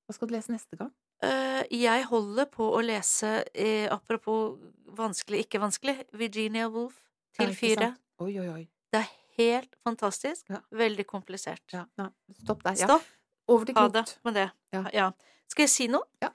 Hva 0.09 0.17
skal 0.17 0.29
du 0.29 0.35
lese 0.35 0.51
neste 0.51 0.77
gang? 0.77 0.91
Uh, 1.23 1.63
jeg 1.71 2.05
holder 2.11 2.49
på 2.51 2.67
å 2.75 2.83
lese, 2.83 3.45
eh, 3.55 3.87
apropos 3.87 4.59
vanskelig, 4.99 5.47
ikke 5.47 5.63
vanskelig, 5.63 5.95
Virginia 6.13 6.67
Woolf 6.69 6.99
til 7.39 7.55
fire. 7.55 7.93
sant? 7.95 8.01
Oi, 8.23 8.39
oi, 8.39 8.49
oi. 8.53 8.63
Det 8.93 9.01
er 9.01 9.09
helt 9.41 9.75
fantastisk. 9.83 10.47
Ja. 10.53 10.61
Veldig 10.79 11.07
komplisert. 11.09 11.65
Ja, 11.75 11.87
ja. 11.99 12.07
Stopp 12.45 12.63
der. 12.63 12.77
Ja. 12.79 12.87
Stopp. 12.87 13.09
Over 13.51 13.67
til 13.67 13.75
Ha 13.75 13.89
det 13.89 14.05
klokt. 14.05 14.19
med 14.25 14.35
det. 14.39 14.49
Ja. 14.95 15.11
Skal 15.51 15.67
jeg 15.67 15.73
si 15.73 15.89
noe? 15.91 16.07
Ja. 16.23 16.31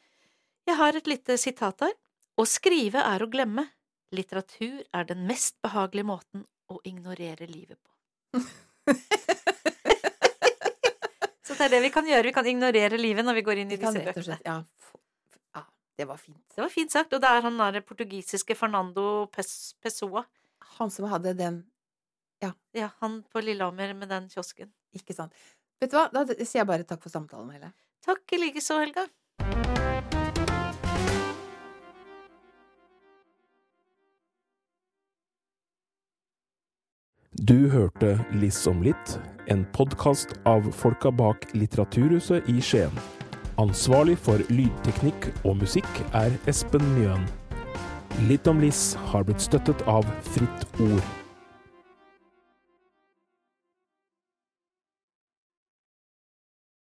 Jeg 0.68 0.76
har 0.76 0.98
et 1.00 1.08
lite 1.08 1.38
sitat 1.40 1.86
her. 1.86 1.94
Å 2.38 2.46
skrive 2.46 3.00
er 3.00 3.24
å 3.24 3.30
glemme. 3.32 3.64
Litteratur 4.12 4.84
er 4.94 5.08
den 5.08 5.24
mest 5.28 5.56
behagelige 5.64 6.08
måten 6.08 6.44
å 6.68 6.82
ignorere 6.88 7.48
livet 7.48 7.80
på. 7.80 7.92
Så 11.48 11.56
det 11.56 11.66
er 11.70 11.72
det 11.78 11.82
vi 11.88 11.92
kan 11.96 12.08
gjøre. 12.08 12.28
Vi 12.28 12.36
kan 12.36 12.48
ignorere 12.52 13.00
livet 13.00 13.26
når 13.26 13.40
vi 13.40 13.46
går 13.48 13.64
inn 13.64 13.72
i 13.72 13.80
disse 13.80 14.04
bøkene. 14.04 14.38
Ja, 14.44 14.58
ja 15.56 15.64
det 15.98 16.06
var 16.12 16.20
fint. 16.20 16.44
Det 16.54 16.62
var 16.62 16.72
fint 16.74 16.92
sagt. 16.92 17.16
Og 17.16 17.24
det 17.24 17.32
er 17.32 17.42
han 17.48 17.64
der 17.64 17.80
portugisiske 17.88 18.56
Fernando 18.60 19.26
Pessoa. 19.32 20.28
Han 20.78 20.92
som 20.94 21.08
hadde 21.12 21.34
den 21.40 21.64
Ja, 22.44 22.90
han 23.00 23.24
på 23.32 23.42
Lillehammer 23.42 23.94
med 23.94 24.10
den 24.10 24.30
kiosken. 24.30 24.70
Ikke 24.94 25.16
sant. 25.16 25.34
Vet 25.82 25.94
du 25.94 25.98
hva, 25.98 26.08
da 26.14 26.26
sier 26.30 26.62
jeg 26.62 26.70
bare 26.70 26.86
takk 26.86 27.02
for 27.02 27.14
samtalen, 27.14 27.50
Helle. 27.54 27.72
Takk 28.06 28.34
i 28.34 28.42
likeså, 28.42 28.80
Helga. 28.82 29.08
Du 37.48 37.70
hørte 37.70 38.16
Liss 38.42 38.64
om 38.68 38.82
litt, 38.82 39.20
en 39.48 39.62
podkast 39.74 40.34
av 40.50 40.66
folka 40.74 41.12
bak 41.14 41.46
Litteraturhuset 41.54 42.50
i 42.50 42.58
Skien. 42.62 42.98
Ansvarlig 43.62 44.18
for 44.26 44.42
lydteknikk 44.50 45.30
og 45.44 45.62
musikk 45.62 46.02
er 46.18 46.34
Espen 46.50 46.84
Mjøen. 46.98 47.30
Litt 48.26 48.50
om 48.50 48.62
Liss 48.62 48.96
har 49.14 49.26
blitt 49.30 49.46
støttet 49.46 49.86
av 49.86 50.06
Fritt 50.34 50.82
Ord. 50.82 51.27